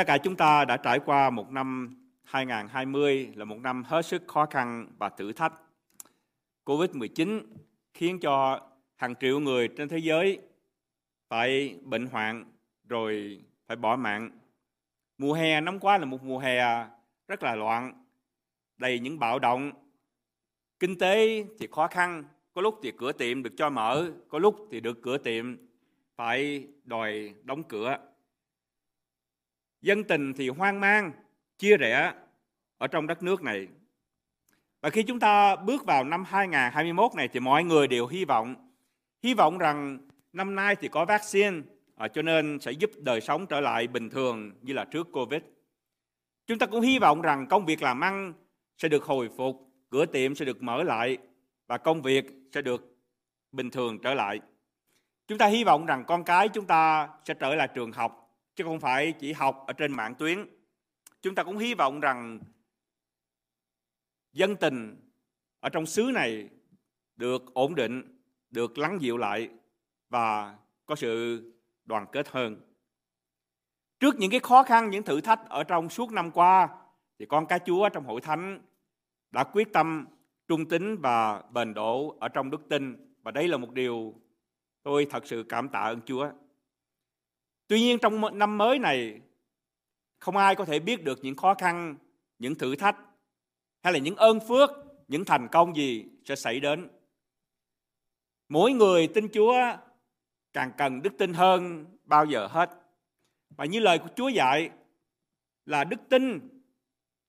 Tất 0.00 0.06
cả 0.06 0.18
chúng 0.18 0.36
ta 0.36 0.64
đã 0.64 0.76
trải 0.76 0.98
qua 0.98 1.30
một 1.30 1.50
năm 1.50 1.96
2020 2.24 3.32
là 3.34 3.44
một 3.44 3.58
năm 3.60 3.84
hết 3.84 4.06
sức 4.06 4.22
khó 4.26 4.46
khăn 4.46 4.86
và 4.98 5.08
thử 5.08 5.32
thách. 5.32 5.52
Covid-19 6.64 7.42
khiến 7.94 8.20
cho 8.20 8.60
hàng 8.96 9.14
triệu 9.20 9.40
người 9.40 9.68
trên 9.68 9.88
thế 9.88 9.98
giới 9.98 10.38
phải 11.28 11.76
bệnh 11.82 12.06
hoạn 12.06 12.44
rồi 12.88 13.40
phải 13.66 13.76
bỏ 13.76 13.96
mạng. 13.96 14.30
Mùa 15.18 15.32
hè 15.32 15.60
năm 15.60 15.78
qua 15.78 15.98
là 15.98 16.04
một 16.04 16.22
mùa 16.22 16.38
hè 16.38 16.86
rất 17.28 17.42
là 17.42 17.54
loạn, 17.54 18.04
đầy 18.76 18.98
những 18.98 19.18
bạo 19.18 19.38
động. 19.38 19.72
Kinh 20.78 20.98
tế 20.98 21.44
thì 21.58 21.68
khó 21.72 21.86
khăn, 21.86 22.24
có 22.52 22.62
lúc 22.62 22.80
thì 22.82 22.92
cửa 22.98 23.12
tiệm 23.12 23.42
được 23.42 23.52
cho 23.56 23.70
mở, 23.70 24.10
có 24.28 24.38
lúc 24.38 24.68
thì 24.70 24.80
được 24.80 25.02
cửa 25.02 25.18
tiệm 25.18 25.56
phải 26.16 26.66
đòi 26.84 27.34
đóng 27.44 27.62
cửa. 27.62 27.98
Dân 29.82 30.04
tình 30.04 30.32
thì 30.32 30.48
hoang 30.48 30.80
mang, 30.80 31.12
chia 31.58 31.76
rẽ 31.76 32.12
ở 32.78 32.86
trong 32.86 33.06
đất 33.06 33.22
nước 33.22 33.42
này. 33.42 33.68
Và 34.80 34.90
khi 34.90 35.02
chúng 35.02 35.20
ta 35.20 35.56
bước 35.56 35.84
vào 35.86 36.04
năm 36.04 36.24
2021 36.24 37.14
này 37.14 37.28
thì 37.28 37.40
mọi 37.40 37.64
người 37.64 37.86
đều 37.86 38.06
hy 38.06 38.24
vọng, 38.24 38.54
hy 39.22 39.34
vọng 39.34 39.58
rằng 39.58 39.98
năm 40.32 40.54
nay 40.54 40.76
thì 40.76 40.88
có 40.88 41.04
vaccine, 41.04 41.60
à, 41.96 42.08
cho 42.08 42.22
nên 42.22 42.60
sẽ 42.60 42.72
giúp 42.72 42.90
đời 42.96 43.20
sống 43.20 43.46
trở 43.46 43.60
lại 43.60 43.86
bình 43.86 44.10
thường 44.10 44.52
như 44.62 44.72
là 44.72 44.84
trước 44.84 45.08
Covid. 45.12 45.42
Chúng 46.46 46.58
ta 46.58 46.66
cũng 46.66 46.80
hy 46.80 46.98
vọng 46.98 47.22
rằng 47.22 47.46
công 47.46 47.66
việc 47.66 47.82
làm 47.82 48.00
ăn 48.00 48.32
sẽ 48.78 48.88
được 48.88 49.04
hồi 49.04 49.28
phục, 49.36 49.68
cửa 49.90 50.06
tiệm 50.06 50.34
sẽ 50.34 50.44
được 50.44 50.62
mở 50.62 50.82
lại 50.82 51.18
và 51.66 51.78
công 51.78 52.02
việc 52.02 52.24
sẽ 52.54 52.62
được 52.62 52.96
bình 53.52 53.70
thường 53.70 53.98
trở 54.02 54.14
lại. 54.14 54.40
Chúng 55.26 55.38
ta 55.38 55.46
hy 55.46 55.64
vọng 55.64 55.86
rằng 55.86 56.04
con 56.06 56.24
cái 56.24 56.48
chúng 56.48 56.66
ta 56.66 57.08
sẽ 57.24 57.34
trở 57.34 57.54
lại 57.54 57.68
trường 57.74 57.92
học 57.92 58.19
chứ 58.60 58.64
không 58.64 58.80
phải 58.80 59.12
chỉ 59.12 59.32
học 59.32 59.64
ở 59.66 59.72
trên 59.72 59.92
mạng 59.92 60.14
tuyến. 60.14 60.46
Chúng 61.22 61.34
ta 61.34 61.42
cũng 61.42 61.58
hy 61.58 61.74
vọng 61.74 62.00
rằng 62.00 62.40
dân 64.32 64.56
tình 64.56 64.96
ở 65.60 65.68
trong 65.68 65.86
xứ 65.86 66.10
này 66.14 66.48
được 67.16 67.54
ổn 67.54 67.74
định, 67.74 68.22
được 68.50 68.78
lắng 68.78 68.98
dịu 69.00 69.16
lại 69.16 69.48
và 70.08 70.56
có 70.86 70.94
sự 70.94 71.42
đoàn 71.84 72.06
kết 72.12 72.28
hơn. 72.28 72.60
Trước 74.00 74.16
những 74.18 74.30
cái 74.30 74.40
khó 74.40 74.62
khăn, 74.62 74.90
những 74.90 75.02
thử 75.02 75.20
thách 75.20 75.48
ở 75.48 75.64
trong 75.64 75.88
suốt 75.88 76.12
năm 76.12 76.30
qua 76.30 76.68
thì 77.18 77.26
con 77.26 77.46
cái 77.46 77.60
Chúa 77.66 77.88
trong 77.88 78.04
hội 78.04 78.20
thánh 78.20 78.60
đã 79.30 79.44
quyết 79.44 79.72
tâm 79.72 80.06
trung 80.48 80.68
tín 80.68 80.96
và 80.96 81.42
bền 81.42 81.74
độ 81.74 82.16
ở 82.20 82.28
trong 82.28 82.50
đức 82.50 82.60
tin 82.68 83.14
và 83.22 83.30
đây 83.30 83.48
là 83.48 83.56
một 83.56 83.72
điều 83.72 84.14
tôi 84.82 85.06
thật 85.10 85.26
sự 85.26 85.44
cảm 85.48 85.68
tạ 85.68 85.80
ơn 85.80 86.00
Chúa. 86.02 86.30
Tuy 87.70 87.80
nhiên 87.80 87.98
trong 87.98 88.38
năm 88.38 88.58
mới 88.58 88.78
này 88.78 89.20
không 90.18 90.36
ai 90.36 90.54
có 90.54 90.64
thể 90.64 90.78
biết 90.78 91.04
được 91.04 91.18
những 91.22 91.36
khó 91.36 91.54
khăn, 91.54 91.96
những 92.38 92.54
thử 92.54 92.76
thách 92.76 92.96
hay 93.82 93.92
là 93.92 93.98
những 93.98 94.16
ơn 94.16 94.38
phước, 94.48 94.70
những 95.08 95.24
thành 95.24 95.48
công 95.52 95.76
gì 95.76 96.04
sẽ 96.24 96.36
xảy 96.36 96.60
đến. 96.60 96.88
Mỗi 98.48 98.72
người 98.72 99.08
tin 99.08 99.28
Chúa 99.32 99.54
càng 100.52 100.72
cần 100.78 101.02
đức 101.02 101.12
tin 101.18 101.32
hơn 101.32 101.86
bao 102.04 102.24
giờ 102.24 102.46
hết. 102.46 102.70
Và 103.50 103.64
như 103.64 103.80
lời 103.80 103.98
của 103.98 104.08
Chúa 104.16 104.28
dạy 104.28 104.70
là 105.66 105.84
đức 105.84 106.00
tin 106.08 106.48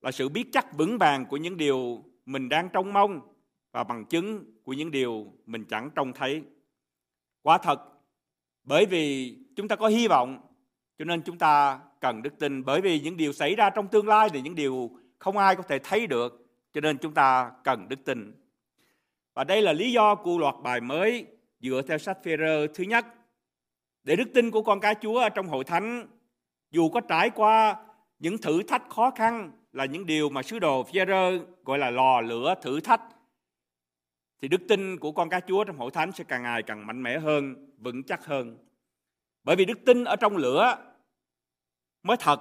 là 0.01 0.11
sự 0.11 0.29
biết 0.29 0.45
chắc 0.51 0.77
vững 0.77 0.97
vàng 0.97 1.25
của 1.25 1.37
những 1.37 1.57
điều 1.57 2.03
mình 2.25 2.49
đang 2.49 2.69
trông 2.73 2.93
mong 2.93 3.33
và 3.71 3.83
bằng 3.83 4.05
chứng 4.05 4.45
của 4.63 4.73
những 4.73 4.91
điều 4.91 5.33
mình 5.45 5.65
chẳng 5.69 5.89
trông 5.95 6.13
thấy. 6.13 6.43
Quả 7.41 7.57
thật, 7.57 7.79
bởi 8.63 8.85
vì 8.85 9.37
chúng 9.55 9.67
ta 9.67 9.75
có 9.75 9.87
hy 9.87 10.07
vọng, 10.07 10.39
cho 10.99 11.05
nên 11.05 11.21
chúng 11.21 11.37
ta 11.37 11.79
cần 11.99 12.21
đức 12.21 12.39
tin. 12.39 12.65
Bởi 12.65 12.81
vì 12.81 12.99
những 12.99 13.17
điều 13.17 13.33
xảy 13.33 13.55
ra 13.55 13.69
trong 13.69 13.87
tương 13.87 14.07
lai 14.07 14.29
thì 14.33 14.41
những 14.41 14.55
điều 14.55 14.89
không 15.19 15.37
ai 15.37 15.55
có 15.55 15.63
thể 15.63 15.79
thấy 15.79 16.07
được, 16.07 16.47
cho 16.73 16.81
nên 16.81 16.97
chúng 16.97 17.13
ta 17.13 17.51
cần 17.63 17.89
đức 17.89 18.05
tin. 18.05 18.33
Và 19.33 19.43
đây 19.43 19.61
là 19.61 19.73
lý 19.73 19.91
do 19.91 20.15
của 20.15 20.37
loạt 20.37 20.55
bài 20.63 20.81
mới 20.81 21.25
dựa 21.59 21.81
theo 21.87 21.97
sách 21.97 22.17
phê 22.23 22.37
thứ 22.73 22.83
nhất. 22.83 23.05
Để 24.03 24.15
đức 24.15 24.29
tin 24.33 24.51
của 24.51 24.61
con 24.61 24.79
cái 24.79 24.95
Chúa 25.01 25.19
ở 25.19 25.29
trong 25.29 25.47
hội 25.47 25.63
thánh, 25.63 26.07
dù 26.71 26.89
có 26.89 26.99
trải 26.99 27.29
qua 27.29 27.75
những 28.19 28.37
thử 28.37 28.63
thách 28.63 28.89
khó 28.89 29.11
khăn 29.11 29.51
là 29.73 29.85
những 29.85 30.05
điều 30.05 30.29
mà 30.29 30.43
sứ 30.43 30.59
đồ 30.59 30.83
phi 30.83 30.99
gọi 31.65 31.77
là 31.79 31.89
lò 31.89 32.21
lửa 32.21 32.55
thử 32.61 32.79
thách 32.79 33.01
thì 34.41 34.47
đức 34.47 34.61
tin 34.67 34.99
của 34.99 35.11
con 35.11 35.29
cá 35.29 35.39
Chúa 35.39 35.63
trong 35.63 35.77
hội 35.77 35.91
thánh 35.91 36.11
sẽ 36.11 36.23
càng 36.23 36.43
ngày 36.43 36.63
càng 36.63 36.87
mạnh 36.87 37.03
mẽ 37.03 37.19
hơn, 37.19 37.55
vững 37.77 38.03
chắc 38.03 38.25
hơn. 38.25 38.57
Bởi 39.43 39.55
vì 39.55 39.65
đức 39.65 39.79
tin 39.85 40.03
ở 40.03 40.15
trong 40.15 40.37
lửa 40.37 40.93
mới 42.03 42.17
thật 42.17 42.39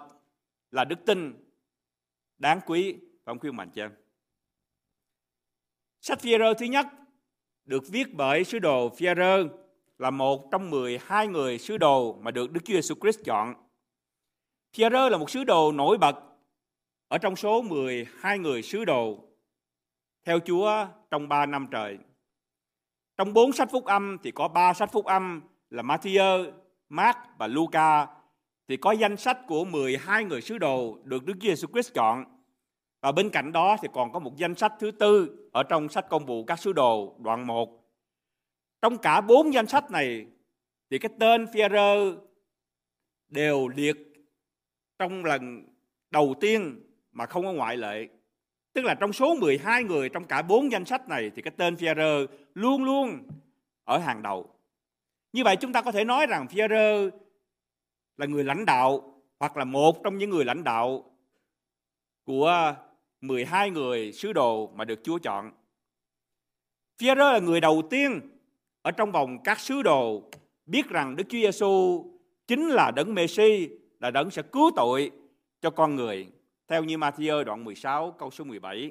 là 0.70 0.84
đức 0.84 0.98
tin 1.06 1.44
đáng 2.38 2.60
quý 2.66 2.96
và 3.24 3.30
ông 3.30 3.38
khuyên 3.38 3.56
mạnh 3.56 3.70
cho 3.74 3.84
em. 3.84 3.92
Sách 6.00 6.20
phi 6.20 6.38
thứ 6.58 6.66
nhất 6.66 6.86
được 7.64 7.82
viết 7.88 8.14
bởi 8.14 8.44
sứ 8.44 8.58
đồ 8.58 8.88
phi 8.88 9.06
là 9.98 10.10
một 10.10 10.48
trong 10.52 10.70
12 10.70 11.28
người 11.28 11.58
sứ 11.58 11.76
đồ 11.76 12.12
mà 12.12 12.30
được 12.30 12.52
Đức 12.52 12.60
Chúa 12.64 12.74
Giêsu 12.74 12.94
Christ 13.00 13.24
chọn. 13.24 13.54
phi 14.72 15.08
là 15.08 15.18
một 15.18 15.30
sứ 15.30 15.44
đồ 15.44 15.72
nổi 15.72 15.98
bật 15.98 16.16
ở 17.08 17.18
trong 17.18 17.36
số 17.36 17.62
12 17.62 18.38
người 18.38 18.62
sứ 18.62 18.84
đồ 18.84 19.24
theo 20.24 20.38
Chúa 20.40 20.86
trong 21.10 21.28
3 21.28 21.46
năm 21.46 21.66
trời. 21.70 21.98
Trong 23.16 23.32
bốn 23.32 23.52
sách 23.52 23.68
phúc 23.72 23.84
âm 23.84 24.18
thì 24.22 24.30
có 24.30 24.48
ba 24.48 24.74
sách 24.74 24.92
phúc 24.92 25.04
âm 25.04 25.42
là 25.70 25.82
Matthew, 25.82 26.52
Mark 26.90 27.16
và 27.38 27.46
Luca, 27.46 28.06
thì 28.68 28.76
có 28.76 28.92
danh 28.92 29.16
sách 29.16 29.38
của 29.46 29.64
12 29.64 30.24
người 30.24 30.40
sứ 30.40 30.58
đồ 30.58 30.98
được 31.04 31.24
Đức 31.24 31.34
Giêsu 31.40 31.68
Christ 31.72 31.94
chọn. 31.94 32.24
Và 33.00 33.12
bên 33.12 33.30
cạnh 33.30 33.52
đó 33.52 33.76
thì 33.82 33.88
còn 33.92 34.12
có 34.12 34.18
một 34.18 34.36
danh 34.36 34.54
sách 34.54 34.72
thứ 34.80 34.90
tư 34.90 35.36
ở 35.52 35.62
trong 35.62 35.88
sách 35.88 36.06
công 36.10 36.26
vụ 36.26 36.44
các 36.44 36.58
sứ 36.58 36.72
đồ 36.72 37.16
đoạn 37.18 37.46
1. 37.46 37.84
Trong 38.82 38.98
cả 38.98 39.20
bốn 39.20 39.54
danh 39.54 39.66
sách 39.66 39.90
này, 39.90 40.26
thì 40.90 40.98
cái 40.98 41.10
tên 41.18 41.46
phi 41.52 41.60
đều 43.28 43.68
liệt 43.68 43.96
trong 44.98 45.24
lần 45.24 45.66
đầu 46.10 46.34
tiên 46.40 46.80
mà 47.12 47.26
không 47.26 47.44
có 47.44 47.52
ngoại 47.52 47.76
lệ. 47.76 48.08
Tức 48.72 48.84
là 48.84 48.94
trong 48.94 49.12
số 49.12 49.34
12 49.34 49.84
người 49.84 50.08
trong 50.08 50.24
cả 50.24 50.42
bốn 50.42 50.72
danh 50.72 50.84
sách 50.84 51.08
này 51.08 51.30
thì 51.36 51.42
cái 51.42 51.52
tên 51.56 51.76
phi 51.76 51.86
luôn 52.54 52.84
luôn 52.84 53.28
ở 53.84 53.98
hàng 53.98 54.22
đầu. 54.22 54.54
Như 55.32 55.44
vậy 55.44 55.56
chúng 55.56 55.72
ta 55.72 55.82
có 55.82 55.92
thể 55.92 56.04
nói 56.04 56.26
rằng 56.26 56.46
Führer 56.46 57.10
là 58.16 58.26
người 58.26 58.44
lãnh 58.44 58.64
đạo 58.64 59.22
hoặc 59.38 59.56
là 59.56 59.64
một 59.64 59.96
trong 60.04 60.18
những 60.18 60.30
người 60.30 60.44
lãnh 60.44 60.64
đạo 60.64 61.04
của 62.24 62.74
12 63.20 63.70
người 63.70 64.12
sứ 64.12 64.32
đồ 64.32 64.72
mà 64.74 64.84
được 64.84 65.00
Chúa 65.02 65.18
chọn. 65.18 65.52
Führer 66.98 67.32
là 67.32 67.38
người 67.38 67.60
đầu 67.60 67.82
tiên 67.91 68.20
ở 68.82 68.91
trong 68.91 69.12
vòng 69.12 69.38
các 69.44 69.60
sứ 69.60 69.82
đồ 69.82 70.30
biết 70.66 70.88
rằng 70.88 71.16
Đức 71.16 71.24
Chúa 71.28 71.38
Giêsu 71.38 72.04
chính 72.47 72.68
là 72.68 72.91
đấng 72.91 73.14
Messi, 73.14 73.68
là 74.00 74.10
đấng 74.10 74.30
sẽ 74.30 74.42
cứu 74.42 74.70
tội 74.76 75.10
cho 75.60 75.70
con 75.70 75.97
người. 75.97 76.28
Theo 76.68 76.84
như 76.84 76.97
Matthew 76.97 77.44
đoạn 77.44 77.64
16 77.64 78.12
câu 78.12 78.30
số 78.30 78.44
17. 78.44 78.91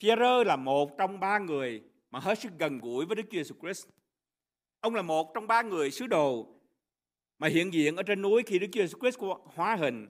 Pierre 0.00 0.44
là 0.44 0.56
một 0.56 0.98
trong 0.98 1.20
ba 1.20 1.38
người 1.38 1.82
mà 2.10 2.20
hết 2.20 2.38
sức 2.38 2.52
gần 2.58 2.78
gũi 2.78 3.06
với 3.06 3.16
Đức 3.16 3.22
Chúa 3.30 3.38
Jesus 3.38 3.60
Christ. 3.60 3.88
Ông 4.80 4.94
là 4.94 5.02
một 5.02 5.34
trong 5.34 5.46
ba 5.46 5.62
người 5.62 5.90
sứ 5.90 6.06
đồ 6.06 6.46
mà 7.38 7.48
hiện 7.48 7.72
diện 7.72 7.96
ở 7.96 8.02
trên 8.02 8.22
núi 8.22 8.42
khi 8.46 8.58
Đức 8.58 8.66
Chúa 8.72 8.82
Jesus 8.82 9.00
Christ 9.00 9.18
hóa 9.44 9.76
hình. 9.76 10.08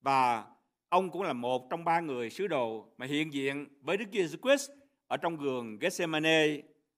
Và 0.00 0.46
ông 0.88 1.10
cũng 1.10 1.22
là 1.22 1.32
một 1.32 1.70
trong 1.70 1.84
ba 1.84 2.00
người 2.00 2.30
sứ 2.30 2.46
đồ 2.46 2.86
mà 2.98 3.06
hiện 3.06 3.32
diện 3.32 3.66
với 3.80 3.96
Đức 3.96 4.04
Chúa 4.12 4.18
Jesus 4.18 4.42
Christ 4.42 4.70
ở 5.06 5.16
trong 5.16 5.36
vườn 5.36 5.78
Gethsemane, 5.78 6.46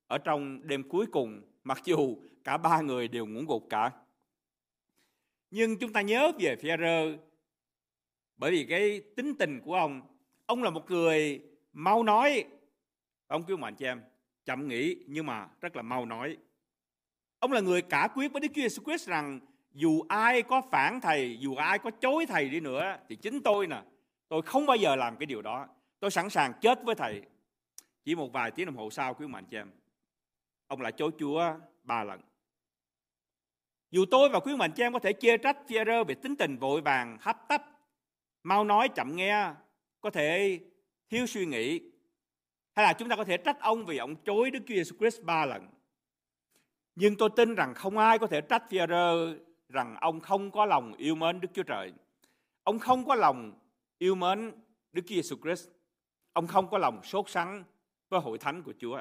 ở 0.07 0.19
trong 0.19 0.67
đêm 0.67 0.89
cuối 0.89 1.07
cùng, 1.07 1.43
mặc 1.65 1.83
dù 1.85 2.17
cả 2.45 2.57
ba 2.57 2.81
người 2.81 3.09
đều 3.09 3.27
ngủ 3.27 3.41
gục 3.49 3.67
cả. 3.71 3.91
Nhưng 5.51 5.79
chúng 5.79 5.93
ta 5.93 6.01
nhớ 6.01 6.33
về 6.39 6.57
Phêrô 6.57 7.11
bởi 8.37 8.51
vì 8.51 8.67
cái 8.69 9.01
tính 9.17 9.35
tình 9.39 9.61
của 9.61 9.75
ông 9.75 10.03
ông 10.47 10.63
là 10.63 10.71
một 10.71 10.91
người 10.91 11.43
mau 11.73 12.03
nói. 12.03 12.45
Ông 13.27 13.43
kêu 13.43 13.57
mạnh 13.57 13.75
cho 13.77 13.87
em, 13.87 14.03
chậm 14.45 14.69
nghĩ 14.69 14.97
nhưng 15.07 15.27
mà 15.27 15.49
rất 15.61 15.77
là 15.77 15.83
mau 15.83 16.07
nói 16.07 16.37
ông 17.45 17.53
là 17.53 17.61
người 17.61 17.83
cả 17.83 18.09
quyết 18.15 18.33
với 18.33 18.41
Đức 18.41 18.49
Chúa 18.55 18.63
Jesus 18.63 18.85
Christ 18.85 19.09
rằng, 19.09 19.41
dù 19.73 20.03
ai 20.09 20.43
có 20.43 20.63
phản 20.71 21.01
thầy, 21.01 21.39
dù 21.41 21.55
ai 21.55 21.79
có 21.79 21.91
chối 21.91 22.27
thầy 22.27 22.49
đi 22.49 22.61
nữa, 22.61 22.97
thì 23.09 23.17
chính 23.17 23.43
tôi 23.43 23.67
nè, 23.67 23.83
tôi 24.29 24.43
không 24.43 24.67
bao 24.67 24.77
giờ 24.77 24.97
làm 24.97 25.17
cái 25.17 25.27
điều 25.27 25.43
đó. 25.43 25.69
Tôi 26.01 26.11
sẵn 26.11 26.31
sàng 26.31 26.53
chết 26.61 26.79
với 26.85 26.95
thầy. 26.95 27.23
Chỉ 28.05 28.15
một 28.15 28.33
vài 28.33 28.51
tiếng 28.51 28.67
đồng 28.67 28.77
hồ 28.77 28.91
sau, 28.91 29.15
quý 29.15 29.27
mạnh 29.27 29.45
cho 29.51 29.59
em. 29.59 29.71
Ông 30.67 30.81
lại 30.81 30.93
chối 30.93 31.11
Chúa 31.19 31.55
ba 31.83 32.05
lần. 32.05 32.21
Dù 33.91 34.05
tôi 34.11 34.29
và 34.29 34.41
quý 34.41 34.57
mạnh 34.57 34.73
cho 34.73 34.85
em 34.85 34.93
có 34.93 34.99
thể 34.99 35.13
chê 35.13 35.37
trách 35.37 35.59
Pierre 35.69 36.05
về 36.05 36.15
tính 36.15 36.37
tình 36.37 36.59
vội 36.59 36.81
vàng, 36.81 37.19
hấp 37.21 37.49
tấp, 37.49 37.63
mau 38.43 38.65
nói, 38.65 38.89
chậm 38.89 39.17
nghe, 39.17 39.51
có 40.01 40.11
thể 40.11 40.61
thiếu 41.09 41.27
suy 41.27 41.47
nghĩ, 41.47 41.81
hay 42.75 42.87
là 42.87 42.93
chúng 42.93 43.09
ta 43.09 43.17
có 43.17 43.25
thể 43.25 43.37
trách 43.37 43.61
ông 43.61 43.85
vì 43.85 43.99
ông 43.99 44.17
chối 44.17 44.51
Đức 44.51 44.61
Chúa 44.67 44.75
Jesus 44.75 44.99
Christ 44.99 45.23
ba 45.23 45.47
lần 45.47 45.74
nhưng 46.95 47.17
tôi 47.17 47.31
tin 47.37 47.55
rằng 47.55 47.75
không 47.75 47.99
ai 47.99 48.19
có 48.19 48.27
thể 48.27 48.41
trách 48.41 48.71
phi 48.71 48.79
rằng 49.69 49.97
ông 50.01 50.21
không 50.21 50.51
có 50.51 50.67
lòng 50.67 50.95
yêu 50.95 51.15
mến 51.15 51.41
Đức 51.41 51.49
Chúa 51.55 51.63
Trời 51.63 51.93
ông 52.65 52.79
không 52.79 53.05
có 53.05 53.15
lòng 53.15 53.53
yêu 53.99 54.15
mến 54.15 54.53
Đức 54.93 55.03
Chúa 55.07 55.15
Giêsu 55.15 55.37
Christ. 55.43 55.69
Ông 56.33 56.47
không 56.47 56.71
có 56.71 56.79
lòng 56.79 57.03
sốt 57.03 57.31
sắng 57.31 57.65
với 58.09 58.21
hội 58.21 58.39
thánh 58.39 58.63
của 58.63 58.73
Chúa. 58.79 59.01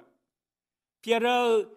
Pierre 1.03 1.69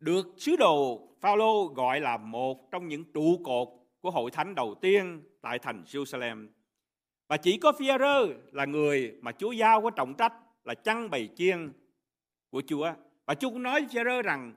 được 0.00 0.26
sứ 0.36 0.56
đồ 0.56 1.08
Phaolô 1.20 1.64
gọi 1.64 2.00
là 2.00 2.16
một 2.16 2.70
trong 2.70 2.88
những 2.88 3.04
trụ 3.12 3.40
cột 3.44 3.68
của 4.00 4.10
hội 4.10 4.30
thánh 4.30 4.54
đầu 4.54 4.74
tiên 4.80 5.22
tại 5.40 5.58
thành 5.58 5.84
Jerusalem. 5.86 6.48
Và 7.28 7.36
chỉ 7.36 7.58
có 7.58 7.72
Pierre 7.72 8.40
là 8.52 8.64
người 8.64 9.14
mà 9.20 9.32
Chúa 9.32 9.52
giao 9.52 9.82
có 9.82 9.90
trọng 9.90 10.14
trách 10.14 10.32
là 10.64 10.74
chăn 10.74 11.10
bầy 11.10 11.28
chiên 11.36 11.72
của 12.50 12.62
Chúa. 12.66 12.92
Và 13.26 13.34
Chúa 13.34 13.50
cũng 13.50 13.62
nói 13.62 13.80
với 13.80 13.88
Pierre 13.90 14.22
rằng 14.22 14.54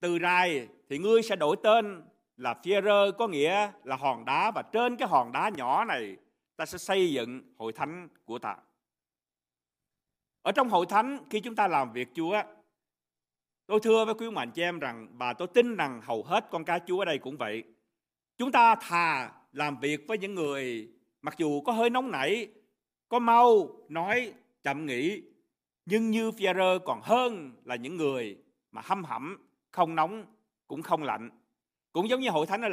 từ 0.00 0.18
rài 0.22 0.68
thì 0.88 0.98
ngươi 0.98 1.22
sẽ 1.22 1.36
đổi 1.36 1.56
tên 1.62 2.02
là 2.36 2.54
Pierre 2.54 3.10
có 3.18 3.28
nghĩa 3.28 3.70
là 3.84 3.96
hòn 3.96 4.24
đá 4.24 4.50
và 4.50 4.62
trên 4.62 4.96
cái 4.96 5.08
hòn 5.08 5.32
đá 5.32 5.50
nhỏ 5.56 5.84
này 5.84 6.16
ta 6.56 6.66
sẽ 6.66 6.78
xây 6.78 7.12
dựng 7.12 7.42
hội 7.58 7.72
thánh 7.72 8.08
của 8.24 8.38
ta. 8.38 8.56
Ở 10.42 10.52
trong 10.52 10.68
hội 10.68 10.86
thánh 10.88 11.18
khi 11.30 11.40
chúng 11.40 11.54
ta 11.54 11.68
làm 11.68 11.92
việc 11.92 12.08
Chúa 12.14 12.42
Tôi 13.70 13.80
thưa 13.80 14.04
với 14.04 14.14
quý 14.14 14.26
ông 14.26 14.36
anh 14.36 14.50
chị 14.50 14.62
em 14.62 14.78
rằng 14.78 15.08
và 15.18 15.32
tôi 15.32 15.48
tin 15.48 15.76
rằng 15.76 16.00
hầu 16.04 16.22
hết 16.22 16.46
con 16.50 16.64
cái 16.64 16.80
Chúa 16.86 16.98
ở 16.98 17.04
đây 17.04 17.18
cũng 17.18 17.36
vậy. 17.36 17.64
Chúng 18.38 18.52
ta 18.52 18.74
thà 18.74 19.32
làm 19.52 19.80
việc 19.80 20.04
với 20.08 20.18
những 20.18 20.34
người 20.34 20.88
mặc 21.22 21.34
dù 21.38 21.60
có 21.60 21.72
hơi 21.72 21.90
nóng 21.90 22.10
nảy, 22.10 22.48
có 23.08 23.18
mau 23.18 23.68
nói 23.88 24.32
chậm 24.62 24.86
nghĩ, 24.86 25.22
nhưng 25.86 26.10
như 26.10 26.30
Phi-rơ 26.30 26.78
còn 26.78 27.00
hơn 27.02 27.52
là 27.64 27.76
những 27.76 27.96
người 27.96 28.38
mà 28.70 28.82
hâm 28.84 29.04
hẩm, 29.04 29.49
không 29.70 29.94
nóng 29.94 30.26
cũng 30.66 30.82
không 30.82 31.02
lạnh. 31.02 31.30
Cũng 31.92 32.08
giống 32.08 32.20
như 32.20 32.30
hội 32.30 32.46
thánh 32.46 32.62
ở 32.62 32.68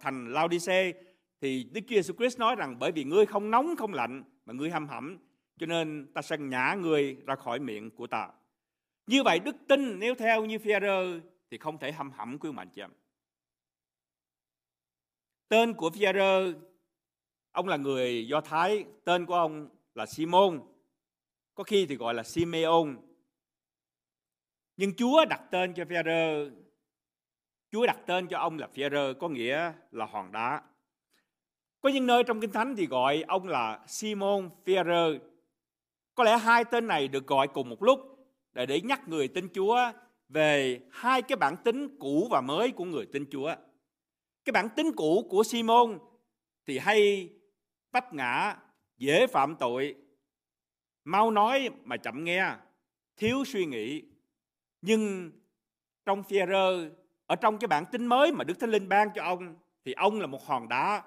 thành 0.00 0.32
Laodice 0.32 0.92
thì 1.40 1.64
Đức 1.72 1.80
Chúa 1.88 1.96
Jesus 1.96 2.16
Christ 2.16 2.38
nói 2.38 2.56
rằng 2.56 2.78
bởi 2.78 2.92
vì 2.92 3.04
ngươi 3.04 3.26
không 3.26 3.50
nóng 3.50 3.76
không 3.76 3.94
lạnh 3.94 4.22
mà 4.46 4.54
ngươi 4.54 4.70
hâm 4.70 4.88
hẩm 4.88 5.18
cho 5.58 5.66
nên 5.66 6.12
ta 6.14 6.22
sẽ 6.22 6.36
nhả 6.38 6.74
ngươi 6.74 7.16
ra 7.26 7.34
khỏi 7.34 7.58
miệng 7.58 7.90
của 7.90 8.06
ta. 8.06 8.28
Như 9.06 9.22
vậy 9.22 9.38
đức 9.38 9.56
tin 9.68 9.98
nếu 9.98 10.14
theo 10.14 10.44
như 10.44 10.58
Phi-rơ 10.58 11.20
thì 11.50 11.58
không 11.58 11.78
thể 11.78 11.92
hâm 11.92 12.10
hẩm 12.10 12.38
quý 12.38 12.52
mạnh 12.52 12.68
chị 12.74 12.82
em. 12.82 12.90
Tên 15.48 15.74
của 15.74 15.90
Phi-rơ 15.90 16.54
ông 17.52 17.68
là 17.68 17.76
người 17.76 18.28
Do 18.28 18.40
Thái, 18.40 18.84
tên 19.04 19.26
của 19.26 19.34
ông 19.34 19.68
là 19.94 20.06
Simon. 20.06 20.60
Có 21.54 21.64
khi 21.64 21.86
thì 21.86 21.96
gọi 21.96 22.14
là 22.14 22.22
Simeon. 22.22 22.86
Nhưng 24.78 24.94
Chúa 24.94 25.24
đặt 25.24 25.40
tên 25.50 25.74
cho 25.74 25.84
Phi-rơ 25.84 26.50
Chúa 27.70 27.86
đặt 27.86 27.98
tên 28.06 28.26
cho 28.26 28.38
ông 28.38 28.58
là 28.58 28.68
Phi-rơ 28.74 29.14
có 29.14 29.28
nghĩa 29.28 29.72
là 29.90 30.06
hòn 30.06 30.32
đá. 30.32 30.62
Có 31.80 31.88
những 31.88 32.06
nơi 32.06 32.24
trong 32.24 32.40
Kinh 32.40 32.52
Thánh 32.52 32.76
thì 32.76 32.86
gọi 32.86 33.24
ông 33.28 33.48
là 33.48 33.80
Simon 33.86 34.50
Phi-rơ. 34.64 35.18
Có 36.14 36.24
lẽ 36.24 36.38
hai 36.38 36.64
tên 36.64 36.86
này 36.86 37.08
được 37.08 37.26
gọi 37.26 37.48
cùng 37.48 37.68
một 37.68 37.82
lúc 37.82 38.00
để 38.52 38.66
để 38.66 38.80
nhắc 38.80 39.08
người 39.08 39.28
tin 39.28 39.48
Chúa 39.54 39.92
về 40.28 40.80
hai 40.90 41.22
cái 41.22 41.36
bản 41.36 41.56
tính 41.64 41.96
cũ 41.98 42.28
và 42.30 42.40
mới 42.40 42.70
của 42.70 42.84
người 42.84 43.06
tin 43.12 43.26
Chúa. 43.30 43.54
Cái 44.44 44.52
bản 44.52 44.68
tính 44.76 44.92
cũ 44.96 45.26
của 45.30 45.42
Simon 45.44 45.98
thì 46.66 46.78
hay 46.78 47.28
vấp 47.92 48.14
ngã, 48.14 48.56
dễ 48.96 49.26
phạm 49.26 49.56
tội, 49.56 49.94
mau 51.04 51.30
nói 51.30 51.70
mà 51.84 51.96
chậm 51.96 52.24
nghe, 52.24 52.52
thiếu 53.16 53.44
suy 53.44 53.66
nghĩ. 53.66 54.02
Nhưng 54.82 55.30
trong 56.06 56.22
phi 56.22 56.38
ở 57.26 57.36
trong 57.40 57.58
cái 57.58 57.68
bản 57.68 57.84
tính 57.92 58.06
mới 58.06 58.32
mà 58.32 58.44
Đức 58.44 58.60
Thánh 58.60 58.70
Linh 58.70 58.88
ban 58.88 59.08
cho 59.14 59.22
ông 59.22 59.56
thì 59.84 59.92
ông 59.92 60.20
là 60.20 60.26
một 60.26 60.46
hòn 60.46 60.68
đá, 60.68 61.02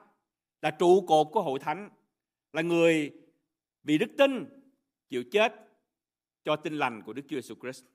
là 0.62 0.72
trụ 0.72 1.06
cột 1.08 1.28
của 1.32 1.42
hội 1.42 1.60
thánh, 1.60 1.90
là 2.54 2.62
người 2.62 3.12
vì 3.84 3.98
đức 3.98 4.10
tin 4.18 4.46
chịu 5.10 5.24
chết 5.32 5.54
cho 6.44 6.56
tin 6.56 6.74
lành 6.74 7.02
của 7.02 7.14
Đức 7.14 7.22
Chúa 7.30 7.38
Jesus 7.38 7.56
Christ. 7.62 7.86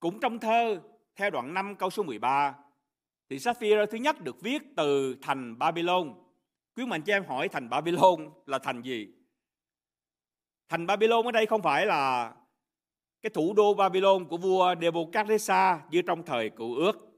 Cũng 0.00 0.20
trong 0.20 0.38
thơ, 0.38 0.80
theo 1.16 1.30
đoạn 1.30 1.54
5 1.54 1.76
câu 1.76 1.90
số 1.90 2.02
13, 2.02 2.54
thì 3.28 3.38
Sapphira 3.38 3.86
thứ 3.90 3.98
nhất 3.98 4.20
được 4.20 4.40
viết 4.40 4.62
từ 4.76 5.16
thành 5.22 5.58
Babylon. 5.58 6.14
Quý 6.76 6.86
mạnh 6.86 7.02
cho 7.02 7.12
em 7.12 7.24
hỏi 7.24 7.48
thành 7.48 7.68
Babylon 7.68 8.30
là 8.46 8.58
thành 8.58 8.82
gì? 8.82 9.08
Thành 10.68 10.86
Babylon 10.86 11.26
ở 11.26 11.32
đây 11.32 11.46
không 11.46 11.62
phải 11.62 11.86
là 11.86 12.32
cái 13.22 13.30
thủ 13.30 13.54
đô 13.56 13.74
Babylon 13.74 14.24
của 14.24 14.36
vua 14.36 14.74
Nebuchadnezzar 14.74 15.78
như 15.90 16.02
trong 16.02 16.22
thời 16.22 16.50
cựu 16.50 16.74
ước. 16.74 17.08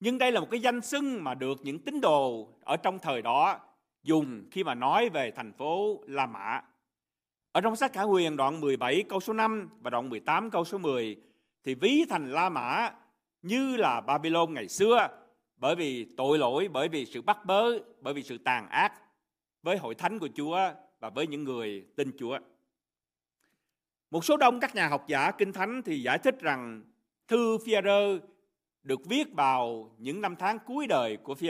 Nhưng 0.00 0.18
đây 0.18 0.32
là 0.32 0.40
một 0.40 0.46
cái 0.50 0.60
danh 0.60 0.80
xưng 0.80 1.24
mà 1.24 1.34
được 1.34 1.60
những 1.62 1.78
tín 1.78 2.00
đồ 2.00 2.48
ở 2.64 2.76
trong 2.76 2.98
thời 2.98 3.22
đó 3.22 3.60
dùng 4.02 4.44
khi 4.50 4.64
mà 4.64 4.74
nói 4.74 5.08
về 5.08 5.30
thành 5.30 5.52
phố 5.52 6.00
La 6.06 6.26
Mã. 6.26 6.60
Ở 7.52 7.60
trong 7.60 7.76
sách 7.76 7.92
Khả 7.92 8.02
Huyền 8.02 8.36
đoạn 8.36 8.60
17 8.60 9.04
câu 9.08 9.20
số 9.20 9.32
5 9.32 9.70
và 9.80 9.90
đoạn 9.90 10.08
18 10.08 10.50
câu 10.50 10.64
số 10.64 10.78
10 10.78 11.16
thì 11.64 11.74
ví 11.74 12.04
thành 12.08 12.32
La 12.32 12.48
Mã 12.48 12.90
như 13.42 13.76
là 13.76 14.00
Babylon 14.00 14.54
ngày 14.54 14.68
xưa 14.68 15.08
bởi 15.56 15.74
vì 15.74 16.06
tội 16.16 16.38
lỗi, 16.38 16.68
bởi 16.72 16.88
vì 16.88 17.06
sự 17.06 17.22
bắt 17.22 17.44
bớ, 17.44 17.78
bởi 18.00 18.14
vì 18.14 18.22
sự 18.22 18.38
tàn 18.38 18.68
ác 18.68 18.92
với 19.62 19.76
hội 19.76 19.94
thánh 19.94 20.18
của 20.18 20.28
Chúa 20.34 20.58
và 21.00 21.10
với 21.10 21.26
những 21.26 21.44
người 21.44 21.84
tin 21.96 22.10
Chúa. 22.18 22.38
Một 24.12 24.24
số 24.24 24.36
đông 24.36 24.60
các 24.60 24.74
nhà 24.74 24.88
học 24.88 25.04
giả 25.08 25.30
kinh 25.30 25.52
thánh 25.52 25.82
thì 25.84 26.02
giải 26.02 26.18
thích 26.18 26.40
rằng 26.40 26.82
thư 27.28 27.58
phi 27.66 27.72
được 28.82 29.00
viết 29.06 29.32
vào 29.32 29.90
những 29.98 30.20
năm 30.20 30.36
tháng 30.38 30.58
cuối 30.66 30.86
đời 30.86 31.16
của 31.16 31.34
phi 31.34 31.48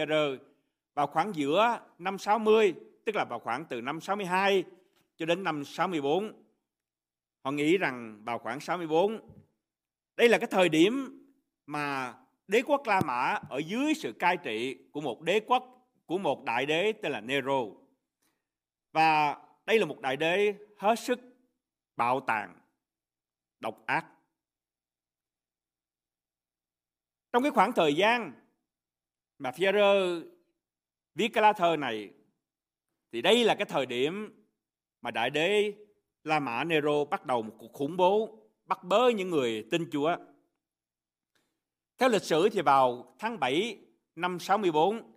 vào 0.94 1.06
khoảng 1.06 1.34
giữa 1.34 1.80
năm 1.98 2.18
60, 2.18 2.74
tức 3.04 3.16
là 3.16 3.24
vào 3.24 3.38
khoảng 3.38 3.64
từ 3.64 3.80
năm 3.80 4.00
62 4.00 4.64
cho 5.16 5.26
đến 5.26 5.44
năm 5.44 5.64
64. 5.64 6.32
Họ 7.44 7.50
nghĩ 7.50 7.78
rằng 7.78 8.20
vào 8.24 8.38
khoảng 8.38 8.60
64, 8.60 9.20
đây 10.16 10.28
là 10.28 10.38
cái 10.38 10.48
thời 10.50 10.68
điểm 10.68 11.24
mà 11.66 12.14
đế 12.48 12.62
quốc 12.62 12.86
La 12.86 13.00
Mã 13.00 13.38
ở 13.48 13.58
dưới 13.58 13.94
sự 13.94 14.12
cai 14.12 14.36
trị 14.36 14.78
của 14.92 15.00
một 15.00 15.20
đế 15.20 15.40
quốc, 15.40 15.88
của 16.06 16.18
một 16.18 16.44
đại 16.44 16.66
đế 16.66 16.92
tên 16.92 17.12
là 17.12 17.20
Nero. 17.20 17.60
Và 18.92 19.36
đây 19.66 19.78
là 19.78 19.86
một 19.86 20.00
đại 20.00 20.16
đế 20.16 20.54
hết 20.76 20.98
sức 20.98 21.31
bạo 22.02 22.20
tàn, 22.20 22.54
độc 23.60 23.82
ác. 23.86 24.06
Trong 27.32 27.42
cái 27.42 27.52
khoảng 27.52 27.72
thời 27.72 27.94
gian 27.94 28.32
mà 29.38 29.50
Führer 29.50 30.22
viết 31.14 31.28
cái 31.28 31.42
lá 31.42 31.52
thơ 31.52 31.76
này 31.76 32.10
thì 33.12 33.22
đây 33.22 33.44
là 33.44 33.54
cái 33.54 33.64
thời 33.64 33.86
điểm 33.86 34.44
mà 35.00 35.10
đại 35.10 35.30
đế 35.30 35.74
La 36.24 36.40
Mã 36.40 36.64
Nero 36.64 37.04
bắt 37.04 37.26
đầu 37.26 37.42
một 37.42 37.54
cuộc 37.58 37.72
khủng 37.72 37.96
bố 37.96 38.38
bắt 38.64 38.84
bớ 38.84 39.08
những 39.08 39.30
người 39.30 39.66
tin 39.70 39.90
Chúa. 39.92 40.16
Theo 41.98 42.08
lịch 42.08 42.22
sử 42.22 42.48
thì 42.48 42.60
vào 42.60 43.14
tháng 43.18 43.40
7 43.40 43.78
năm 44.14 44.38
64, 44.40 45.12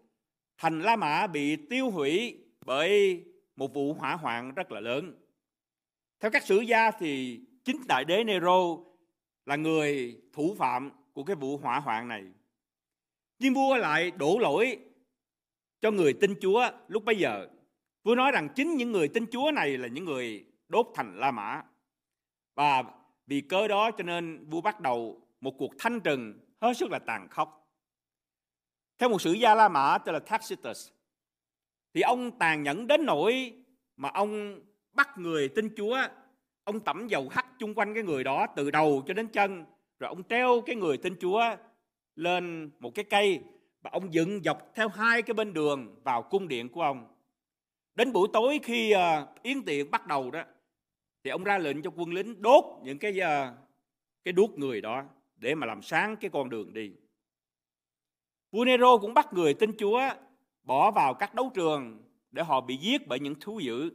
thành 0.58 0.82
La 0.82 0.96
Mã 0.96 1.28
bị 1.28 1.56
tiêu 1.70 1.90
hủy 1.90 2.44
bởi 2.66 3.24
một 3.56 3.74
vụ 3.74 3.94
hỏa 3.94 4.16
hoạn 4.16 4.54
rất 4.54 4.72
là 4.72 4.80
lớn. 4.80 5.25
Theo 6.20 6.32
các 6.32 6.46
sử 6.46 6.60
gia 6.60 6.92
thì 6.92 7.42
chính 7.64 7.78
đại 7.88 8.06
đế 8.06 8.24
Nero 8.24 8.78
là 9.46 9.56
người 9.56 10.22
thủ 10.34 10.56
phạm 10.58 10.92
của 11.14 11.24
cái 11.24 11.36
vụ 11.36 11.58
hỏa 11.58 11.80
hoạn 11.80 12.08
này. 12.08 12.24
Nhưng 13.40 13.54
vua 13.54 13.78
lại 13.78 14.12
đổ 14.12 14.38
lỗi 14.40 14.80
cho 15.82 15.92
người 15.92 16.14
tin 16.14 16.36
Chúa 16.42 16.70
lúc 16.88 17.06
bấy 17.06 17.16
giờ. 17.16 17.48
Vua 18.04 18.16
nói 18.16 18.32
rằng 18.32 18.50
chính 18.56 18.76
những 18.76 18.92
người 18.92 19.08
tin 19.08 19.26
Chúa 19.32 19.52
này 19.52 19.78
là 19.78 19.88
những 19.88 20.06
người 20.06 20.46
đốt 20.68 20.88
thành 20.96 21.20
La 21.20 21.32
Mã. 21.32 21.64
Và 22.56 22.84
vì 23.28 23.42
cớ 23.42 23.68
đó 23.68 23.92
cho 23.92 24.04
nên 24.04 24.50
vua 24.50 24.62
bắt 24.62 24.80
đầu 24.80 25.28
một 25.42 25.56
cuộc 25.58 25.74
thanh 25.80 26.00
trừng 26.00 26.40
hết 26.62 26.74
sức 26.78 26.92
là 26.92 27.00
tàn 27.00 27.28
khốc. 27.30 27.62
Theo 28.98 29.10
một 29.10 29.22
sử 29.22 29.34
gia 29.34 29.56
La 29.56 29.70
Mã 29.70 29.98
tên 29.98 30.14
là 30.14 30.20
Tacitus, 30.20 30.92
thì 31.94 32.02
ông 32.02 32.40
tàn 32.40 32.64
nhẫn 32.64 32.88
đến 32.88 33.06
nỗi 33.06 33.54
mà 33.98 34.10
ông 34.10 34.60
bắt 34.96 35.18
người 35.18 35.50
tin 35.50 35.70
Chúa, 35.78 35.98
ông 36.64 36.80
tẩm 36.80 37.08
dầu 37.08 37.30
hắt 37.32 37.46
chung 37.60 37.74
quanh 37.74 37.94
cái 37.94 38.04
người 38.04 38.24
đó 38.24 38.48
từ 38.56 38.72
đầu 38.72 39.04
cho 39.08 39.14
đến 39.14 39.28
chân, 39.28 39.66
rồi 40.00 40.08
ông 40.08 40.24
treo 40.24 40.62
cái 40.66 40.76
người 40.76 40.98
tin 40.98 41.16
Chúa 41.22 41.42
lên 42.16 42.72
một 42.80 42.96
cái 42.96 43.06
cây 43.06 43.44
và 43.82 43.90
ông 43.94 44.14
dựng 44.14 44.44
dọc 44.44 44.72
theo 44.76 44.88
hai 44.88 45.22
cái 45.22 45.34
bên 45.34 45.54
đường 45.54 45.96
vào 46.04 46.22
cung 46.22 46.48
điện 46.48 46.70
của 46.70 46.82
ông. 46.82 47.08
Đến 47.96 48.14
buổi 48.14 48.28
tối 48.34 48.60
khi 48.64 48.94
uh, 48.96 49.44
yến 49.44 49.64
tiệc 49.64 49.92
bắt 49.92 50.08
đầu 50.08 50.32
đó 50.32 50.44
thì 51.24 51.32
ông 51.32 51.44
ra 51.44 51.58
lệnh 51.58 51.82
cho 51.82 51.92
quân 51.96 52.14
lính 52.14 52.42
đốt 52.42 52.64
những 52.84 52.98
cái 52.98 53.12
uh, 53.12 53.56
cái 54.24 54.32
đuốc 54.32 54.58
người 54.58 54.82
đó 54.82 55.04
để 55.36 55.56
mà 55.56 55.68
làm 55.68 55.82
sáng 55.82 56.16
cái 56.16 56.30
con 56.34 56.50
đường 56.50 56.74
đi. 56.74 56.92
Vua 58.52 58.66
Nero 58.66 58.98
cũng 58.98 59.14
bắt 59.14 59.34
người 59.34 59.54
tin 59.54 59.72
Chúa 59.78 60.02
bỏ 60.64 60.92
vào 60.92 61.14
các 61.14 61.36
đấu 61.36 61.52
trường 61.54 62.04
để 62.32 62.44
họ 62.44 62.62
bị 62.62 62.78
giết 62.78 63.08
bởi 63.08 63.20
những 63.20 63.36
thú 63.40 63.60
dữ. 63.60 63.90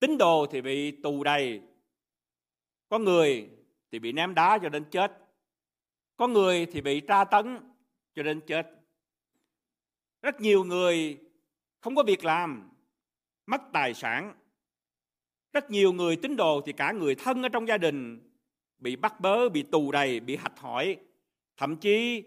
Tín 0.00 0.18
đồ 0.18 0.46
thì 0.50 0.60
bị 0.60 0.90
tù 0.90 1.24
đầy. 1.24 1.60
Có 2.88 2.98
người 2.98 3.48
thì 3.92 3.98
bị 3.98 4.12
ném 4.12 4.34
đá 4.34 4.58
cho 4.62 4.68
đến 4.68 4.84
chết. 4.90 5.12
Có 6.16 6.28
người 6.28 6.66
thì 6.66 6.80
bị 6.80 7.00
tra 7.00 7.24
tấn 7.24 7.58
cho 8.14 8.22
đến 8.22 8.40
chết. 8.46 8.66
Rất 10.22 10.40
nhiều 10.40 10.64
người 10.64 11.18
không 11.80 11.94
có 11.94 12.02
việc 12.02 12.24
làm, 12.24 12.70
mất 13.46 13.60
tài 13.72 13.94
sản. 13.94 14.34
Rất 15.52 15.70
nhiều 15.70 15.92
người 15.92 16.16
tín 16.16 16.36
đồ 16.36 16.60
thì 16.66 16.72
cả 16.72 16.92
người 16.92 17.14
thân 17.14 17.42
ở 17.42 17.48
trong 17.48 17.68
gia 17.68 17.78
đình 17.78 18.30
bị 18.78 18.96
bắt 18.96 19.20
bớ, 19.20 19.48
bị 19.48 19.62
tù 19.62 19.92
đầy, 19.92 20.20
bị 20.20 20.36
hạch 20.36 20.58
hỏi, 20.58 20.96
thậm 21.56 21.76
chí 21.76 22.24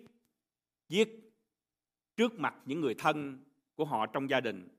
giết 0.89 1.09
trước 2.17 2.33
mặt 2.39 2.55
những 2.65 2.81
người 2.81 2.93
thân 2.93 3.43
của 3.75 3.85
họ 3.85 4.05
trong 4.05 4.29
gia 4.29 4.41
đình. 4.41 4.69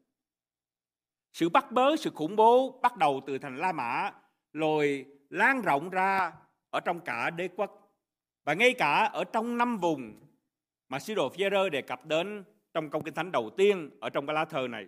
Sự 1.34 1.48
bắt 1.48 1.72
bớ, 1.72 1.96
sự 1.96 2.10
khủng 2.14 2.36
bố 2.36 2.78
bắt 2.82 2.96
đầu 2.96 3.20
từ 3.26 3.38
thành 3.38 3.56
La 3.56 3.72
Mã, 3.72 4.12
rồi 4.52 5.06
lan 5.30 5.62
rộng 5.62 5.90
ra 5.90 6.32
ở 6.70 6.80
trong 6.80 7.00
cả 7.00 7.30
đế 7.30 7.48
quốc 7.56 7.92
và 8.44 8.54
ngay 8.54 8.74
cả 8.74 9.10
ở 9.12 9.24
trong 9.24 9.58
năm 9.58 9.78
vùng 9.78 10.14
mà 10.88 10.98
sứ 10.98 11.14
đồ 11.14 11.28
Phi-rơ 11.28 11.68
đề 11.68 11.82
cập 11.82 12.06
đến 12.06 12.44
trong 12.74 12.90
câu 12.90 13.02
kinh 13.02 13.14
thánh 13.14 13.32
đầu 13.32 13.50
tiên 13.56 13.90
ở 14.00 14.10
trong 14.10 14.26
cái 14.26 14.34
lá 14.34 14.44
thơ 14.44 14.68
này. 14.68 14.86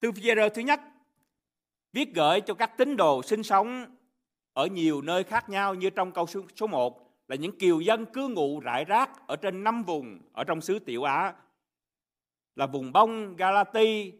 Thư 0.00 0.12
Phi-rơ 0.12 0.48
thứ 0.48 0.62
nhất 0.62 0.80
viết 1.92 2.14
gửi 2.14 2.40
cho 2.40 2.54
các 2.54 2.76
tín 2.76 2.96
đồ 2.96 3.22
sinh 3.22 3.42
sống 3.42 3.96
ở 4.52 4.66
nhiều 4.66 5.02
nơi 5.02 5.24
khác 5.24 5.48
nhau 5.48 5.74
như 5.74 5.90
trong 5.90 6.12
câu 6.12 6.26
số 6.56 6.66
1 6.66 7.10
là 7.28 7.36
những 7.36 7.58
kiều 7.58 7.80
dân 7.80 8.06
cư 8.06 8.28
ngụ 8.28 8.60
rải 8.60 8.84
rác 8.84 9.26
ở 9.26 9.36
trên 9.36 9.64
năm 9.64 9.82
vùng 9.82 10.18
ở 10.32 10.44
trong 10.44 10.60
xứ 10.60 10.78
Tiểu 10.78 11.02
Á 11.02 11.34
là 12.58 12.66
vùng 12.66 12.92
bông 12.92 13.36
Galati, 13.36 14.12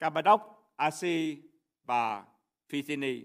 Cappadoc, 0.00 0.40
Asi 0.76 1.42
và 1.84 2.24
Phytini. 2.68 3.24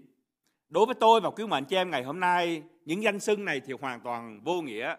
Đối 0.68 0.86
với 0.86 0.94
tôi 0.94 1.20
và 1.20 1.30
quý 1.30 1.46
mệnh 1.46 1.64
chị 1.64 1.76
em 1.76 1.90
ngày 1.90 2.02
hôm 2.02 2.20
nay, 2.20 2.62
những 2.84 3.02
danh 3.02 3.20
xưng 3.20 3.44
này 3.44 3.60
thì 3.60 3.72
hoàn 3.80 4.00
toàn 4.00 4.40
vô 4.44 4.62
nghĩa. 4.62 4.96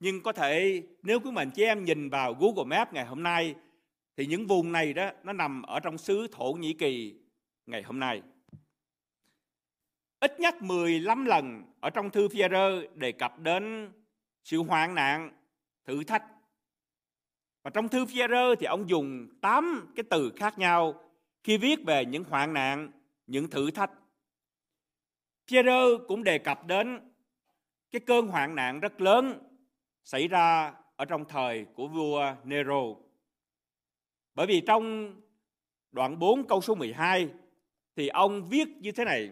Nhưng 0.00 0.22
có 0.22 0.32
thể 0.32 0.82
nếu 1.02 1.20
quý 1.20 1.30
mệnh 1.30 1.50
chị 1.50 1.64
em 1.64 1.84
nhìn 1.84 2.10
vào 2.10 2.34
Google 2.34 2.76
Maps 2.76 2.92
ngày 2.92 3.04
hôm 3.04 3.22
nay 3.22 3.54
thì 4.16 4.26
những 4.26 4.46
vùng 4.46 4.72
này 4.72 4.92
đó 4.92 5.10
nó 5.22 5.32
nằm 5.32 5.62
ở 5.62 5.80
trong 5.80 5.98
xứ 5.98 6.26
Thổ 6.32 6.52
Nhĩ 6.52 6.72
Kỳ 6.72 7.14
ngày 7.66 7.82
hôm 7.82 7.98
nay. 7.98 8.22
Ít 10.20 10.40
nhất 10.40 10.62
15 10.62 11.24
lần 11.24 11.64
ở 11.80 11.90
trong 11.90 12.10
thư 12.10 12.28
phi 12.28 12.42
đề 12.94 13.12
cập 13.12 13.38
đến 13.38 13.92
sự 14.44 14.62
hoạn 14.62 14.94
nạn, 14.94 15.32
thử 15.86 16.04
thách. 16.04 16.33
Và 17.64 17.70
trong 17.70 17.88
thư 17.88 18.06
phi 18.06 18.20
thì 18.60 18.66
ông 18.66 18.88
dùng 18.88 19.28
8 19.40 19.92
cái 19.96 20.04
từ 20.10 20.32
khác 20.36 20.58
nhau 20.58 20.94
khi 21.42 21.56
viết 21.56 21.84
về 21.86 22.04
những 22.04 22.24
hoạn 22.24 22.52
nạn, 22.52 22.90
những 23.26 23.50
thử 23.50 23.70
thách. 23.70 23.90
Phi-e-rơ 25.46 25.98
cũng 26.08 26.24
đề 26.24 26.38
cập 26.38 26.66
đến 26.66 27.00
cái 27.92 28.00
cơn 28.00 28.26
hoạn 28.26 28.54
nạn 28.54 28.80
rất 28.80 29.00
lớn 29.00 29.38
xảy 30.04 30.28
ra 30.28 30.74
ở 30.96 31.04
trong 31.04 31.24
thời 31.24 31.66
của 31.74 31.88
vua 31.88 32.34
Nero. 32.44 32.82
Bởi 34.34 34.46
vì 34.46 34.60
trong 34.60 35.14
đoạn 35.92 36.18
4 36.18 36.46
câu 36.46 36.60
số 36.60 36.74
12 36.74 37.28
thì 37.96 38.08
ông 38.08 38.48
viết 38.48 38.68
như 38.80 38.92
thế 38.92 39.04
này: 39.04 39.30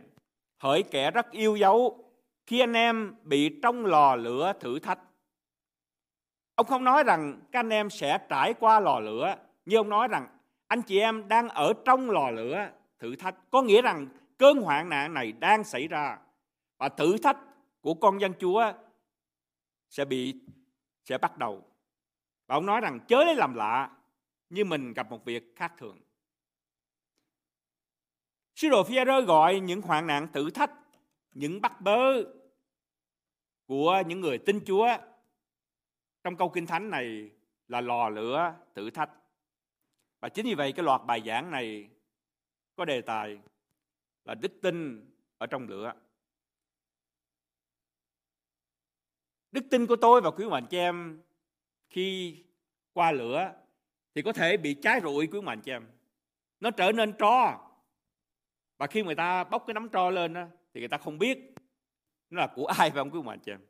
Hỡi 0.58 0.82
kẻ 0.82 1.10
rất 1.10 1.30
yêu 1.30 1.56
dấu 1.56 2.04
khi 2.46 2.60
anh 2.60 2.72
em 2.72 3.14
bị 3.22 3.60
trong 3.62 3.86
lò 3.86 4.16
lửa 4.16 4.52
thử 4.60 4.78
thách. 4.78 4.98
Ông 6.54 6.66
không 6.66 6.85
nói 6.85 7.04
rằng 7.04 7.40
các 7.52 7.59
anh 7.61 7.71
em 7.71 7.90
sẽ 7.90 8.18
trải 8.28 8.54
qua 8.54 8.80
lò 8.80 9.00
lửa, 9.00 9.37
nhưng 9.64 9.78
ông 9.80 9.88
nói 9.88 10.09
rằng 10.09 10.38
anh 10.66 10.82
chị 10.82 10.99
em 10.99 11.28
đang 11.28 11.49
ở 11.49 11.73
trong 11.85 12.11
lò 12.11 12.30
lửa 12.30 12.71
thử 12.99 13.16
thách. 13.16 13.35
Có 13.50 13.62
nghĩa 13.62 13.82
rằng 13.82 14.09
cơn 14.38 14.59
hoạn 14.59 14.88
nạn 14.88 15.14
này 15.14 15.32
đang 15.32 15.64
xảy 15.64 15.88
ra 15.88 16.18
và 16.78 16.88
thử 16.88 17.18
thách 17.18 17.38
của 17.80 17.94
con 17.94 18.21
dân 18.21 18.32
Chúa 18.40 18.73
sẽ 19.90 20.04
bị 20.04 20.40
sẽ 21.04 21.18
bắt 21.18 21.38
đầu. 21.38 21.64
Và 22.47 22.54
ông 22.54 22.66
nói 22.66 22.80
rằng 22.80 23.00
chớ 23.09 23.25
lấy 23.25 23.35
làm 23.35 23.54
lạ 23.54 23.90
như 24.50 24.64
mình 24.64 24.92
gặp 24.92 25.11
một 25.11 25.25
việc 25.25 25.56
khác 25.56 25.73
thường. 25.78 25.99
Sứ 28.54 28.68
đồ 28.68 28.82
phi 28.82 28.97
gọi 29.26 29.61
những 29.61 29.82
hoạn 29.82 30.06
nạn 30.06 30.28
thử 30.32 30.50
thách, 30.50 30.71
những 31.35 31.61
bắt 31.61 31.80
bớ 31.80 32.23
của 33.66 34.02
những 34.06 34.21
người 34.21 34.38
tin 34.38 34.61
Chúa 34.66 34.88
trong 36.25 36.37
câu 36.37 36.49
kinh 36.49 36.67
thánh 36.67 36.91
này 36.91 37.31
là 37.69 37.81
lò 37.81 38.09
lửa 38.09 38.55
thử 38.75 38.91
thách. 38.91 39.11
Và 40.21 40.29
chính 40.29 40.47
vì 40.47 40.55
vậy 40.55 40.73
cái 40.73 40.85
loạt 40.85 41.00
bài 41.07 41.23
giảng 41.26 41.50
này 41.50 41.91
có 42.76 42.85
đề 42.85 43.00
tài 43.00 43.38
là 44.25 44.35
đức 44.35 44.52
tin 44.62 45.07
ở 45.38 45.47
trong 45.47 45.69
lửa. 45.69 45.93
Đức 49.52 49.64
tin 49.71 49.87
của 49.87 49.97
tôi 49.97 50.21
và 50.21 50.31
quý 50.31 50.49
mạnh 50.49 50.67
chị 50.71 50.79
em 50.79 51.23
khi 51.91 52.37
qua 52.93 53.12
lửa 53.12 53.52
thì 54.14 54.23
có 54.23 54.33
thể 54.33 54.57
bị 54.57 54.76
cháy 54.83 55.00
rụi 55.02 55.26
quý 55.26 55.41
mạnh 55.41 55.61
chị 55.61 55.73
em. 55.73 55.87
Nó 56.61 56.71
trở 56.71 56.93
nên 56.93 57.12
tro. 57.19 57.69
Và 58.79 58.87
khi 58.87 59.02
người 59.02 59.14
ta 59.14 59.45
bóc 59.45 59.64
cái 59.67 59.75
nắm 59.75 59.88
tro 59.88 60.11
lên 60.11 60.33
đó, 60.33 60.47
thì 60.75 60.81
người 60.81 60.88
ta 60.88 60.99
không 60.99 61.19
biết 61.19 61.55
nó 62.31 62.41
là 62.41 62.52
của 62.55 62.67
ai 62.67 62.91
phải 62.91 62.99
không 62.99 63.11
quý 63.11 63.23
mạnh 63.23 63.38
chị 63.45 63.52
em. 63.52 63.61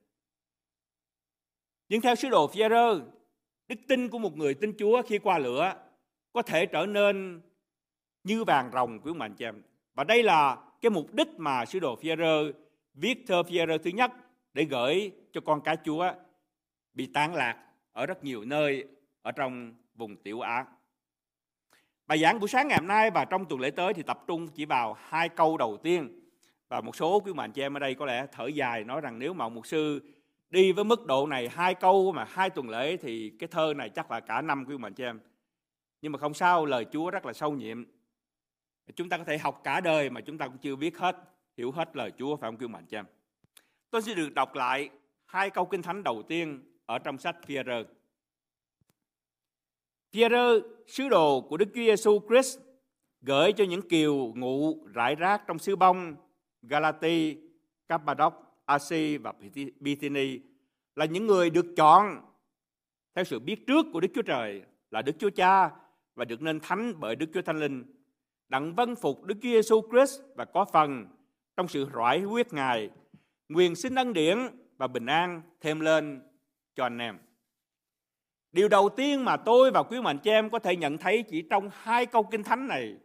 Nhưng 1.92 2.00
theo 2.00 2.14
sứ 2.14 2.28
đồ 2.28 2.46
phi 2.46 2.62
đức 3.68 3.80
tin 3.88 4.08
của 4.08 4.18
một 4.18 4.36
người 4.36 4.54
tin 4.54 4.74
Chúa 4.78 5.02
khi 5.02 5.18
qua 5.18 5.38
lửa 5.38 5.74
có 6.32 6.42
thể 6.42 6.66
trở 6.66 6.86
nên 6.86 7.40
như 8.24 8.44
vàng 8.44 8.70
rồng 8.72 9.00
quý 9.00 9.12
mạnh 9.12 9.34
chị 9.34 9.44
em. 9.44 9.62
Và 9.94 10.04
đây 10.04 10.22
là 10.22 10.56
cái 10.80 10.90
mục 10.90 11.14
đích 11.14 11.28
mà 11.36 11.64
sứ 11.64 11.80
đồ 11.80 11.96
Phi-e-rơ 11.96 12.52
viết 12.94 13.24
thơ 13.26 13.42
Phi-e-rơ 13.42 13.78
thứ 13.78 13.90
nhất 13.90 14.12
để 14.54 14.64
gửi 14.64 15.12
cho 15.32 15.40
con 15.40 15.60
cá 15.60 15.76
Chúa 15.76 16.12
bị 16.94 17.06
tán 17.06 17.34
lạc 17.34 17.56
ở 17.92 18.06
rất 18.06 18.24
nhiều 18.24 18.44
nơi 18.44 18.84
ở 19.22 19.32
trong 19.32 19.74
vùng 19.94 20.16
Tiểu 20.16 20.40
Á. 20.40 20.66
Bài 22.06 22.18
giảng 22.18 22.40
buổi 22.40 22.48
sáng 22.48 22.68
ngày 22.68 22.78
hôm 22.78 22.88
nay 22.88 23.10
và 23.10 23.24
trong 23.24 23.44
tuần 23.44 23.60
lễ 23.60 23.70
tới 23.70 23.94
thì 23.94 24.02
tập 24.02 24.24
trung 24.26 24.48
chỉ 24.48 24.64
vào 24.64 24.96
hai 25.08 25.28
câu 25.28 25.56
đầu 25.56 25.76
tiên. 25.76 26.20
Và 26.68 26.80
một 26.80 26.96
số 26.96 27.20
quý 27.20 27.32
bạn 27.32 27.52
chị 27.52 27.62
em 27.62 27.76
ở 27.76 27.78
đây 27.80 27.94
có 27.94 28.06
lẽ 28.06 28.26
thở 28.32 28.46
dài 28.46 28.84
nói 28.84 29.00
rằng 29.00 29.18
nếu 29.18 29.34
mà 29.34 29.48
một 29.48 29.66
sư 29.66 30.00
đi 30.52 30.72
với 30.72 30.84
mức 30.84 31.06
độ 31.06 31.26
này 31.26 31.48
hai 31.48 31.74
câu 31.74 32.12
mà 32.12 32.24
hai 32.24 32.50
tuần 32.50 32.68
lễ 32.68 32.96
thì 32.96 33.30
cái 33.38 33.48
thơ 33.48 33.74
này 33.76 33.88
chắc 33.88 34.10
là 34.10 34.20
cả 34.20 34.42
năm 34.42 34.64
quý 34.68 34.76
bạn 34.76 34.94
cho 34.94 35.04
em. 35.04 35.20
Nhưng 36.00 36.12
mà 36.12 36.18
không 36.18 36.34
sao, 36.34 36.66
lời 36.66 36.86
Chúa 36.92 37.10
rất 37.10 37.26
là 37.26 37.32
sâu 37.32 37.52
nhiệm 37.52 37.84
Chúng 38.96 39.08
ta 39.08 39.18
có 39.18 39.24
thể 39.24 39.38
học 39.38 39.60
cả 39.64 39.80
đời 39.80 40.10
mà 40.10 40.20
chúng 40.20 40.38
ta 40.38 40.48
cũng 40.48 40.58
chưa 40.58 40.76
biết 40.76 40.98
hết, 40.98 41.16
hiểu 41.56 41.72
hết 41.72 41.96
lời 41.96 42.12
Chúa 42.18 42.36
phải 42.36 42.48
không 42.48 42.58
quý 42.58 42.66
mạnh 42.66 42.86
cho 42.86 42.98
em? 42.98 43.06
Tôi 43.90 44.02
sẽ 44.02 44.14
được 44.14 44.34
đọc 44.34 44.54
lại 44.54 44.90
hai 45.26 45.50
câu 45.50 45.66
kinh 45.66 45.82
thánh 45.82 46.02
đầu 46.02 46.22
tiên 46.22 46.62
ở 46.86 46.98
trong 46.98 47.18
sách 47.18 47.36
Phi-e-rơ. 47.46 47.84
Phi-e-rơ, 50.12 50.60
sứ 50.86 51.08
đồ 51.08 51.40
của 51.40 51.56
Đức 51.56 51.68
Chúa 51.74 51.80
Giêsu 51.80 52.20
Christ, 52.28 52.58
gửi 53.20 53.52
cho 53.52 53.64
những 53.64 53.88
kiều 53.88 54.14
ngụ 54.36 54.86
rải 54.86 55.14
rác 55.14 55.42
trong 55.46 55.58
xứ 55.58 55.76
bông, 55.76 56.16
Galati, 56.62 57.36
Cappadoc, 57.88 58.41
Asi 58.64 59.16
và 59.16 59.32
Bithini 59.80 60.40
là 60.96 61.04
những 61.04 61.26
người 61.26 61.50
được 61.50 61.66
chọn 61.76 62.20
theo 63.14 63.24
sự 63.24 63.38
biết 63.38 63.66
trước 63.66 63.86
của 63.92 64.00
Đức 64.00 64.08
Chúa 64.14 64.22
Trời 64.22 64.62
là 64.90 65.02
Đức 65.02 65.12
Chúa 65.18 65.30
Cha 65.30 65.70
và 66.14 66.24
được 66.24 66.42
nên 66.42 66.60
thánh 66.60 67.00
bởi 67.00 67.16
Đức 67.16 67.26
Chúa 67.34 67.42
Thánh 67.42 67.60
Linh 67.60 67.84
đặng 68.48 68.74
vân 68.74 68.94
phục 68.94 69.24
Đức 69.24 69.34
Chúa 69.42 69.48
Giêsu 69.48 69.82
Christ 69.90 70.20
và 70.36 70.44
có 70.44 70.64
phần 70.64 71.06
trong 71.56 71.68
sự 71.68 71.88
rải 71.92 72.20
huyết 72.20 72.52
Ngài, 72.52 72.90
nguyện 73.48 73.74
xin 73.74 73.94
ân 73.94 74.12
điển 74.12 74.38
và 74.78 74.86
bình 74.86 75.06
an 75.06 75.42
thêm 75.60 75.80
lên 75.80 76.22
cho 76.74 76.84
anh 76.84 76.98
em. 76.98 77.18
Điều 78.52 78.68
đầu 78.68 78.88
tiên 78.88 79.24
mà 79.24 79.36
tôi 79.36 79.70
và 79.70 79.82
quý 79.82 80.00
mạnh 80.00 80.18
chị 80.18 80.30
em 80.30 80.50
có 80.50 80.58
thể 80.58 80.76
nhận 80.76 80.98
thấy 80.98 81.22
chỉ 81.22 81.42
trong 81.50 81.70
hai 81.72 82.06
câu 82.06 82.22
kinh 82.22 82.42
thánh 82.42 82.68
này, 82.68 82.96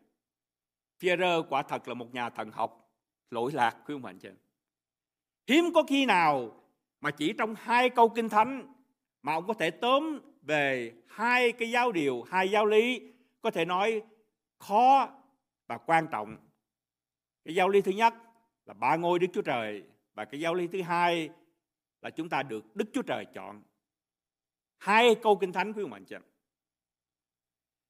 Pierre 1.02 1.38
quả 1.50 1.62
thật 1.62 1.88
là 1.88 1.94
một 1.94 2.14
nhà 2.14 2.30
thần 2.30 2.52
học 2.52 2.92
lỗi 3.32 3.52
lạc 3.52 3.76
quý 3.88 3.98
mạnh 3.98 4.20
chị 4.20 4.28
em. 4.28 4.36
Hiếm 5.48 5.74
có 5.74 5.84
khi 5.84 6.06
nào 6.06 6.64
mà 7.02 7.12
chỉ 7.12 7.34
trong 7.38 7.56
hai 7.56 7.90
câu 7.90 8.10
kinh 8.10 8.30
thánh 8.30 8.74
mà 9.22 9.34
ông 9.34 9.48
có 9.48 9.54
thể 9.54 9.72
tóm 9.72 10.20
về 10.42 10.94
hai 11.08 11.52
cái 11.52 11.72
giáo 11.72 11.92
điều, 11.92 12.24
hai 12.24 12.52
giáo 12.52 12.66
lý 12.66 13.02
có 13.42 13.52
thể 13.52 13.66
nói 13.66 14.02
khó 14.60 15.10
và 15.68 15.78
quan 15.78 16.08
trọng. 16.12 16.38
Cái 17.46 17.56
giáo 17.56 17.70
lý 17.70 17.82
thứ 17.82 17.92
nhất 17.92 18.14
là 18.66 18.74
ba 18.74 18.96
ngôi 18.96 19.20
Đức 19.20 19.28
Chúa 19.34 19.42
Trời 19.42 19.84
và 20.14 20.26
cái 20.26 20.40
giáo 20.40 20.54
lý 20.54 20.68
thứ 20.68 20.82
hai 20.82 21.30
là 22.02 22.10
chúng 22.10 22.30
ta 22.30 22.44
được 22.44 22.76
Đức 22.76 22.86
Chúa 22.94 23.02
Trời 23.02 23.26
chọn. 23.34 23.64
Hai 24.78 25.16
câu 25.16 25.36
kinh 25.36 25.52
thánh 25.52 25.74
quý 25.74 25.84
ông 25.84 26.06
chị 26.06 26.16
em. 26.16 26.22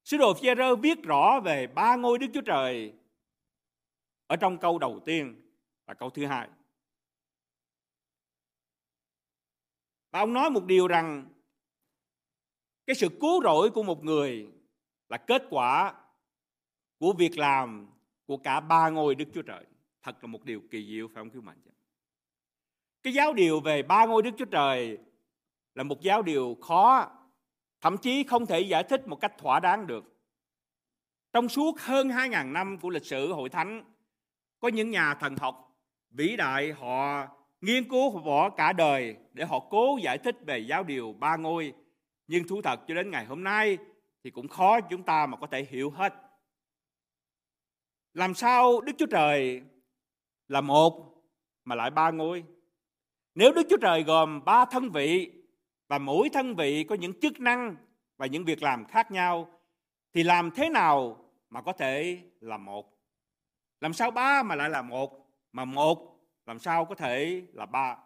Sứ 0.03 0.17
đồ 0.17 0.33
phi 0.33 0.49
viết 0.81 1.03
rõ 1.03 1.39
về 1.39 1.67
ba 1.67 1.95
ngôi 1.95 2.19
Đức 2.19 2.27
Chúa 2.33 2.41
Trời 2.41 2.93
ở 4.27 4.35
trong 4.35 4.57
câu 4.57 4.79
đầu 4.79 4.99
tiên 5.05 5.41
và 5.85 5.93
câu 5.93 6.09
thứ 6.09 6.25
hai. 6.25 6.47
Và 10.11 10.19
ông 10.19 10.33
nói 10.33 10.49
một 10.49 10.65
điều 10.65 10.87
rằng 10.87 11.25
cái 12.87 12.95
sự 12.95 13.09
cứu 13.21 13.43
rỗi 13.43 13.69
của 13.69 13.83
một 13.83 14.03
người 14.03 14.47
là 15.09 15.17
kết 15.17 15.43
quả 15.49 15.93
của 16.99 17.13
việc 17.13 17.37
làm 17.37 17.87
của 18.25 18.37
cả 18.37 18.59
ba 18.59 18.89
ngôi 18.89 19.15
Đức 19.15 19.25
Chúa 19.33 19.41
Trời. 19.41 19.65
Thật 20.01 20.15
là 20.21 20.27
một 20.27 20.43
điều 20.43 20.61
kỳ 20.71 20.87
diệu 20.87 21.07
phải 21.07 21.21
không 21.21 21.29
quý 21.29 21.41
mạnh? 21.41 21.61
Cái 23.03 23.13
giáo 23.13 23.33
điều 23.33 23.59
về 23.59 23.83
ba 23.83 24.05
ngôi 24.05 24.21
Đức 24.21 24.31
Chúa 24.37 24.45
Trời 24.45 24.97
là 25.75 25.83
một 25.83 26.01
giáo 26.01 26.21
điều 26.21 26.57
khó 26.61 27.11
thậm 27.81 27.97
chí 27.97 28.23
không 28.23 28.45
thể 28.45 28.61
giải 28.61 28.83
thích 28.83 29.07
một 29.07 29.15
cách 29.21 29.33
thỏa 29.37 29.59
đáng 29.59 29.87
được. 29.87 30.03
Trong 31.33 31.49
suốt 31.49 31.79
hơn 31.79 32.07
2.000 32.07 32.51
năm 32.51 32.77
của 32.79 32.89
lịch 32.89 33.05
sử 33.05 33.33
hội 33.33 33.49
thánh, 33.49 33.83
có 34.59 34.67
những 34.67 34.91
nhà 34.91 35.15
thần 35.15 35.35
học 35.35 35.77
vĩ 36.09 36.35
đại 36.35 36.71
họ 36.71 37.27
nghiên 37.61 37.89
cứu 37.89 38.19
bỏ 38.19 38.49
cả 38.49 38.73
đời 38.73 39.15
để 39.33 39.45
họ 39.45 39.59
cố 39.59 39.97
giải 40.03 40.17
thích 40.17 40.35
về 40.45 40.59
giáo 40.59 40.83
điều 40.83 41.13
ba 41.13 41.35
ngôi. 41.35 41.73
Nhưng 42.27 42.47
thú 42.47 42.61
thật 42.61 42.79
cho 42.87 42.93
đến 42.93 43.11
ngày 43.11 43.25
hôm 43.25 43.43
nay 43.43 43.77
thì 44.23 44.31
cũng 44.31 44.47
khó 44.47 44.81
chúng 44.81 45.03
ta 45.03 45.25
mà 45.25 45.37
có 45.37 45.47
thể 45.47 45.65
hiểu 45.69 45.89
hết. 45.89 46.13
Làm 48.13 48.33
sao 48.33 48.81
Đức 48.81 48.93
Chúa 48.97 49.05
Trời 49.05 49.61
là 50.47 50.61
một 50.61 51.23
mà 51.65 51.75
lại 51.75 51.89
ba 51.91 52.11
ngôi? 52.11 52.43
Nếu 53.35 53.53
Đức 53.53 53.67
Chúa 53.69 53.77
Trời 53.81 54.03
gồm 54.03 54.45
ba 54.45 54.65
thân 54.65 54.89
vị 54.89 55.31
và 55.87 55.97
mỗi 55.97 56.29
thân 56.33 56.55
vị 56.55 56.83
có 56.83 56.95
những 56.95 57.19
chức 57.19 57.39
năng 57.39 57.75
và 58.17 58.25
những 58.25 58.45
việc 58.45 58.63
làm 58.63 58.85
khác 58.85 59.11
nhau, 59.11 59.59
thì 60.13 60.23
làm 60.23 60.51
thế 60.51 60.69
nào 60.69 61.17
mà 61.49 61.61
có 61.61 61.73
thể 61.73 62.17
là 62.39 62.57
một? 62.57 62.97
Làm 63.81 63.93
sao 63.93 64.11
ba 64.11 64.43
mà 64.43 64.55
lại 64.55 64.69
là 64.69 64.81
một? 64.81 65.27
Mà 65.51 65.65
một 65.65 66.16
làm 66.47 66.59
sao 66.59 66.85
có 66.85 66.95
thể 66.95 67.43
là 67.53 67.65
ba? 67.65 67.97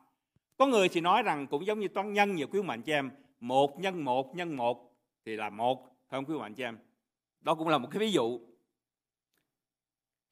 Có 0.57 0.65
người 0.65 0.89
thì 0.89 1.01
nói 1.01 1.24
rằng 1.24 1.48
cũng 1.48 1.65
giống 1.65 1.79
như 1.79 1.88
toán 1.88 2.13
nhân 2.13 2.36
nhiều 2.36 2.48
quý 2.48 2.62
mạnh 2.62 2.81
cho 2.81 2.93
em, 2.93 3.12
một 3.39 3.79
nhân 3.79 4.03
một 4.03 4.36
nhân 4.36 4.55
một 4.55 4.95
thì 5.25 5.36
là 5.36 5.50
một, 5.50 5.88
không 6.10 6.25
quý 6.25 6.36
mạnh 6.38 6.53
cho 6.53 6.65
em? 6.65 6.77
Đó 7.41 7.55
cũng 7.55 7.67
là 7.67 7.77
một 7.77 7.88
cái 7.91 8.00
ví 8.00 8.12
dụ. 8.12 8.39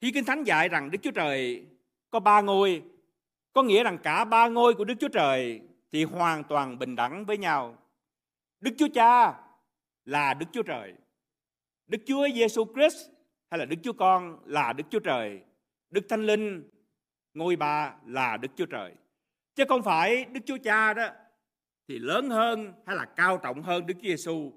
Khi 0.00 0.12
Kinh 0.12 0.24
Thánh 0.24 0.44
dạy 0.44 0.68
rằng 0.68 0.90
Đức 0.90 0.98
Chúa 1.02 1.10
Trời 1.10 1.66
có 2.10 2.20
ba 2.20 2.40
ngôi, 2.40 2.82
có 3.52 3.62
nghĩa 3.62 3.84
rằng 3.84 3.98
cả 4.02 4.24
ba 4.24 4.48
ngôi 4.48 4.74
của 4.74 4.84
Đức 4.84 4.94
Chúa 5.00 5.08
Trời 5.08 5.60
thì 5.92 6.04
hoàn 6.04 6.44
toàn 6.44 6.78
bình 6.78 6.96
đẳng 6.96 7.24
với 7.24 7.38
nhau. 7.38 7.78
Đức 8.60 8.70
Chúa 8.78 8.88
Cha 8.94 9.40
là 10.04 10.34
Đức 10.34 10.46
Chúa 10.52 10.62
Trời. 10.62 10.94
Đức 11.86 11.98
Chúa 12.06 12.28
Giêsu 12.34 12.64
Christ 12.74 13.08
hay 13.50 13.58
là 13.58 13.64
Đức 13.64 13.76
Chúa 13.82 13.92
Con 13.92 14.38
là 14.44 14.72
Đức 14.72 14.84
Chúa 14.90 15.00
Trời. 15.00 15.40
Đức 15.90 16.06
Thánh 16.08 16.26
Linh 16.26 16.70
ngôi 17.34 17.56
ba 17.56 17.94
là 18.06 18.36
Đức 18.36 18.48
Chúa 18.56 18.66
Trời. 18.66 18.94
Chứ 19.54 19.64
không 19.68 19.82
phải 19.82 20.24
Đức 20.24 20.40
Chúa 20.46 20.58
Cha 20.64 20.94
đó 20.94 21.08
thì 21.88 21.98
lớn 21.98 22.30
hơn 22.30 22.72
hay 22.86 22.96
là 22.96 23.04
cao 23.04 23.38
trọng 23.38 23.62
hơn 23.62 23.86
Đức 23.86 23.94
Chúa 23.94 24.08
Giêsu 24.08 24.52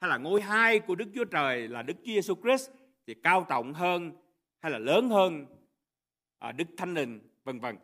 hay 0.00 0.10
là 0.10 0.18
ngôi 0.18 0.40
hai 0.40 0.78
của 0.78 0.94
Đức 0.94 1.08
Chúa 1.14 1.24
Trời 1.24 1.68
là 1.68 1.82
Đức 1.82 1.94
Chúa 1.96 2.12
Giêsu 2.12 2.34
Christ 2.42 2.70
thì 3.06 3.14
cao 3.22 3.46
trọng 3.48 3.74
hơn 3.74 4.12
hay 4.60 4.72
là 4.72 4.78
lớn 4.78 5.08
hơn 5.08 5.46
à, 6.38 6.52
Đức 6.52 6.64
Thánh 6.76 6.94
Linh 6.94 7.20
vân 7.44 7.60
vân. 7.60 7.76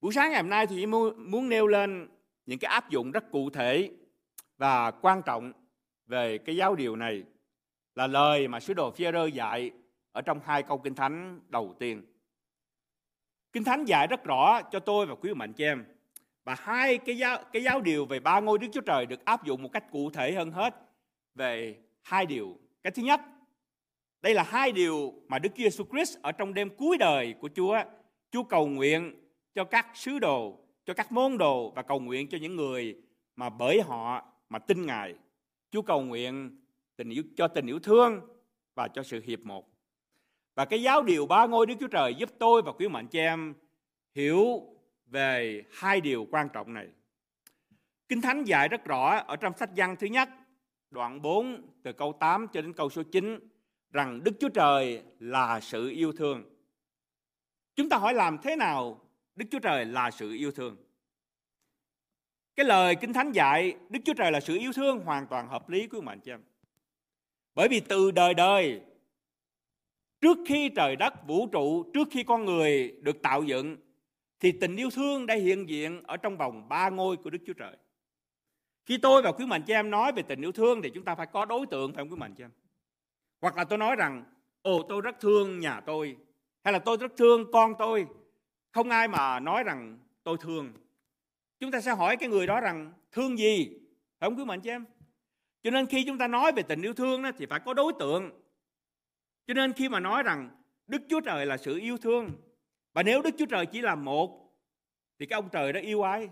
Buổi 0.00 0.12
sáng 0.12 0.30
ngày 0.30 0.42
hôm 0.42 0.50
nay 0.50 0.66
thì 0.66 0.86
muốn 0.86 1.48
nêu 1.48 1.66
lên 1.66 2.08
những 2.46 2.58
cái 2.58 2.72
áp 2.72 2.90
dụng 2.90 3.12
rất 3.12 3.30
cụ 3.30 3.50
thể 3.50 3.90
và 4.56 4.90
quan 4.90 5.22
trọng 5.22 5.52
về 6.06 6.38
cái 6.38 6.56
giáo 6.56 6.74
điều 6.74 6.96
này 6.96 7.24
là 7.94 8.06
lời 8.06 8.48
mà 8.48 8.60
sứ 8.60 8.74
đồ 8.74 8.90
Phi-rơ 8.90 9.26
dạy 9.26 9.70
ở 10.12 10.22
trong 10.22 10.40
hai 10.44 10.62
câu 10.62 10.78
kinh 10.78 10.94
thánh 10.94 11.40
đầu 11.48 11.76
tiên. 11.78 12.02
Kinh 13.58 13.64
thánh 13.64 13.84
dạy 13.84 14.06
rất 14.06 14.24
rõ 14.24 14.62
cho 14.62 14.80
tôi 14.80 15.06
và 15.06 15.14
quý 15.14 15.34
mạnh 15.34 15.52
chị 15.52 15.64
em 15.64 15.84
và 16.44 16.54
hai 16.58 16.98
cái 16.98 17.18
giáo 17.18 17.38
cái 17.52 17.62
giáo 17.62 17.80
điều 17.80 18.06
về 18.06 18.20
ba 18.20 18.40
ngôi 18.40 18.58
Đức 18.58 18.66
Chúa 18.72 18.80
Trời 18.80 19.06
được 19.06 19.24
áp 19.24 19.44
dụng 19.44 19.62
một 19.62 19.72
cách 19.72 19.84
cụ 19.90 20.10
thể 20.10 20.32
hơn 20.32 20.50
hết 20.50 20.74
về 21.34 21.76
hai 22.02 22.26
điều. 22.26 22.58
Cái 22.82 22.90
thứ 22.90 23.02
nhất, 23.02 23.20
đây 24.20 24.34
là 24.34 24.42
hai 24.42 24.72
điều 24.72 25.14
mà 25.28 25.38
Đức 25.38 25.52
Giêsu 25.56 25.84
Christ 25.84 26.18
ở 26.22 26.32
trong 26.32 26.54
đêm 26.54 26.76
cuối 26.76 26.96
đời 26.98 27.34
của 27.40 27.48
Chúa, 27.54 27.78
Chúa 28.30 28.42
cầu 28.42 28.66
nguyện 28.66 29.14
cho 29.54 29.64
các 29.64 29.86
sứ 29.94 30.18
đồ, 30.18 30.58
cho 30.84 30.94
các 30.94 31.12
môn 31.12 31.38
đồ 31.38 31.70
và 31.70 31.82
cầu 31.82 32.00
nguyện 32.00 32.28
cho 32.28 32.38
những 32.40 32.56
người 32.56 32.96
mà 33.36 33.50
bởi 33.50 33.80
họ 33.80 34.24
mà 34.48 34.58
tin 34.58 34.86
Ngài. 34.86 35.14
Chúa 35.70 35.82
cầu 35.82 36.02
nguyện 36.02 36.60
tình 36.96 37.10
yêu 37.10 37.22
cho 37.36 37.48
tình 37.48 37.66
yêu 37.66 37.78
thương 37.78 38.20
và 38.74 38.88
cho 38.88 39.02
sự 39.02 39.22
hiệp 39.26 39.40
một. 39.40 39.77
Và 40.58 40.64
cái 40.64 40.82
giáo 40.82 41.02
điều 41.02 41.26
ba 41.26 41.46
ngôi 41.46 41.66
Đức 41.66 41.74
Chúa 41.80 41.88
Trời 41.88 42.14
giúp 42.14 42.30
tôi 42.38 42.62
và 42.62 42.72
quý 42.72 42.88
mạnh 42.88 43.06
chị 43.08 43.18
em 43.18 43.54
hiểu 44.14 44.62
về 45.06 45.62
hai 45.72 46.00
điều 46.00 46.26
quan 46.30 46.48
trọng 46.52 46.74
này. 46.74 46.88
Kinh 48.08 48.20
Thánh 48.20 48.44
dạy 48.44 48.68
rất 48.68 48.84
rõ 48.84 49.18
ở 49.26 49.36
trong 49.36 49.58
sách 49.58 49.70
văn 49.76 49.96
thứ 49.98 50.06
nhất, 50.06 50.28
đoạn 50.90 51.22
4 51.22 51.62
từ 51.82 51.92
câu 51.92 52.12
8 52.20 52.46
cho 52.52 52.62
đến 52.62 52.72
câu 52.72 52.90
số 52.90 53.02
9 53.02 53.38
rằng 53.92 54.24
Đức 54.24 54.32
Chúa 54.40 54.48
Trời 54.48 55.02
là 55.18 55.60
sự 55.60 55.90
yêu 55.90 56.12
thương. 56.12 56.44
Chúng 57.76 57.88
ta 57.88 57.96
hỏi 57.96 58.14
làm 58.14 58.38
thế 58.38 58.56
nào 58.56 59.00
Đức 59.34 59.46
Chúa 59.50 59.58
Trời 59.58 59.84
là 59.84 60.10
sự 60.10 60.32
yêu 60.32 60.52
thương? 60.52 60.76
Cái 62.56 62.66
lời 62.66 62.96
Kinh 62.96 63.12
Thánh 63.12 63.32
dạy 63.32 63.74
Đức 63.88 64.00
Chúa 64.04 64.14
Trời 64.14 64.32
là 64.32 64.40
sự 64.40 64.58
yêu 64.58 64.72
thương 64.72 64.98
hoàn 64.98 65.26
toàn 65.26 65.48
hợp 65.48 65.68
lý 65.68 65.86
của 65.86 66.00
mạnh 66.00 66.20
chị 66.20 66.30
em. 66.30 66.42
Bởi 67.54 67.68
vì 67.68 67.80
từ 67.80 68.10
đời 68.10 68.34
đời 68.34 68.80
Trước 70.20 70.38
khi 70.46 70.68
trời 70.68 70.96
đất 70.96 71.26
vũ 71.26 71.46
trụ, 71.46 71.90
trước 71.94 72.08
khi 72.10 72.22
con 72.22 72.44
người 72.44 72.94
được 73.00 73.22
tạo 73.22 73.42
dựng, 73.42 73.76
thì 74.40 74.52
tình 74.52 74.76
yêu 74.76 74.90
thương 74.90 75.26
đã 75.26 75.34
hiện 75.34 75.68
diện 75.68 76.02
ở 76.02 76.16
trong 76.16 76.36
vòng 76.36 76.68
ba 76.68 76.88
ngôi 76.88 77.16
của 77.16 77.30
Đức 77.30 77.38
Chúa 77.46 77.52
Trời. 77.52 77.76
Khi 78.86 78.98
tôi 78.98 79.22
và 79.22 79.32
quý 79.32 79.46
mạnh 79.46 79.62
chị 79.66 79.72
em 79.72 79.90
nói 79.90 80.12
về 80.12 80.22
tình 80.22 80.40
yêu 80.40 80.52
thương 80.52 80.82
thì 80.82 80.90
chúng 80.94 81.04
ta 81.04 81.14
phải 81.14 81.26
có 81.26 81.44
đối 81.44 81.66
tượng 81.66 81.92
phải 81.92 82.04
không 82.04 82.10
quý 82.10 82.16
mạnh 82.16 82.34
chị 82.34 82.44
em? 82.44 82.50
Hoặc 83.40 83.56
là 83.56 83.64
tôi 83.64 83.78
nói 83.78 83.96
rằng, 83.96 84.24
ồ 84.62 84.82
tôi 84.88 85.00
rất 85.00 85.20
thương 85.20 85.60
nhà 85.60 85.80
tôi, 85.80 86.16
hay 86.64 86.72
là 86.72 86.78
tôi 86.78 86.96
rất 86.96 87.12
thương 87.16 87.52
con 87.52 87.74
tôi. 87.78 88.06
Không 88.70 88.90
ai 88.90 89.08
mà 89.08 89.40
nói 89.40 89.62
rằng 89.64 89.98
tôi 90.22 90.36
thương. 90.40 90.72
Chúng 91.60 91.70
ta 91.70 91.80
sẽ 91.80 91.94
hỏi 91.94 92.16
cái 92.16 92.28
người 92.28 92.46
đó 92.46 92.60
rằng 92.60 92.92
thương 93.12 93.38
gì? 93.38 93.68
Phải 94.18 94.30
không 94.30 94.38
quý 94.38 94.44
mạnh 94.44 94.60
chị 94.60 94.70
em? 94.70 94.84
Cho 95.62 95.70
nên 95.70 95.86
khi 95.86 96.04
chúng 96.04 96.18
ta 96.18 96.28
nói 96.28 96.52
về 96.52 96.62
tình 96.62 96.82
yêu 96.82 96.94
thương 96.94 97.22
đó, 97.22 97.30
thì 97.38 97.46
phải 97.46 97.60
có 97.60 97.74
đối 97.74 97.92
tượng 97.98 98.30
cho 99.48 99.54
nên 99.54 99.72
khi 99.72 99.88
mà 99.88 100.00
nói 100.00 100.22
rằng 100.22 100.50
Đức 100.86 101.02
Chúa 101.08 101.20
Trời 101.20 101.46
là 101.46 101.56
sự 101.56 101.78
yêu 101.78 101.98
thương, 101.98 102.32
và 102.92 103.02
nếu 103.02 103.22
Đức 103.22 103.30
Chúa 103.38 103.46
Trời 103.46 103.66
chỉ 103.66 103.80
là 103.80 103.94
một, 103.94 104.54
thì 105.18 105.26
cái 105.26 105.36
ông 105.36 105.48
trời 105.52 105.72
đó 105.72 105.80
yêu 105.80 106.02
ai? 106.02 106.28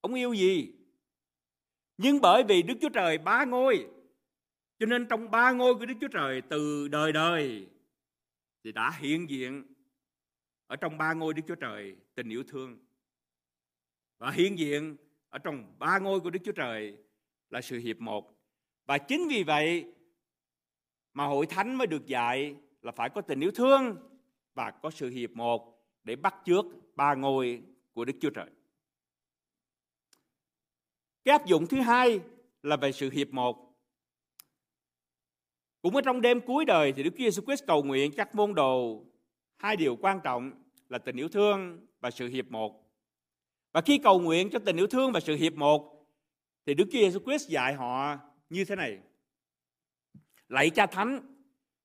Ông 0.00 0.14
yêu 0.14 0.32
gì? 0.32 0.74
Nhưng 1.96 2.20
bởi 2.20 2.44
vì 2.48 2.62
Đức 2.62 2.74
Chúa 2.80 2.88
Trời 2.88 3.18
ba 3.18 3.44
ngôi, 3.44 3.86
cho 4.78 4.86
nên 4.86 5.06
trong 5.06 5.30
ba 5.30 5.52
ngôi 5.52 5.74
của 5.74 5.86
Đức 5.86 5.94
Chúa 6.00 6.08
Trời 6.08 6.42
từ 6.50 6.88
đời 6.88 7.12
đời 7.12 7.68
thì 8.64 8.72
đã 8.72 8.90
hiện 8.98 9.30
diện 9.30 9.64
ở 10.66 10.76
trong 10.76 10.98
ba 10.98 11.12
ngôi 11.12 11.34
Đức 11.34 11.42
Chúa 11.48 11.54
Trời 11.54 11.96
tình 12.14 12.28
yêu 12.28 12.42
thương 12.48 12.78
và 14.18 14.30
hiện 14.30 14.58
diện 14.58 14.96
ở 15.28 15.38
trong 15.38 15.78
ba 15.78 15.98
ngôi 15.98 16.20
của 16.20 16.30
Đức 16.30 16.38
Chúa 16.44 16.52
Trời 16.52 16.96
là 17.50 17.60
sự 17.60 17.78
hiệp 17.78 18.00
một 18.00 18.38
và 18.86 18.98
chính 18.98 19.28
vì 19.28 19.42
vậy 19.42 19.92
mà 21.14 21.24
hội 21.26 21.46
thánh 21.46 21.74
mới 21.74 21.86
được 21.86 22.06
dạy 22.06 22.56
là 22.82 22.92
phải 22.92 23.10
có 23.10 23.20
tình 23.20 23.40
yêu 23.40 23.50
thương 23.50 23.96
và 24.54 24.70
có 24.70 24.90
sự 24.90 25.08
hiệp 25.08 25.30
một 25.30 25.84
để 26.04 26.16
bắt 26.16 26.34
chước 26.44 26.64
ba 26.96 27.14
ngôi 27.14 27.62
của 27.92 28.04
Đức 28.04 28.12
Chúa 28.20 28.30
Trời. 28.30 28.50
Cái 31.24 31.32
áp 31.32 31.46
dụng 31.46 31.66
thứ 31.66 31.80
hai 31.80 32.20
là 32.62 32.76
về 32.76 32.92
sự 32.92 33.10
hiệp 33.10 33.28
một. 33.30 33.72
Cũng 35.82 35.96
ở 35.96 36.02
trong 36.02 36.20
đêm 36.20 36.40
cuối 36.40 36.64
đời 36.64 36.92
thì 36.92 37.02
Đức 37.02 37.10
Chúa 37.18 37.24
Jesus 37.24 37.44
Christ 37.44 37.66
cầu 37.66 37.82
nguyện 37.82 38.12
các 38.16 38.34
môn 38.34 38.54
đồ 38.54 39.04
hai 39.56 39.76
điều 39.76 39.96
quan 39.96 40.20
trọng 40.24 40.52
là 40.88 40.98
tình 40.98 41.16
yêu 41.16 41.28
thương 41.28 41.86
và 42.00 42.10
sự 42.10 42.28
hiệp 42.28 42.50
một. 42.50 42.82
Và 43.72 43.80
khi 43.80 43.98
cầu 43.98 44.20
nguyện 44.20 44.50
cho 44.50 44.58
tình 44.58 44.76
yêu 44.76 44.86
thương 44.86 45.12
và 45.12 45.20
sự 45.20 45.34
hiệp 45.34 45.54
một, 45.54 46.06
thì 46.66 46.74
Đức 46.74 46.84
Chúa 46.92 46.98
Jesus 46.98 47.24
Christ 47.24 47.48
dạy 47.48 47.74
họ 47.74 48.16
như 48.50 48.64
thế 48.64 48.76
này. 48.76 48.98
Lạy 50.52 50.70
cha 50.70 50.86
thánh, 50.86 51.20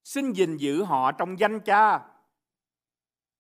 xin 0.03 0.31
gìn 0.31 0.57
giữ 0.57 0.83
họ 0.83 1.11
trong 1.11 1.39
danh 1.39 1.59
cha 1.59 1.99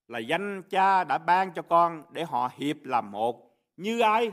là 0.07 0.19
danh 0.19 0.63
cha 0.69 1.03
đã 1.03 1.17
ban 1.17 1.53
cho 1.53 1.61
con 1.61 2.03
để 2.11 2.23
họ 2.23 2.49
hiệp 2.55 2.77
làm 2.83 3.11
một 3.11 3.57
như 3.77 3.99
ai? 3.99 4.31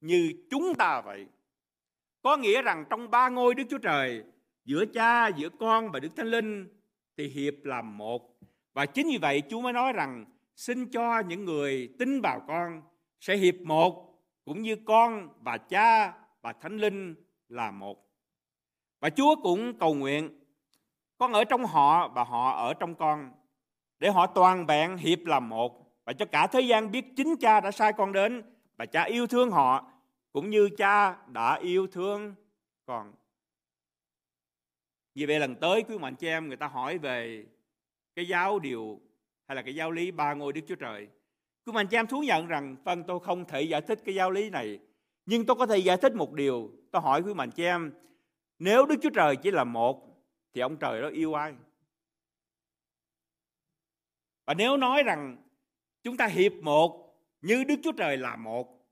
Như 0.00 0.32
chúng 0.50 0.74
ta 0.74 1.00
vậy. 1.00 1.26
Có 2.22 2.36
nghĩa 2.36 2.62
rằng 2.62 2.84
trong 2.90 3.10
ba 3.10 3.28
ngôi 3.28 3.54
Đức 3.54 3.64
Chúa 3.70 3.78
Trời, 3.78 4.24
giữa 4.64 4.84
cha, 4.94 5.28
giữa 5.28 5.48
con 5.48 5.90
và 5.90 6.00
Đức 6.00 6.16
Thánh 6.16 6.26
Linh 6.26 6.68
thì 7.16 7.28
hiệp 7.28 7.54
làm 7.62 7.98
một. 7.98 8.38
Và 8.74 8.86
chính 8.86 9.06
vì 9.06 9.18
vậy 9.18 9.42
Chúa 9.50 9.60
mới 9.60 9.72
nói 9.72 9.92
rằng 9.92 10.24
xin 10.56 10.90
cho 10.90 11.20
những 11.20 11.44
người 11.44 11.94
tin 11.98 12.20
vào 12.20 12.44
con 12.48 12.82
sẽ 13.20 13.36
hiệp 13.36 13.54
một 13.54 14.18
cũng 14.44 14.62
như 14.62 14.76
con 14.86 15.28
và 15.40 15.58
cha 15.58 16.12
và 16.42 16.52
Thánh 16.52 16.76
Linh 16.76 17.14
là 17.48 17.70
một. 17.70 18.07
Và 19.00 19.10
Chúa 19.10 19.36
cũng 19.42 19.78
cầu 19.78 19.94
nguyện 19.94 20.30
con 21.18 21.32
ở 21.32 21.44
trong 21.44 21.64
họ 21.64 22.08
và 22.08 22.24
họ 22.24 22.50
ở 22.50 22.74
trong 22.74 22.94
con 22.94 23.30
để 23.98 24.10
họ 24.10 24.26
toàn 24.26 24.66
vẹn 24.66 24.96
hiệp 24.96 25.18
làm 25.24 25.48
một 25.48 25.88
và 26.04 26.12
cho 26.12 26.26
cả 26.26 26.46
thế 26.46 26.60
gian 26.60 26.90
biết 26.90 27.04
chính 27.16 27.36
cha 27.36 27.60
đã 27.60 27.70
sai 27.70 27.92
con 27.92 28.12
đến 28.12 28.42
và 28.76 28.86
cha 28.86 29.02
yêu 29.02 29.26
thương 29.26 29.50
họ 29.50 29.90
cũng 30.32 30.50
như 30.50 30.68
cha 30.76 31.16
đã 31.26 31.54
yêu 31.54 31.86
thương 31.86 32.34
con. 32.86 33.12
Vì 35.14 35.26
vậy 35.26 35.40
lần 35.40 35.54
tới 35.54 35.82
quý 35.88 35.98
mạnh 35.98 36.14
chị 36.14 36.26
em 36.26 36.48
người 36.48 36.56
ta 36.56 36.66
hỏi 36.66 36.98
về 36.98 37.46
cái 38.14 38.28
giáo 38.28 38.58
điều 38.58 39.00
hay 39.46 39.56
là 39.56 39.62
cái 39.62 39.74
giáo 39.74 39.90
lý 39.90 40.10
ba 40.10 40.34
ngôi 40.34 40.52
Đức 40.52 40.60
Chúa 40.68 40.74
Trời. 40.74 41.08
Quý 41.66 41.72
mạnh 41.72 41.86
chị 41.86 41.96
em 41.96 42.06
thú 42.06 42.20
nhận 42.20 42.46
rằng 42.46 42.76
phân 42.84 43.04
tôi 43.04 43.20
không 43.20 43.44
thể 43.44 43.62
giải 43.62 43.80
thích 43.80 44.02
cái 44.04 44.14
giáo 44.14 44.30
lý 44.30 44.50
này 44.50 44.78
Nhưng 45.26 45.46
tôi 45.46 45.56
có 45.56 45.66
thể 45.66 45.78
giải 45.78 45.96
thích 45.96 46.14
một 46.14 46.32
điều. 46.32 46.70
Tôi 46.90 47.02
hỏi 47.02 47.22
quý 47.22 47.34
mạnh 47.34 47.50
chị 47.50 47.64
em, 47.64 47.92
nếu 48.58 48.86
Đức 48.86 48.96
Chúa 49.02 49.10
Trời 49.10 49.36
chỉ 49.36 49.50
là 49.50 49.64
một, 49.64 50.04
thì 50.54 50.60
ông 50.60 50.76
trời 50.76 51.02
đó 51.02 51.08
yêu 51.08 51.34
ai? 51.34 51.54
Và 54.44 54.54
nếu 54.54 54.76
nói 54.76 55.02
rằng 55.02 55.36
chúng 56.02 56.16
ta 56.16 56.26
hiệp 56.26 56.52
một 56.52 57.14
như 57.42 57.64
Đức 57.64 57.74
Chúa 57.82 57.92
Trời 57.92 58.16
là 58.16 58.36
một, 58.36 58.86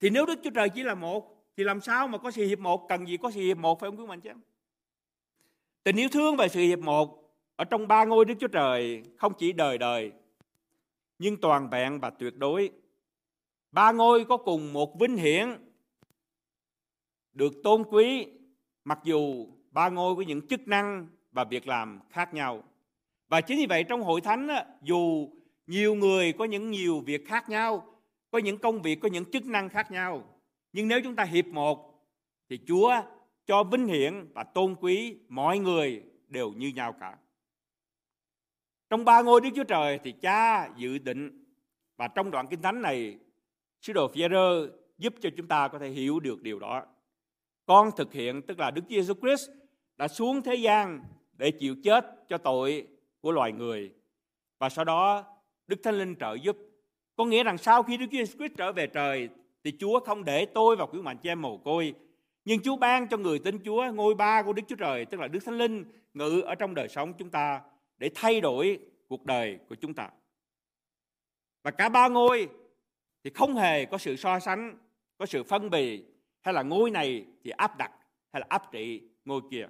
thì 0.00 0.10
nếu 0.10 0.26
Đức 0.26 0.38
Chúa 0.44 0.50
Trời 0.50 0.68
chỉ 0.68 0.82
là 0.82 0.94
một, 0.94 1.46
thì 1.56 1.64
làm 1.64 1.80
sao 1.80 2.08
mà 2.08 2.18
có 2.18 2.30
sự 2.30 2.46
hiệp 2.46 2.58
một? 2.58 2.86
Cần 2.88 3.06
gì 3.06 3.16
có 3.16 3.30
sự 3.30 3.40
hiệp 3.40 3.56
một 3.56 3.80
phải 3.80 3.90
không 3.90 4.00
quý 4.00 4.06
mạnh 4.06 4.20
chứ? 4.20 4.30
Tình 5.82 5.96
yêu 5.96 6.08
thương 6.12 6.36
và 6.36 6.48
sự 6.48 6.60
hiệp 6.60 6.78
một 6.78 7.34
ở 7.56 7.64
trong 7.64 7.88
ba 7.88 8.04
ngôi 8.04 8.24
Đức 8.24 8.34
Chúa 8.40 8.48
Trời 8.48 9.02
không 9.16 9.32
chỉ 9.38 9.52
đời 9.52 9.78
đời, 9.78 10.12
nhưng 11.18 11.40
toàn 11.40 11.70
vẹn 11.70 12.00
và 12.00 12.10
tuyệt 12.10 12.36
đối. 12.36 12.70
Ba 13.72 13.92
ngôi 13.92 14.24
có 14.24 14.36
cùng 14.36 14.72
một 14.72 15.00
vinh 15.00 15.16
hiển 15.16 15.48
được 17.32 17.52
tôn 17.64 17.84
quý 17.84 18.26
mặc 18.84 18.98
dù 19.04 19.46
ba 19.70 19.88
ngôi 19.88 20.16
có 20.16 20.22
những 20.22 20.46
chức 20.46 20.68
năng 20.68 21.08
và 21.32 21.44
việc 21.44 21.68
làm 21.68 22.00
khác 22.10 22.34
nhau. 22.34 22.62
Và 23.28 23.40
chính 23.40 23.58
vì 23.58 23.66
vậy 23.66 23.84
trong 23.84 24.02
hội 24.02 24.20
thánh 24.20 24.48
dù 24.82 25.28
nhiều 25.66 25.94
người 25.94 26.32
có 26.32 26.44
những 26.44 26.70
nhiều 26.70 27.00
việc 27.00 27.28
khác 27.28 27.48
nhau, 27.48 27.86
có 28.30 28.38
những 28.38 28.58
công 28.58 28.82
việc, 28.82 29.00
có 29.00 29.08
những 29.08 29.30
chức 29.30 29.46
năng 29.46 29.68
khác 29.68 29.90
nhau, 29.90 30.24
nhưng 30.72 30.88
nếu 30.88 31.00
chúng 31.04 31.16
ta 31.16 31.24
hiệp 31.24 31.46
một 31.46 32.06
thì 32.48 32.58
Chúa 32.66 33.02
cho 33.46 33.64
vinh 33.64 33.86
hiển 33.86 34.32
và 34.34 34.44
tôn 34.44 34.76
quý 34.80 35.18
mọi 35.28 35.58
người 35.58 36.02
đều 36.28 36.52
như 36.52 36.68
nhau 36.68 36.92
cả. 37.00 37.16
Trong 38.90 39.04
ba 39.04 39.22
ngôi 39.22 39.40
Đức 39.40 39.48
Chúa 39.56 39.64
Trời 39.64 39.98
thì 40.04 40.12
cha 40.12 40.68
dự 40.76 40.98
định 40.98 41.44
và 41.96 42.08
trong 42.08 42.30
đoạn 42.30 42.46
kinh 42.50 42.62
thánh 42.62 42.82
này 42.82 43.18
sứ 43.80 43.92
đồ 43.92 44.08
phi 44.08 44.22
giúp 44.98 45.14
cho 45.20 45.30
chúng 45.36 45.48
ta 45.48 45.68
có 45.68 45.78
thể 45.78 45.88
hiểu 45.88 46.20
được 46.20 46.42
điều 46.42 46.58
đó. 46.58 46.86
Con 47.70 47.90
thực 47.96 48.12
hiện 48.12 48.42
tức 48.42 48.58
là 48.58 48.70
Đức 48.70 48.84
Giêsu 48.88 49.14
Christ 49.14 49.50
đã 49.96 50.08
xuống 50.08 50.42
thế 50.42 50.54
gian 50.54 51.00
để 51.32 51.50
chịu 51.50 51.76
chết 51.84 52.06
cho 52.28 52.38
tội 52.38 52.86
của 53.20 53.32
loài 53.32 53.52
người 53.52 53.92
và 54.58 54.68
sau 54.68 54.84
đó 54.84 55.24
Đức 55.66 55.80
Thánh 55.82 55.98
Linh 55.98 56.16
trợ 56.20 56.34
giúp. 56.42 56.56
Có 57.16 57.24
nghĩa 57.24 57.44
rằng 57.44 57.58
sau 57.58 57.82
khi 57.82 57.96
Đức 57.96 58.06
Giêsu 58.12 58.38
Christ 58.38 58.52
trở 58.56 58.72
về 58.72 58.86
trời 58.86 59.28
thì 59.64 59.72
Chúa 59.78 60.00
không 60.00 60.24
để 60.24 60.46
tôi 60.46 60.76
và 60.76 60.86
quý 60.86 61.00
mạnh 61.00 61.16
chị 61.22 61.28
em 61.28 61.42
mồ 61.42 61.58
côi 61.58 61.94
nhưng 62.44 62.60
Chúa 62.60 62.76
ban 62.76 63.08
cho 63.08 63.16
người 63.16 63.38
tin 63.38 63.58
Chúa 63.64 63.92
ngôi 63.92 64.14
ba 64.14 64.42
của 64.42 64.52
Đức 64.52 64.62
Chúa 64.68 64.76
Trời 64.76 65.04
tức 65.04 65.20
là 65.20 65.28
Đức 65.28 65.40
Thánh 65.44 65.58
Linh 65.58 65.84
ngự 66.14 66.40
ở 66.40 66.54
trong 66.54 66.74
đời 66.74 66.88
sống 66.88 67.12
chúng 67.18 67.30
ta 67.30 67.60
để 67.98 68.10
thay 68.14 68.40
đổi 68.40 68.78
cuộc 69.08 69.24
đời 69.24 69.58
của 69.68 69.74
chúng 69.74 69.94
ta. 69.94 70.10
Và 71.62 71.70
cả 71.70 71.88
ba 71.88 72.08
ngôi 72.08 72.48
thì 73.24 73.30
không 73.34 73.54
hề 73.54 73.84
có 73.84 73.98
sự 73.98 74.16
so 74.16 74.38
sánh, 74.38 74.78
có 75.18 75.26
sự 75.26 75.42
phân 75.42 75.70
bì 75.70 76.04
hay 76.42 76.54
là 76.54 76.62
ngôi 76.62 76.90
này 76.90 77.26
thì 77.44 77.50
áp 77.50 77.76
đặt 77.78 77.92
hay 78.32 78.40
là 78.40 78.46
áp 78.48 78.72
trị 78.72 79.02
ngôi 79.24 79.40
kia. 79.50 79.66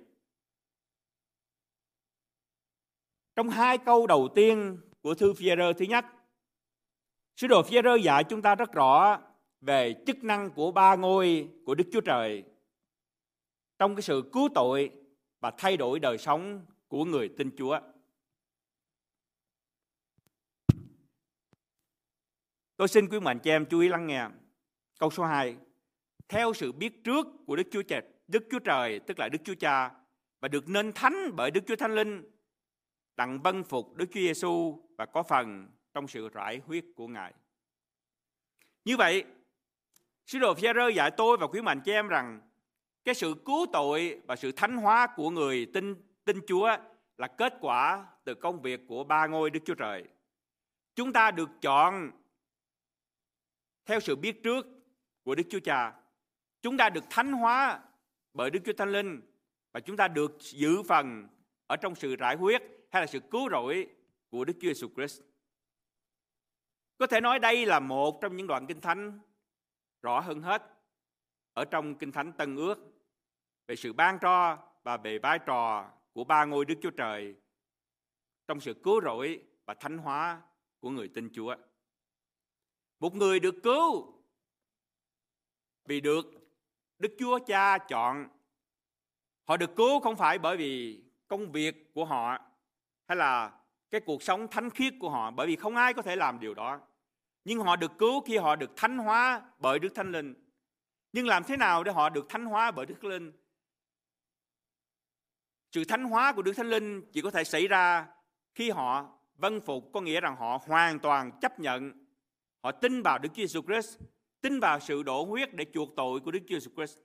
Trong 3.36 3.48
hai 3.48 3.78
câu 3.78 4.06
đầu 4.06 4.28
tiên 4.34 4.80
của 5.00 5.14
thư 5.14 5.34
phi 5.34 5.50
thứ 5.78 5.84
nhất, 5.84 6.04
sứ 7.36 7.46
đồ 7.46 7.62
phi 7.62 7.76
dạy 8.02 8.24
chúng 8.24 8.42
ta 8.42 8.54
rất 8.54 8.72
rõ 8.72 9.20
về 9.60 9.94
chức 10.06 10.24
năng 10.24 10.50
của 10.50 10.72
ba 10.72 10.96
ngôi 10.96 11.48
của 11.64 11.74
Đức 11.74 11.84
Chúa 11.92 12.00
Trời 12.00 12.44
trong 13.78 13.94
cái 13.94 14.02
sự 14.02 14.30
cứu 14.32 14.48
tội 14.54 14.90
và 15.40 15.50
thay 15.58 15.76
đổi 15.76 16.00
đời 16.00 16.18
sống 16.18 16.66
của 16.88 17.04
người 17.04 17.30
tin 17.38 17.50
Chúa. 17.56 17.80
Tôi 22.76 22.88
xin 22.88 23.08
quý 23.08 23.20
mạnh 23.20 23.38
chị 23.38 23.50
em 23.50 23.66
chú 23.66 23.80
ý 23.80 23.88
lắng 23.88 24.06
nghe. 24.06 24.28
Câu 24.98 25.10
số 25.10 25.24
2. 25.24 25.56
Theo 26.30 26.52
sự 26.54 26.72
biết 26.72 27.04
trước 27.04 27.26
của 27.46 27.56
Đức 27.56 27.68
Chúa 27.70 27.82
Trời, 27.82 28.02
Đức 28.28 28.44
Chúa 28.50 28.58
Trời 28.58 29.00
tức 29.06 29.18
là 29.18 29.28
Đức 29.28 29.38
Chúa 29.44 29.54
Cha 29.54 29.90
và 30.40 30.48
được 30.48 30.68
nên 30.68 30.92
thánh 30.92 31.30
bởi 31.36 31.50
Đức 31.50 31.60
Chúa 31.66 31.76
Thánh 31.76 31.94
Linh 31.94 32.30
đặng 33.16 33.42
vân 33.42 33.64
phục 33.64 33.96
Đức 33.96 34.06
Chúa 34.06 34.20
Giêsu 34.20 34.82
và 34.98 35.06
có 35.06 35.22
phần 35.22 35.68
trong 35.94 36.08
sự 36.08 36.28
rải 36.28 36.60
huyết 36.66 36.84
của 36.96 37.08
Ngài. 37.08 37.34
Như 38.84 38.96
vậy, 38.96 39.24
sứ 40.26 40.38
đồ 40.38 40.54
phi 40.54 40.68
dạy 40.94 41.10
tôi 41.16 41.36
và 41.36 41.46
quý 41.46 41.60
mạnh 41.60 41.80
chị 41.84 41.92
em 41.92 42.08
rằng 42.08 42.40
cái 43.04 43.14
sự 43.14 43.34
cứu 43.46 43.66
tội 43.72 44.20
và 44.26 44.36
sự 44.36 44.52
thánh 44.52 44.76
hóa 44.76 45.06
của 45.16 45.30
người 45.30 45.66
tin 45.74 45.94
tin 46.24 46.40
Chúa 46.46 46.76
là 47.16 47.26
kết 47.26 47.54
quả 47.60 48.06
từ 48.24 48.34
công 48.34 48.62
việc 48.62 48.80
của 48.88 49.04
ba 49.04 49.26
ngôi 49.26 49.50
Đức 49.50 49.60
Chúa 49.64 49.74
Trời. 49.74 50.04
Chúng 50.94 51.12
ta 51.12 51.30
được 51.30 51.50
chọn 51.62 52.10
theo 53.84 54.00
sự 54.00 54.16
biết 54.16 54.42
trước 54.42 54.66
của 55.22 55.34
Đức 55.34 55.44
Chúa 55.50 55.60
Cha. 55.60 55.99
Chúng 56.62 56.76
ta 56.76 56.90
được 56.90 57.04
thánh 57.10 57.32
hóa 57.32 57.80
bởi 58.34 58.50
Đức 58.50 58.60
Chúa 58.64 58.72
Thánh 58.72 58.92
Linh 58.92 59.20
và 59.72 59.80
chúng 59.80 59.96
ta 59.96 60.08
được 60.08 60.36
giữ 60.40 60.82
phần 60.82 61.28
ở 61.66 61.76
trong 61.76 61.94
sự 61.94 62.16
rải 62.16 62.36
huyết 62.36 62.62
hay 62.90 63.02
là 63.02 63.06
sự 63.06 63.20
cứu 63.20 63.48
rỗi 63.50 63.86
của 64.30 64.44
Đức 64.44 64.54
Chúa 64.60 64.68
Jesus 64.68 64.94
Christ. 64.94 65.22
Có 66.98 67.06
thể 67.06 67.20
nói 67.20 67.38
đây 67.38 67.66
là 67.66 67.80
một 67.80 68.18
trong 68.22 68.36
những 68.36 68.46
đoạn 68.46 68.66
kinh 68.66 68.80
thánh 68.80 69.20
rõ 70.02 70.20
hơn 70.20 70.40
hết 70.40 70.62
ở 71.52 71.64
trong 71.64 71.94
kinh 71.94 72.12
thánh 72.12 72.32
Tân 72.32 72.56
Ước 72.56 72.78
về 73.66 73.76
sự 73.76 73.92
ban 73.92 74.18
cho 74.20 74.58
và 74.82 74.96
về 74.96 75.18
vai 75.18 75.38
trò 75.46 75.90
của 76.12 76.24
ba 76.24 76.44
ngôi 76.44 76.64
Đức 76.64 76.74
Chúa 76.82 76.90
Trời 76.90 77.34
trong 78.48 78.60
sự 78.60 78.74
cứu 78.74 79.00
rỗi 79.00 79.44
và 79.66 79.74
thánh 79.74 79.98
hóa 79.98 80.42
của 80.80 80.90
người 80.90 81.08
tin 81.08 81.30
Chúa. 81.32 81.56
Một 83.00 83.14
người 83.14 83.40
được 83.40 83.54
cứu 83.62 84.14
vì 85.84 86.00
được 86.00 86.39
Đức 87.00 87.14
Chúa 87.18 87.38
Cha 87.38 87.78
chọn. 87.78 88.28
Họ 89.44 89.56
được 89.56 89.76
cứu 89.76 90.00
không 90.00 90.16
phải 90.16 90.38
bởi 90.38 90.56
vì 90.56 91.02
công 91.28 91.52
việc 91.52 91.94
của 91.94 92.04
họ 92.04 92.38
hay 93.08 93.16
là 93.16 93.52
cái 93.90 94.00
cuộc 94.00 94.22
sống 94.22 94.48
thánh 94.50 94.70
khiết 94.70 94.94
của 95.00 95.10
họ 95.10 95.30
bởi 95.30 95.46
vì 95.46 95.56
không 95.56 95.76
ai 95.76 95.94
có 95.94 96.02
thể 96.02 96.16
làm 96.16 96.40
điều 96.40 96.54
đó. 96.54 96.80
Nhưng 97.44 97.58
họ 97.58 97.76
được 97.76 97.92
cứu 97.98 98.20
khi 98.20 98.36
họ 98.36 98.56
được 98.56 98.70
thánh 98.76 98.98
hóa 98.98 99.42
bởi 99.58 99.78
Đức 99.78 99.94
Thánh 99.94 100.12
Linh. 100.12 100.34
Nhưng 101.12 101.26
làm 101.26 101.44
thế 101.44 101.56
nào 101.56 101.84
để 101.84 101.92
họ 101.92 102.08
được 102.08 102.26
thánh 102.28 102.44
hóa 102.44 102.70
bởi 102.70 102.86
Đức 102.86 102.94
Thánh 103.02 103.10
Linh? 103.10 103.32
Sự 105.72 105.84
thánh 105.84 106.04
hóa 106.04 106.32
của 106.32 106.42
Đức 106.42 106.52
Thánh 106.56 106.70
Linh 106.70 107.10
chỉ 107.12 107.22
có 107.22 107.30
thể 107.30 107.44
xảy 107.44 107.68
ra 107.68 108.06
khi 108.54 108.70
họ 108.70 109.18
vâng 109.34 109.60
phục, 109.60 109.90
có 109.92 110.00
nghĩa 110.00 110.20
rằng 110.20 110.36
họ 110.36 110.58
hoàn 110.66 110.98
toàn 110.98 111.32
chấp 111.40 111.60
nhận 111.60 112.00
Họ 112.62 112.72
tin 112.72 113.02
vào 113.02 113.18
Đức 113.18 113.28
Chúa 113.34 113.42
Jesus 113.42 113.62
Christ, 113.62 113.98
tin 114.40 114.60
vào 114.60 114.80
sự 114.80 115.02
đổ 115.02 115.24
huyết 115.24 115.54
để 115.54 115.66
chuộc 115.74 115.88
tội 115.96 116.20
của 116.20 116.30
Đức 116.30 116.40
Chúa 116.48 116.56
Jesus 116.56 116.74
Christ. 116.74 116.98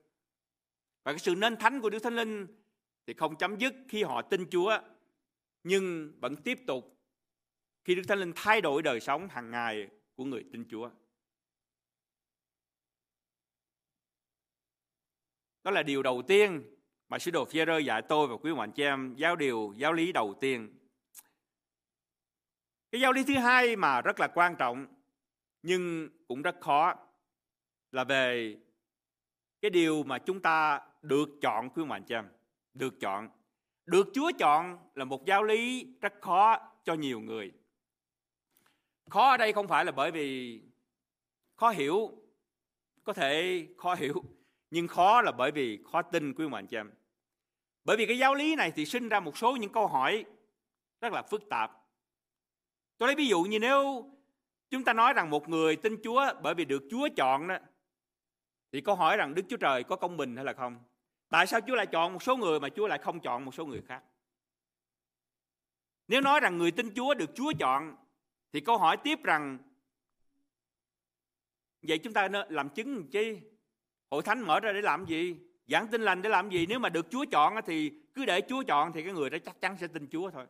Và 1.04 1.12
cái 1.12 1.20
sự 1.20 1.36
nên 1.36 1.58
thánh 1.58 1.82
của 1.82 1.90
Đức 1.90 2.00
Thánh 2.00 2.16
Linh 2.16 2.48
thì 3.08 3.14
không 3.14 3.36
chấm 3.36 3.58
dứt 3.58 3.74
khi 3.90 4.04
họ 4.04 4.22
tin 4.22 4.50
Chúa, 4.50 4.80
nhưng 5.64 6.14
vẫn 6.20 6.36
tiếp 6.36 6.60
tục 6.68 6.98
khi 7.84 7.96
Đức 7.96 8.02
Thánh 8.08 8.20
Linh 8.20 8.34
thay 8.36 8.62
đổi 8.62 8.82
đời 8.82 9.00
sống 9.00 9.28
hàng 9.28 9.52
ngày 9.52 9.88
của 10.16 10.26
người 10.26 10.46
tin 10.52 10.66
Chúa. 10.70 10.90
Đó 15.64 15.72
là 15.72 15.84
điều 15.84 16.04
đầu 16.04 16.22
tiên 16.28 16.64
mà 17.10 17.20
sứ 17.20 17.32
đồ 17.32 17.46
phi 17.46 17.60
dạy 17.86 18.02
tôi 18.10 18.28
và 18.28 18.38
quý 18.38 18.54
mạnh 18.54 18.72
chị 18.72 18.84
em 18.84 19.16
giáo 19.18 19.36
điều, 19.36 19.74
giáo 19.78 19.94
lý 19.94 20.12
đầu 20.12 20.38
tiên. 20.42 20.80
Cái 22.92 23.02
giáo 23.02 23.14
lý 23.14 23.24
thứ 23.24 23.34
hai 23.34 23.76
mà 23.76 24.02
rất 24.02 24.20
là 24.20 24.28
quan 24.28 24.56
trọng 24.56 24.88
nhưng 25.62 26.10
cũng 26.28 26.42
rất 26.42 26.56
khó 26.62 27.05
là 27.96 28.04
về 28.04 28.58
cái 29.62 29.72
điều 29.72 30.04
mà 30.04 30.20
chúng 30.20 30.42
ta 30.42 30.82
được 31.02 31.30
chọn, 31.42 31.70
quý 31.70 31.86
mạnh 31.86 32.04
cho 32.08 32.18
em, 32.18 32.26
được 32.74 33.00
chọn. 33.00 33.30
Được 33.86 34.08
Chúa 34.14 34.32
chọn 34.40 34.80
là 34.96 35.06
một 35.06 35.26
giáo 35.26 35.44
lý 35.44 35.88
rất 36.02 36.14
khó 36.22 36.58
cho 36.86 36.94
nhiều 36.94 37.20
người. 37.20 37.52
Khó 39.10 39.30
ở 39.30 39.38
đây 39.38 39.54
không 39.54 39.68
phải 39.68 39.86
là 39.86 39.92
bởi 39.92 40.12
vì 40.12 40.62
khó 41.56 41.70
hiểu, 41.70 42.12
có 43.04 43.14
thể 43.14 43.66
khó 43.78 43.96
hiểu, 43.96 44.24
nhưng 44.70 44.88
khó 44.88 45.22
là 45.22 45.32
bởi 45.32 45.52
vì 45.52 45.80
khó 45.92 46.02
tin, 46.02 46.34
quý 46.34 46.48
mạnh 46.48 46.68
cho 46.68 46.80
em. 46.80 46.92
Bởi 47.84 47.98
vì 47.98 48.06
cái 48.06 48.18
giáo 48.18 48.36
lý 48.36 48.56
này 48.56 48.72
thì 48.76 48.86
sinh 48.86 49.10
ra 49.10 49.20
một 49.20 49.38
số 49.38 49.56
những 49.56 49.72
câu 49.72 49.88
hỏi 49.88 50.26
rất 51.02 51.14
là 51.14 51.22
phức 51.22 51.50
tạp. 51.50 51.72
Tôi 52.98 53.08
lấy 53.08 53.16
ví 53.16 53.28
dụ 53.28 53.42
như 53.44 53.60
nếu 53.60 54.12
Chúng 54.70 54.84
ta 54.84 54.94
nói 54.94 55.14
rằng 55.14 55.30
một 55.30 55.50
người 55.50 55.76
tin 55.76 55.98
Chúa 56.04 56.26
bởi 56.42 56.54
vì 56.54 56.66
được 56.66 56.84
Chúa 56.92 57.10
chọn 57.16 57.48
đó 57.48 57.58
thì 58.76 58.82
câu 58.82 58.96
hỏi 58.96 59.18
rằng 59.18 59.36
Đức 59.36 59.42
Chúa 59.50 59.58
Trời 59.58 59.84
có 59.84 59.96
công 59.96 60.18
bình 60.18 60.36
hay 60.36 60.46
là 60.46 60.54
không? 60.54 60.80
Tại 61.30 61.48
sao 61.48 61.60
Chúa 61.68 61.76
lại 61.76 61.86
chọn 61.86 62.14
một 62.14 62.24
số 62.24 62.38
người 62.38 62.60
mà 62.60 62.70
Chúa 62.70 62.88
lại 62.88 63.00
không 63.00 63.20
chọn 63.20 63.46
một 63.46 63.56
số 63.56 63.66
người 63.66 63.82
khác? 63.88 64.04
Nếu 66.08 66.22
nói 66.22 66.40
rằng 66.40 66.58
người 66.58 66.72
tin 66.72 66.94
Chúa 66.96 67.14
được 67.14 67.30
Chúa 67.36 67.54
chọn, 67.60 67.96
thì 68.54 68.60
câu 68.60 68.78
hỏi 68.78 68.98
tiếp 69.04 69.20
rằng, 69.24 69.58
vậy 71.82 71.98
chúng 71.98 72.14
ta 72.14 72.28
làm 72.50 72.70
chứng 72.70 73.08
chi? 73.08 73.40
Hội 74.12 74.24
thánh 74.24 74.42
mở 74.42 74.60
ra 74.60 74.74
để 74.74 74.82
làm 74.82 75.06
gì? 75.06 75.36
Giảng 75.68 75.88
tin 75.88 76.02
lành 76.02 76.22
để 76.22 76.30
làm 76.30 76.50
gì? 76.50 76.66
Nếu 76.66 76.80
mà 76.80 76.90
được 76.90 77.06
Chúa 77.10 77.26
chọn 77.32 77.56
thì 77.66 77.92
cứ 78.14 78.26
để 78.26 78.42
Chúa 78.50 78.64
chọn 78.64 78.92
thì 78.94 79.04
cái 79.04 79.14
người 79.14 79.30
đó 79.30 79.38
chắc 79.46 79.62
chắn 79.62 79.78
sẽ 79.78 79.88
tin 79.88 80.08
Chúa 80.12 80.30
thôi. 80.30 80.46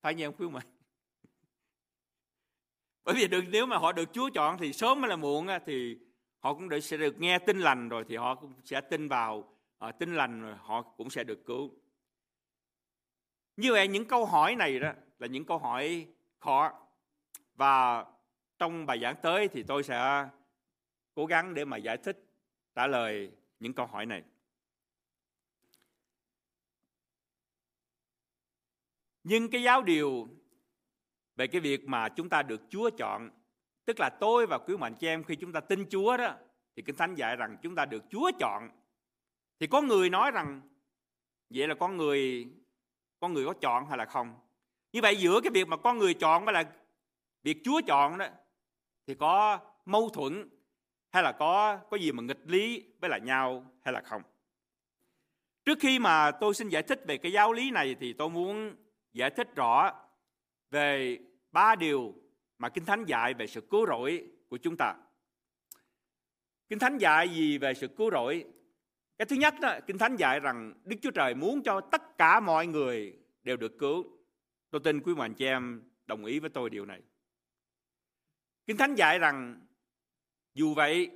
Phải 0.00 0.14
như 0.14 0.24
ông 0.24 0.34
quý 0.38 0.48
mình 0.48 0.62
bởi 3.04 3.14
vì 3.14 3.28
được, 3.28 3.44
nếu 3.48 3.66
mà 3.66 3.76
họ 3.76 3.92
được 3.92 4.12
Chúa 4.12 4.30
chọn 4.34 4.58
thì 4.58 4.72
sớm 4.72 5.00
hay 5.00 5.08
là 5.08 5.16
muộn 5.16 5.46
thì 5.66 5.98
họ 6.38 6.54
cũng 6.54 6.80
sẽ 6.80 6.96
được 6.96 7.20
nghe 7.20 7.38
tin 7.38 7.58
lành 7.58 7.88
rồi 7.88 8.04
thì 8.08 8.16
họ 8.16 8.34
cũng 8.34 8.52
sẽ 8.64 8.80
tin 8.80 9.08
vào 9.08 9.54
uh, 9.88 9.98
tin 9.98 10.14
lành 10.14 10.42
rồi 10.42 10.54
họ 10.60 10.82
cũng 10.82 11.10
sẽ 11.10 11.24
được 11.24 11.46
cứu. 11.46 11.70
Như 13.56 13.72
vậy 13.72 13.88
những 13.88 14.04
câu 14.04 14.26
hỏi 14.26 14.56
này 14.56 14.80
đó 14.80 14.92
là 15.18 15.26
những 15.26 15.44
câu 15.44 15.58
hỏi 15.58 16.06
khó. 16.38 16.72
Và 17.54 18.04
trong 18.58 18.86
bài 18.86 18.98
giảng 19.02 19.16
tới 19.22 19.48
thì 19.48 19.62
tôi 19.62 19.82
sẽ 19.82 20.28
cố 21.14 21.26
gắng 21.26 21.54
để 21.54 21.64
mà 21.64 21.76
giải 21.76 21.96
thích 21.96 22.24
trả 22.74 22.86
lời 22.86 23.32
những 23.60 23.72
câu 23.72 23.86
hỏi 23.86 24.06
này. 24.06 24.22
Nhưng 29.24 29.50
cái 29.50 29.62
giáo 29.62 29.82
điều 29.82 30.28
về 31.36 31.46
cái 31.46 31.60
việc 31.60 31.88
mà 31.88 32.08
chúng 32.08 32.28
ta 32.28 32.42
được 32.42 32.60
Chúa 32.70 32.90
chọn 32.90 33.30
tức 33.88 34.00
là 34.00 34.10
tôi 34.10 34.46
và 34.46 34.58
quý 34.58 34.76
mạnh 34.76 34.94
chị 34.94 35.06
em, 35.06 35.24
khi 35.24 35.36
chúng 35.36 35.52
ta 35.52 35.60
tin 35.60 35.86
Chúa 35.90 36.16
đó, 36.16 36.34
thì 36.76 36.82
kinh 36.82 36.96
thánh 36.96 37.14
dạy 37.14 37.36
rằng 37.36 37.56
chúng 37.62 37.74
ta 37.74 37.84
được 37.84 38.04
Chúa 38.10 38.30
chọn. 38.38 38.70
Thì 39.60 39.66
có 39.66 39.82
người 39.82 40.10
nói 40.10 40.30
rằng, 40.30 40.60
vậy 41.50 41.68
là 41.68 41.74
con 41.74 41.96
người 41.96 42.48
con 43.20 43.32
người 43.32 43.46
có 43.46 43.54
chọn 43.60 43.86
hay 43.88 43.98
là 43.98 44.04
không? 44.04 44.34
Như 44.92 45.00
vậy 45.02 45.16
giữa 45.16 45.40
cái 45.40 45.50
việc 45.50 45.68
mà 45.68 45.76
con 45.76 45.98
người 45.98 46.14
chọn 46.14 46.44
với 46.44 46.54
là 46.54 46.64
việc 47.42 47.58
Chúa 47.64 47.80
chọn 47.86 48.18
đó, 48.18 48.26
thì 49.06 49.14
có 49.14 49.58
mâu 49.84 50.08
thuẫn 50.08 50.48
hay 51.10 51.22
là 51.22 51.32
có 51.32 51.78
có 51.90 51.96
gì 51.96 52.12
mà 52.12 52.22
nghịch 52.22 52.42
lý 52.46 52.84
với 53.00 53.10
lại 53.10 53.20
nhau 53.20 53.66
hay 53.84 53.94
là 53.94 54.00
không? 54.00 54.22
Trước 55.64 55.78
khi 55.80 55.98
mà 55.98 56.30
tôi 56.30 56.54
xin 56.54 56.68
giải 56.68 56.82
thích 56.82 57.00
về 57.06 57.18
cái 57.18 57.32
giáo 57.32 57.52
lý 57.52 57.70
này 57.70 57.96
thì 58.00 58.12
tôi 58.12 58.30
muốn 58.30 58.76
giải 59.12 59.30
thích 59.30 59.54
rõ 59.56 59.92
về 60.70 61.18
ba 61.52 61.74
điều 61.74 62.14
mà 62.58 62.68
Kinh 62.68 62.84
Thánh 62.84 63.04
dạy 63.04 63.34
về 63.34 63.46
sự 63.46 63.60
cứu 63.60 63.86
rỗi 63.86 64.24
của 64.48 64.56
chúng 64.56 64.76
ta. 64.76 64.94
Kinh 66.68 66.78
Thánh 66.78 66.98
dạy 66.98 67.28
gì 67.28 67.58
về 67.58 67.74
sự 67.74 67.88
cứu 67.88 68.10
rỗi? 68.10 68.44
Cái 69.18 69.26
thứ 69.26 69.36
nhất 69.36 69.54
đó, 69.60 69.78
Kinh 69.86 69.98
Thánh 69.98 70.16
dạy 70.16 70.40
rằng 70.40 70.74
Đức 70.84 70.96
Chúa 71.02 71.10
Trời 71.10 71.34
muốn 71.34 71.62
cho 71.62 71.80
tất 71.80 72.18
cả 72.18 72.40
mọi 72.40 72.66
người 72.66 73.18
đều 73.42 73.56
được 73.56 73.78
cứu. 73.78 74.04
Tôi 74.70 74.80
tin 74.84 75.00
quý 75.00 75.14
mạnh 75.14 75.34
chị 75.34 75.46
em 75.46 75.82
đồng 76.06 76.24
ý 76.24 76.40
với 76.40 76.50
tôi 76.50 76.70
điều 76.70 76.84
này. 76.84 77.00
Kinh 78.66 78.76
Thánh 78.76 78.94
dạy 78.94 79.18
rằng 79.18 79.66
dù 80.54 80.74
vậy, 80.74 81.10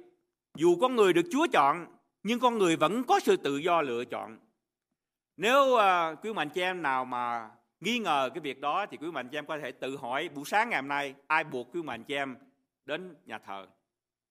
dù 0.55 0.79
con 0.81 0.97
người 0.97 1.13
được 1.13 1.27
Chúa 1.33 1.47
chọn, 1.53 1.87
nhưng 2.23 2.41
con 2.41 2.59
người 2.59 2.77
vẫn 2.77 3.05
có 3.05 3.21
sự 3.21 3.37
tự 3.37 3.57
do 3.57 3.83
lựa 3.83 4.05
chọn. 4.05 4.39
Nếu 5.37 5.63
uh, 5.63 6.19
quý 6.23 6.33
mạnh 6.33 6.51
chị 6.51 6.61
em 6.61 6.83
nào 6.83 7.05
mà 7.05 7.51
nghi 7.83 7.99
ngờ 7.99 8.31
cái 8.35 8.41
việc 8.41 8.61
đó 8.61 8.87
thì 8.91 8.97
quý 8.97 9.11
mạnh 9.11 9.29
chị 9.29 9.39
em 9.39 9.47
có 9.47 9.59
thể 9.59 9.73
tự 9.73 9.97
hỏi 9.97 10.29
buổi 10.35 10.45
sáng 10.45 10.71
ngày 10.71 10.81
hôm 10.81 10.89
nay 10.89 11.15
ai 11.27 11.45
buộc 11.45 11.75
quý 11.75 11.83
mạnh 11.83 12.05
chị 12.05 12.15
em 12.15 12.37
đến 12.85 13.15
nhà 13.27 13.39
thờ. 13.39 13.67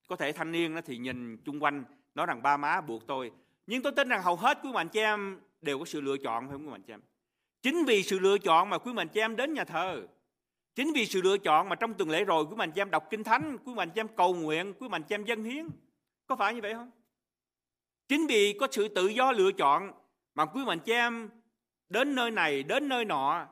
Có 0.07 0.15
thể 0.15 0.31
thanh 0.31 0.51
niên 0.51 0.75
nó 0.75 0.81
thì 0.81 0.97
nhìn 0.97 1.37
chung 1.37 1.63
quanh 1.63 1.83
nói 2.15 2.25
rằng 2.25 2.41
ba 2.41 2.57
má 2.57 2.81
buộc 2.81 3.07
tôi. 3.07 3.31
Nhưng 3.67 3.81
tôi 3.81 3.91
tin 3.91 4.09
rằng 4.09 4.23
hầu 4.23 4.35
hết 4.35 4.59
quý 4.63 4.71
mạnh 4.71 4.89
chị 4.89 4.99
em 4.99 5.39
đều 5.61 5.79
có 5.79 5.85
sự 5.85 6.01
lựa 6.01 6.17
chọn 6.17 6.47
phải 6.47 6.53
không 6.53 6.65
quý 6.65 6.71
mạnh 6.71 6.81
chị 6.87 6.93
em? 6.93 7.01
Chính 7.61 7.85
vì 7.85 8.03
sự 8.03 8.19
lựa 8.19 8.37
chọn 8.37 8.69
mà 8.69 8.77
quý 8.77 8.93
mạnh 8.93 9.07
chị 9.07 9.19
em 9.19 9.35
đến 9.35 9.53
nhà 9.53 9.63
thờ. 9.63 10.07
Chính 10.75 10.93
vì 10.93 11.05
sự 11.05 11.21
lựa 11.21 11.37
chọn 11.37 11.69
mà 11.69 11.75
trong 11.75 11.93
tuần 11.93 12.09
lễ 12.09 12.23
rồi 12.23 12.45
quý 12.45 12.55
mạnh 12.55 12.71
chị 12.71 12.81
em 12.81 12.91
đọc 12.91 13.07
kinh 13.09 13.23
thánh, 13.23 13.57
quý 13.65 13.73
mạnh 13.73 13.89
chị 13.95 13.99
em 14.01 14.07
cầu 14.17 14.35
nguyện, 14.35 14.73
quý 14.79 14.87
mạnh 14.89 15.03
chị 15.03 15.15
em 15.15 15.25
dân 15.25 15.43
hiến. 15.43 15.67
Có 16.27 16.35
phải 16.35 16.53
như 16.53 16.61
vậy 16.61 16.73
không? 16.73 16.91
Chính 18.07 18.27
vì 18.27 18.53
có 18.59 18.67
sự 18.71 18.87
tự 18.87 19.07
do 19.07 19.31
lựa 19.31 19.51
chọn 19.51 19.91
mà 20.35 20.45
quý 20.45 20.65
mạnh 20.65 20.79
chị 20.79 20.93
em 20.93 21.29
đến 21.91 22.15
nơi 22.15 22.31
này, 22.31 22.63
đến 22.63 22.87
nơi 22.87 23.05
nọ, 23.05 23.47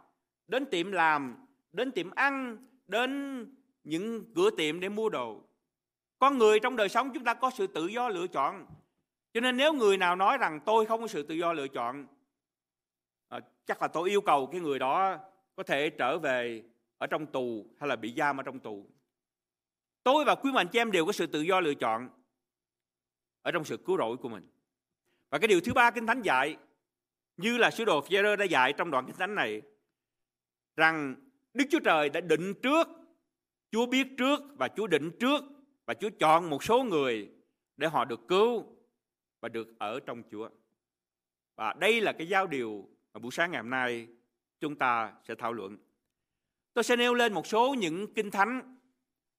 đến 0.47 0.65
tiệm 0.65 0.91
làm, 0.91 1.45
đến 1.71 1.91
tiệm 1.91 2.11
ăn, 2.11 2.57
đến 2.87 3.45
những 3.83 4.33
cửa 4.35 4.49
tiệm 4.57 4.79
để 4.79 4.89
mua 4.89 5.09
đồ. 5.09 5.41
Con 6.19 6.37
người 6.37 6.59
trong 6.59 6.75
đời 6.75 6.89
sống 6.89 7.11
chúng 7.13 7.23
ta 7.23 7.33
có 7.33 7.49
sự 7.49 7.67
tự 7.67 7.87
do 7.87 8.09
lựa 8.09 8.27
chọn. 8.27 8.65
Cho 9.33 9.41
nên 9.41 9.57
nếu 9.57 9.73
người 9.73 9.97
nào 9.97 10.15
nói 10.15 10.37
rằng 10.37 10.59
tôi 10.65 10.85
không 10.85 11.01
có 11.01 11.07
sự 11.07 11.23
tự 11.23 11.35
do 11.35 11.53
lựa 11.53 11.67
chọn, 11.67 12.07
à, 13.27 13.39
chắc 13.65 13.81
là 13.81 13.87
tôi 13.87 14.09
yêu 14.09 14.21
cầu 14.21 14.47
cái 14.51 14.61
người 14.61 14.79
đó 14.79 15.17
có 15.55 15.63
thể 15.63 15.89
trở 15.89 16.17
về 16.17 16.63
ở 16.97 17.07
trong 17.07 17.25
tù 17.25 17.65
hay 17.79 17.89
là 17.89 17.95
bị 17.95 18.13
giam 18.17 18.39
ở 18.39 18.43
trong 18.43 18.59
tù. 18.59 18.85
Tôi 20.03 20.25
và 20.25 20.35
quý 20.35 20.51
mạnh 20.51 20.67
chị 20.67 20.79
em 20.79 20.91
đều 20.91 21.05
có 21.05 21.11
sự 21.11 21.27
tự 21.27 21.41
do 21.41 21.59
lựa 21.59 21.73
chọn 21.73 22.09
ở 23.41 23.51
trong 23.51 23.63
sự 23.63 23.77
cứu 23.77 23.97
rỗi 23.97 24.17
của 24.17 24.29
mình. 24.29 24.47
Và 25.29 25.37
cái 25.37 25.47
điều 25.47 25.61
thứ 25.61 25.73
ba 25.73 25.91
Kinh 25.91 26.07
Thánh 26.07 26.21
dạy 26.21 26.57
như 27.39 27.57
là 27.57 27.71
sứ 27.71 27.85
đồ 27.85 28.01
Phêrô 28.01 28.35
đã 28.35 28.45
dạy 28.45 28.73
trong 28.73 28.91
đoạn 28.91 29.05
kinh 29.05 29.15
thánh 29.15 29.35
này 29.35 29.61
rằng 30.77 31.15
Đức 31.53 31.65
Chúa 31.69 31.79
Trời 31.79 32.09
đã 32.09 32.21
định 32.21 32.53
trước, 32.63 32.87
Chúa 33.71 33.85
biết 33.85 34.07
trước 34.17 34.39
và 34.57 34.67
Chúa 34.67 34.87
định 34.87 35.11
trước 35.19 35.43
và 35.85 35.93
Chúa 35.93 36.09
chọn 36.19 36.49
một 36.49 36.63
số 36.63 36.83
người 36.83 37.29
để 37.77 37.87
họ 37.87 38.05
được 38.05 38.19
cứu 38.27 38.63
và 39.41 39.49
được 39.49 39.79
ở 39.79 39.99
trong 39.99 40.23
Chúa. 40.31 40.49
Và 41.55 41.73
đây 41.73 42.01
là 42.01 42.11
cái 42.11 42.27
giao 42.27 42.47
điều 42.47 42.89
mà 43.13 43.19
buổi 43.19 43.31
sáng 43.31 43.51
ngày 43.51 43.61
hôm 43.61 43.69
nay 43.69 44.07
chúng 44.59 44.75
ta 44.75 45.13
sẽ 45.27 45.35
thảo 45.35 45.53
luận. 45.53 45.77
Tôi 46.73 46.83
sẽ 46.83 46.95
nêu 46.95 47.13
lên 47.13 47.33
một 47.33 47.47
số 47.47 47.75
những 47.79 48.13
kinh 48.13 48.31
thánh 48.31 48.77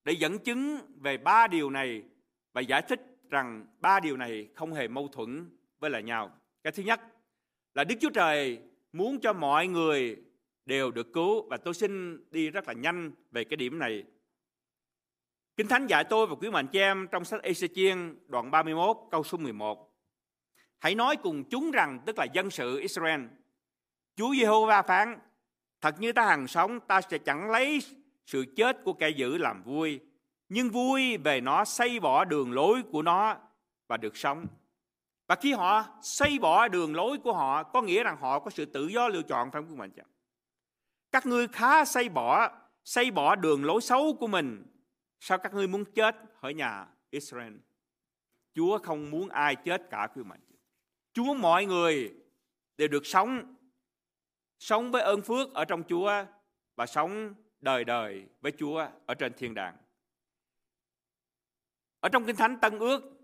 để 0.04 0.12
dẫn 0.12 0.38
chứng 0.38 0.78
về 1.00 1.18
ba 1.18 1.46
điều 1.46 1.70
này 1.70 2.02
và 2.52 2.60
giải 2.60 2.82
thích 2.88 3.00
rằng 3.30 3.66
ba 3.80 4.00
điều 4.00 4.16
này 4.16 4.48
không 4.54 4.72
hề 4.72 4.88
mâu 4.88 5.08
thuẫn 5.08 5.58
với 5.78 5.90
lại 5.90 6.02
nhau. 6.02 6.38
Cái 6.62 6.72
thứ 6.72 6.82
nhất 6.82 7.00
là 7.74 7.85
Đức 7.85 7.94
Chúa 8.00 8.11
Trời 8.11 8.59
muốn 8.92 9.20
cho 9.20 9.33
mọi 9.33 9.66
người 9.66 10.16
đều 10.66 10.90
được 10.90 11.12
cứu 11.12 11.48
và 11.48 11.56
tôi 11.56 11.74
xin 11.74 12.20
đi 12.30 12.50
rất 12.50 12.68
là 12.68 12.72
nhanh 12.72 13.11
về 13.30 13.44
cái 13.44 13.56
điểm 13.56 13.78
này. 13.78 14.04
Kinh 15.56 15.68
Thánh 15.68 15.87
dạy 15.87 16.04
tôi 16.04 16.26
và 16.26 16.35
quý 16.35 16.50
mạnh 16.50 16.66
chị 16.66 16.78
em 16.78 17.06
trong 17.11 17.24
sách 17.24 17.42
Ê-xê-chiên 17.42 18.16
đoạn 18.28 18.50
31 18.50 18.96
câu 19.11 19.24
số 19.24 19.38
11. 19.38 19.90
Hãy 20.78 20.94
nói 20.94 21.16
cùng 21.16 21.44
chúng 21.44 21.70
rằng 21.70 22.00
tức 22.06 22.18
là 22.18 22.26
dân 22.33 22.50
sự 22.50 22.78
Israel. 22.78 23.20
Chúa 24.16 24.35
Giê-hô-va 24.35 24.83
phán, 24.83 25.18
thật 25.80 25.94
như 26.00 26.12
ta 26.12 26.26
hàng 26.26 26.48
sống 26.48 26.80
ta 26.80 27.00
sẽ 27.00 27.18
chẳng 27.18 27.50
lấy 27.50 27.78
sự 28.26 28.44
chết 28.56 28.85
của 28.85 28.92
kẻ 28.92 29.09
dữ 29.09 29.38
làm 29.38 29.62
vui, 29.62 30.00
nhưng 30.48 30.70
vui 30.70 31.16
về 31.16 31.40
nó 31.40 31.64
xây 31.64 32.00
bỏ 32.00 32.24
đường 32.24 32.52
lối 32.52 32.83
của 32.92 33.02
nó 33.02 33.37
và 33.88 33.96
được 33.96 34.16
sống. 34.16 34.46
Và 35.30 35.36
khi 35.36 35.52
họ 35.52 35.84
xây 36.02 36.38
bỏ 36.38 36.68
đường 36.68 36.94
lối 36.94 37.18
của 37.18 37.32
họ, 37.32 37.62
có 37.62 37.82
nghĩa 37.82 38.02
rằng 38.02 38.16
họ 38.20 38.38
có 38.38 38.50
sự 38.50 38.64
tự 38.64 38.86
do 38.86 39.08
lựa 39.08 39.22
chọn, 39.22 39.50
phải 39.50 39.62
không 39.62 39.70
quý 39.70 39.76
mạnh? 39.76 39.90
Các 41.12 41.26
ngươi 41.26 41.48
khá 41.48 41.84
xây 41.84 42.08
bỏ 42.08 42.50
xây 42.84 43.10
bỏ 43.10 43.36
đường 43.36 43.64
lối 43.64 43.80
xấu 43.80 44.16
của 44.20 44.26
mình. 44.26 44.66
Sao 45.20 45.38
các 45.38 45.54
ngươi 45.54 45.68
muốn 45.68 45.84
chết 45.84 46.16
ở 46.40 46.50
nhà 46.50 46.86
Israel? 47.10 47.56
Chúa 48.54 48.78
không 48.78 49.10
muốn 49.10 49.28
ai 49.28 49.56
chết 49.56 49.82
cả, 49.90 50.08
quý 50.14 50.22
mạnh. 50.22 50.40
Chúa 51.12 51.34
mọi 51.34 51.66
người 51.66 52.14
đều 52.76 52.88
được 52.88 53.06
sống 53.06 53.54
sống 54.58 54.90
với 54.90 55.02
ơn 55.02 55.22
phước 55.22 55.54
ở 55.54 55.64
trong 55.64 55.82
Chúa 55.88 56.12
và 56.76 56.86
sống 56.86 57.34
đời 57.60 57.84
đời 57.84 58.26
với 58.40 58.52
Chúa 58.58 58.88
ở 59.06 59.14
trên 59.14 59.32
thiên 59.36 59.54
đàng. 59.54 59.76
Ở 62.00 62.08
trong 62.08 62.24
Kinh 62.24 62.36
Thánh 62.36 62.60
Tân 62.60 62.78
Ước 62.78 63.19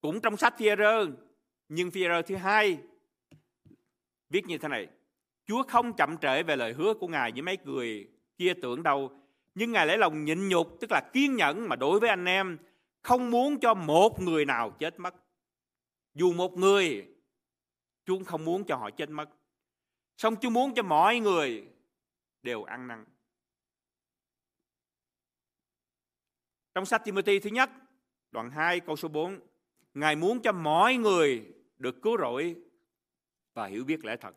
cũng 0.00 0.20
trong 0.20 0.36
sách 0.36 0.54
Phi-e-rơ, 0.58 1.06
nhưng 1.68 1.90
Phi-e-rơ 1.90 2.22
thứ 2.22 2.36
hai 2.36 2.78
viết 4.30 4.46
như 4.46 4.58
thế 4.58 4.68
này. 4.68 4.88
Chúa 5.46 5.62
không 5.62 5.92
chậm 5.96 6.18
trễ 6.18 6.42
về 6.42 6.56
lời 6.56 6.72
hứa 6.72 6.94
của 6.94 7.08
Ngài 7.08 7.32
với 7.32 7.42
mấy 7.42 7.58
người 7.64 8.08
kia 8.38 8.52
tưởng 8.62 8.82
đâu. 8.82 9.20
Nhưng 9.54 9.72
Ngài 9.72 9.86
lấy 9.86 9.98
lòng 9.98 10.24
nhịn 10.24 10.48
nhục, 10.48 10.76
tức 10.80 10.90
là 10.90 11.10
kiên 11.12 11.36
nhẫn 11.36 11.68
mà 11.68 11.76
đối 11.76 12.00
với 12.00 12.08
anh 12.08 12.24
em, 12.24 12.58
không 13.02 13.30
muốn 13.30 13.60
cho 13.60 13.74
một 13.74 14.20
người 14.20 14.44
nào 14.44 14.70
chết 14.70 15.00
mất. 15.00 15.14
Dù 16.14 16.32
một 16.32 16.52
người, 16.52 17.06
Chúa 18.04 18.24
không 18.24 18.44
muốn 18.44 18.64
cho 18.64 18.76
họ 18.76 18.90
chết 18.90 19.10
mất. 19.10 19.28
song 20.16 20.36
Chúa 20.40 20.50
muốn 20.50 20.74
cho 20.74 20.82
mọi 20.82 21.18
người 21.18 21.68
đều 22.42 22.64
ăn 22.64 22.88
năn. 22.88 23.04
Trong 26.74 26.86
sách 26.86 27.02
Timothy 27.04 27.38
thứ 27.38 27.50
nhất, 27.50 27.70
đoạn 28.30 28.50
2 28.50 28.80
câu 28.80 28.96
số 28.96 29.08
4, 29.08 29.40
Ngài 29.94 30.16
muốn 30.16 30.42
cho 30.42 30.52
mọi 30.52 30.96
người 30.96 31.44
được 31.78 32.02
cứu 32.02 32.18
rỗi 32.18 32.56
và 33.54 33.66
hiểu 33.66 33.84
biết 33.84 34.04
lẽ 34.04 34.16
thật. 34.16 34.34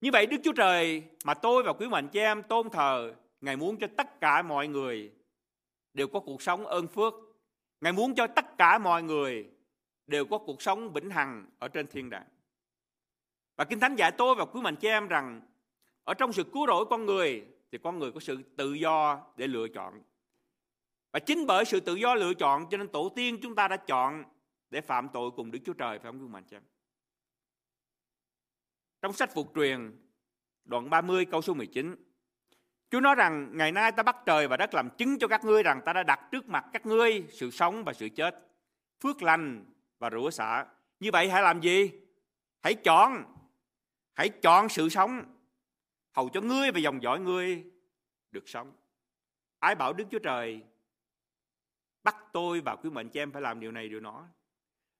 Như 0.00 0.10
vậy 0.12 0.26
Đức 0.26 0.36
Chúa 0.44 0.52
Trời 0.52 1.02
mà 1.24 1.34
tôi 1.34 1.62
và 1.62 1.72
quý 1.72 1.88
mạnh 1.88 2.08
chị 2.08 2.18
em 2.18 2.42
tôn 2.42 2.70
thờ, 2.70 3.14
Ngài 3.40 3.56
muốn 3.56 3.76
cho 3.78 3.86
tất 3.96 4.20
cả 4.20 4.42
mọi 4.42 4.68
người 4.68 5.12
đều 5.94 6.08
có 6.08 6.20
cuộc 6.20 6.42
sống 6.42 6.66
ơn 6.66 6.86
phước. 6.86 7.14
Ngài 7.80 7.92
muốn 7.92 8.14
cho 8.14 8.26
tất 8.26 8.58
cả 8.58 8.78
mọi 8.78 9.02
người 9.02 9.50
đều 10.06 10.24
có 10.24 10.38
cuộc 10.38 10.62
sống 10.62 10.92
vĩnh 10.92 11.10
hằng 11.10 11.46
ở 11.58 11.68
trên 11.68 11.86
thiên 11.86 12.10
đàng. 12.10 12.26
Và 13.56 13.64
Kinh 13.64 13.80
Thánh 13.80 13.94
dạy 13.94 14.12
tôi 14.12 14.34
và 14.34 14.44
quý 14.44 14.60
mạnh 14.60 14.76
chị 14.76 14.88
em 14.88 15.08
rằng 15.08 15.40
ở 16.04 16.14
trong 16.14 16.32
sự 16.32 16.44
cứu 16.44 16.66
rỗi 16.66 16.84
con 16.90 17.06
người 17.06 17.44
thì 17.72 17.78
con 17.82 17.98
người 17.98 18.12
có 18.12 18.20
sự 18.20 18.38
tự 18.56 18.72
do 18.72 19.20
để 19.36 19.46
lựa 19.46 19.68
chọn. 19.68 20.02
Và 21.12 21.18
chính 21.18 21.46
bởi 21.46 21.64
sự 21.64 21.80
tự 21.80 21.94
do 21.94 22.14
lựa 22.14 22.34
chọn 22.34 22.66
cho 22.70 22.76
nên 22.76 22.88
tổ 22.88 23.08
tiên 23.08 23.38
chúng 23.42 23.54
ta 23.54 23.68
đã 23.68 23.76
chọn 23.76 24.24
để 24.76 24.82
phạm 24.82 25.08
tội 25.08 25.30
cùng 25.30 25.50
Đức 25.50 25.58
Chúa 25.64 25.72
Trời 25.72 25.98
phải 25.98 26.12
không 26.12 26.20
quý 26.20 26.28
mạnh 26.28 26.44
chị 26.44 26.56
em? 26.56 26.62
Trong 29.02 29.12
sách 29.12 29.34
Phục 29.34 29.52
truyền 29.54 29.98
đoạn 30.64 30.90
30 30.90 31.24
câu 31.24 31.42
số 31.42 31.54
19 31.54 31.96
Chúa 32.90 33.00
nói 33.00 33.14
rằng 33.14 33.50
ngày 33.52 33.72
nay 33.72 33.92
ta 33.92 34.02
bắt 34.02 34.16
trời 34.26 34.48
và 34.48 34.56
đất 34.56 34.74
làm 34.74 34.90
chứng 34.90 35.18
cho 35.18 35.28
các 35.28 35.44
ngươi 35.44 35.62
rằng 35.62 35.80
ta 35.84 35.92
đã 35.92 36.02
đặt 36.02 36.20
trước 36.32 36.48
mặt 36.48 36.64
các 36.72 36.86
ngươi 36.86 37.24
sự 37.30 37.50
sống 37.50 37.84
và 37.84 37.92
sự 37.92 38.08
chết, 38.08 38.48
phước 39.00 39.22
lành 39.22 39.64
và 39.98 40.10
rủa 40.10 40.30
xả. 40.30 40.66
Như 41.00 41.10
vậy 41.12 41.30
hãy 41.30 41.42
làm 41.42 41.60
gì? 41.60 41.90
Hãy 42.62 42.74
chọn, 42.74 43.24
hãy 44.14 44.28
chọn 44.28 44.68
sự 44.68 44.88
sống, 44.88 45.24
hầu 46.12 46.28
cho 46.28 46.40
ngươi 46.40 46.72
và 46.72 46.78
dòng 46.78 47.02
dõi 47.02 47.20
ngươi 47.20 47.64
được 48.30 48.48
sống. 48.48 48.72
Ai 49.58 49.74
bảo 49.74 49.92
Đức 49.92 50.04
Chúa 50.10 50.18
Trời 50.18 50.62
bắt 52.02 52.16
tôi 52.32 52.60
và 52.60 52.76
quý 52.76 52.90
mệnh 52.90 53.10
cho 53.10 53.20
em 53.20 53.32
phải 53.32 53.42
làm 53.42 53.60
điều 53.60 53.72
này 53.72 53.88
điều 53.88 54.00
nọ. 54.00 54.28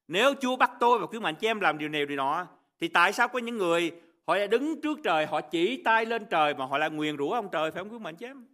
Nếu 0.09 0.35
Chúa 0.41 0.57
bắt 0.57 0.71
tôi 0.81 0.99
và 0.99 1.07
quý 1.07 1.19
mệnh 1.19 1.35
chị 1.35 1.47
em 1.47 1.61
làm 1.61 1.79
điều 1.79 1.89
này 1.89 2.07
điều 2.07 2.17
nọ, 2.17 2.47
thì 2.79 2.89
tại 2.89 3.13
sao 3.13 3.29
có 3.29 3.39
những 3.39 3.57
người 3.57 3.93
họ 4.27 4.37
lại 4.37 4.49
đứng 4.49 4.81
trước 4.81 4.99
trời, 5.05 5.27
họ 5.27 5.41
chỉ 5.41 5.83
tay 5.83 6.07
lên 6.07 6.27
trời 6.31 6.55
mà 6.55 6.67
họ 6.67 6.79
lại 6.79 6.91
nguyền 6.91 7.17
rủa 7.17 7.31
ông 7.31 7.49
trời 7.53 7.71
phải 7.71 7.83
không 7.83 7.93
quý 7.93 7.99
mệnh 7.99 8.17
chị 8.17 8.27
em? 8.27 8.47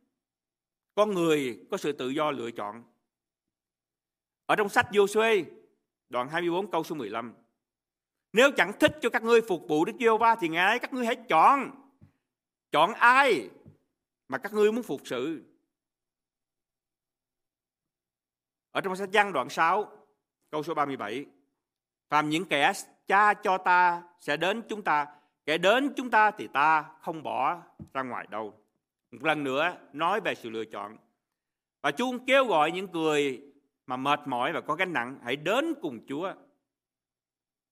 Con 0.94 1.14
người 1.14 1.66
có 1.70 1.76
sự 1.76 1.92
tự 1.92 2.08
do 2.08 2.30
lựa 2.30 2.50
chọn. 2.50 2.84
Ở 4.46 4.56
trong 4.56 4.68
sách 4.68 4.86
Joshua, 4.90 5.44
đoạn 6.08 6.28
24 6.28 6.70
câu 6.70 6.84
số 6.84 6.94
15. 6.94 7.34
Nếu 8.32 8.50
chẳng 8.56 8.72
thích 8.80 8.98
cho 9.00 9.10
các 9.10 9.22
ngươi 9.22 9.40
phục 9.40 9.68
vụ 9.68 9.84
Đức 9.84 9.92
Giê-hô-va 10.00 10.36
thì 10.40 10.48
ngày 10.48 10.66
ấy 10.66 10.78
các 10.78 10.92
ngươi 10.92 11.06
hãy 11.06 11.16
chọn. 11.28 11.70
Chọn 12.72 12.92
ai 12.94 13.48
mà 14.28 14.38
các 14.38 14.52
ngươi 14.52 14.72
muốn 14.72 14.82
phục 14.82 15.00
sự. 15.04 15.42
Ở 18.70 18.80
trong 18.80 18.96
sách 18.96 19.10
Giăng 19.12 19.32
đoạn 19.32 19.48
6, 19.48 19.92
câu 20.50 20.62
số 20.62 20.74
37. 20.74 21.26
Phàm 22.12 22.28
những 22.30 22.44
kẻ 22.44 22.72
cha 23.06 23.34
cho 23.34 23.58
ta 23.58 24.02
sẽ 24.20 24.36
đến 24.36 24.62
chúng 24.68 24.82
ta, 24.82 25.06
kẻ 25.46 25.58
đến 25.58 25.92
chúng 25.96 26.10
ta 26.10 26.30
thì 26.30 26.48
ta 26.52 26.84
không 27.00 27.22
bỏ 27.22 27.62
ra 27.94 28.02
ngoài 28.02 28.26
đâu. 28.30 28.54
Một 29.10 29.24
lần 29.24 29.44
nữa 29.44 29.76
nói 29.92 30.20
về 30.20 30.34
sự 30.34 30.50
lựa 30.50 30.64
chọn. 30.64 30.96
Và 31.82 31.90
Chúa 31.90 32.18
kêu 32.26 32.44
gọi 32.44 32.72
những 32.72 32.90
người 32.92 33.42
mà 33.86 33.96
mệt 33.96 34.20
mỏi 34.26 34.52
và 34.52 34.60
có 34.60 34.74
gánh 34.74 34.92
nặng 34.92 35.18
hãy 35.24 35.36
đến 35.36 35.74
cùng 35.82 36.06
Chúa. 36.08 36.34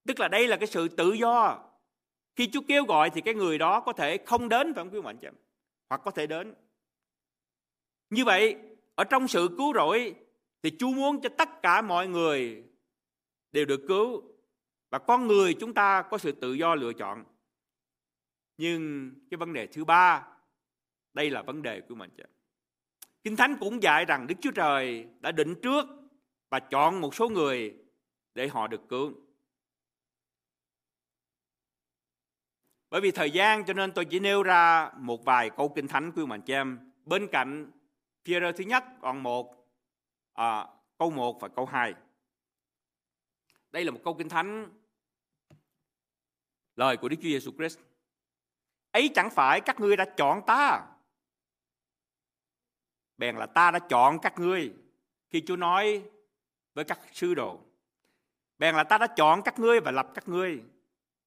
Tức 0.06 0.20
là 0.20 0.28
đây 0.28 0.48
là 0.48 0.56
cái 0.56 0.66
sự 0.66 0.88
tự 0.88 1.12
do. 1.12 1.58
Khi 2.36 2.50
Chúa 2.52 2.62
kêu 2.68 2.84
gọi 2.84 3.10
thì 3.10 3.20
cái 3.20 3.34
người 3.34 3.58
đó 3.58 3.80
có 3.80 3.92
thể 3.92 4.18
không 4.26 4.48
đến 4.48 4.74
phải 4.74 4.84
không 4.84 4.94
quý 4.94 5.00
mạnh 5.00 5.18
chị 5.20 5.28
Hoặc 5.90 6.00
có 6.04 6.10
thể 6.10 6.26
đến. 6.26 6.54
Như 8.10 8.24
vậy, 8.24 8.56
ở 8.94 9.04
trong 9.04 9.28
sự 9.28 9.48
cứu 9.58 9.74
rỗi 9.74 10.14
thì 10.62 10.72
Chúa 10.78 10.90
muốn 10.90 11.20
cho 11.20 11.28
tất 11.38 11.62
cả 11.62 11.82
mọi 11.82 12.08
người 12.08 12.64
đều 13.52 13.64
được 13.64 13.80
cứu 13.88 14.29
và 14.90 14.98
con 14.98 15.26
người 15.26 15.54
chúng 15.54 15.74
ta 15.74 16.02
có 16.02 16.18
sự 16.18 16.32
tự 16.32 16.52
do 16.52 16.74
lựa 16.74 16.92
chọn. 16.92 17.24
Nhưng 18.56 19.12
cái 19.30 19.38
vấn 19.38 19.52
đề 19.52 19.66
thứ 19.66 19.84
ba, 19.84 20.26
đây 21.14 21.30
là 21.30 21.42
vấn 21.42 21.62
đề 21.62 21.80
của 21.80 21.94
mình. 21.94 22.10
Kinh 23.24 23.36
Thánh 23.36 23.56
cũng 23.60 23.82
dạy 23.82 24.04
rằng 24.04 24.26
Đức 24.26 24.34
Chúa 24.40 24.50
Trời 24.50 25.06
đã 25.20 25.32
định 25.32 25.54
trước 25.62 25.86
và 26.50 26.60
chọn 26.60 27.00
một 27.00 27.14
số 27.14 27.28
người 27.28 27.74
để 28.34 28.48
họ 28.48 28.66
được 28.66 28.80
cứu. 28.88 29.12
Bởi 32.90 33.00
vì 33.00 33.10
thời 33.10 33.30
gian 33.30 33.64
cho 33.64 33.72
nên 33.72 33.92
tôi 33.92 34.04
chỉ 34.04 34.20
nêu 34.20 34.42
ra 34.42 34.90
một 34.96 35.24
vài 35.24 35.50
câu 35.50 35.68
kinh 35.68 35.88
thánh 35.88 36.12
của 36.12 36.26
mình 36.26 36.40
cho 36.40 36.54
em. 36.54 36.92
Bên 37.04 37.28
cạnh 37.32 37.70
Peter 38.24 38.56
thứ 38.56 38.64
nhất 38.64 38.84
còn 39.00 39.22
một 39.22 39.68
à, 40.32 40.66
câu 40.98 41.10
1 41.10 41.40
và 41.40 41.48
câu 41.48 41.66
2. 41.66 41.94
Đây 43.70 43.84
là 43.84 43.90
một 43.90 44.00
câu 44.04 44.14
kinh 44.14 44.28
thánh 44.28 44.68
lời 46.80 46.96
của 46.96 47.08
Đức 47.08 47.16
Chúa 47.16 47.28
Giêsu 47.28 47.52
Christ. 47.52 47.78
Ấy 48.90 49.10
chẳng 49.14 49.30
phải 49.30 49.60
các 49.60 49.80
ngươi 49.80 49.96
đã 49.96 50.04
chọn 50.16 50.42
ta. 50.46 50.86
Bèn 53.18 53.36
là 53.36 53.46
ta 53.46 53.70
đã 53.70 53.78
chọn 53.78 54.18
các 54.22 54.38
ngươi. 54.38 54.72
Khi 55.30 55.42
Chúa 55.46 55.56
nói 55.56 56.02
với 56.74 56.84
các 56.84 57.00
sư 57.12 57.34
đồ. 57.34 57.60
Bèn 58.58 58.74
là 58.74 58.84
ta 58.84 58.98
đã 58.98 59.06
chọn 59.06 59.42
các 59.44 59.58
ngươi 59.58 59.80
và 59.80 59.90
lập 59.90 60.10
các 60.14 60.28
ngươi 60.28 60.62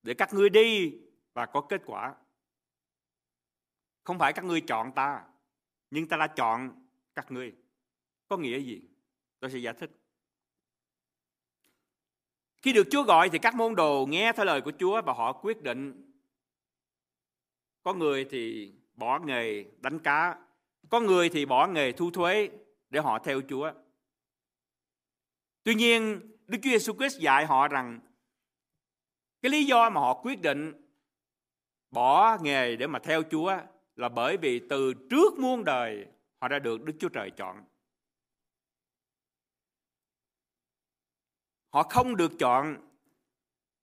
để 0.03 0.13
các 0.13 0.33
ngươi 0.33 0.49
đi 0.49 0.97
và 1.33 1.45
có 1.45 1.61
kết 1.61 1.81
quả. 1.85 2.15
Không 4.03 4.19
phải 4.19 4.33
các 4.33 4.45
ngươi 4.45 4.61
chọn 4.61 4.91
ta, 4.91 5.23
nhưng 5.91 6.07
ta 6.07 6.17
đã 6.17 6.27
chọn 6.27 6.87
các 7.15 7.31
ngươi. 7.31 7.53
Có 8.27 8.37
nghĩa 8.37 8.59
gì? 8.59 8.81
Tôi 9.39 9.51
sẽ 9.51 9.57
giải 9.57 9.73
thích. 9.79 10.02
Khi 12.63 12.73
được 12.73 12.87
Chúa 12.91 13.03
gọi 13.03 13.29
thì 13.29 13.39
các 13.39 13.55
môn 13.55 13.75
đồ 13.75 14.05
nghe 14.09 14.31
theo 14.33 14.45
lời 14.45 14.61
của 14.61 14.71
Chúa 14.79 15.01
và 15.01 15.13
họ 15.13 15.33
quyết 15.33 15.61
định. 15.61 16.13
Có 17.83 17.93
người 17.93 18.25
thì 18.29 18.73
bỏ 18.95 19.19
nghề 19.19 19.65
đánh 19.79 19.99
cá, 19.99 20.37
có 20.89 20.99
người 20.99 21.29
thì 21.29 21.45
bỏ 21.45 21.67
nghề 21.67 21.91
thu 21.91 22.11
thuế 22.11 22.49
để 22.89 22.99
họ 22.99 23.19
theo 23.19 23.41
Chúa. 23.49 23.71
Tuy 25.63 25.75
nhiên, 25.75 26.21
Đức 26.47 26.57
Chúa 26.63 26.69
Giêsu 26.69 26.93
Christ 26.93 27.19
dạy 27.19 27.45
họ 27.45 27.67
rằng 27.67 27.99
cái 29.41 29.51
lý 29.51 29.63
do 29.63 29.89
mà 29.89 30.01
họ 30.01 30.13
quyết 30.13 30.41
định 30.41 30.73
bỏ 31.91 32.37
nghề 32.41 32.75
để 32.75 32.87
mà 32.87 32.99
theo 32.99 33.23
Chúa 33.31 33.57
là 33.95 34.09
bởi 34.09 34.37
vì 34.37 34.61
từ 34.69 34.93
trước 35.09 35.39
muôn 35.39 35.63
đời 35.63 36.05
họ 36.41 36.47
đã 36.47 36.59
được 36.59 36.83
Đức 36.83 36.93
Chúa 36.99 37.09
Trời 37.09 37.31
chọn. 37.31 37.63
Họ 41.73 41.83
không 41.83 42.15
được 42.15 42.31
chọn 42.39 42.77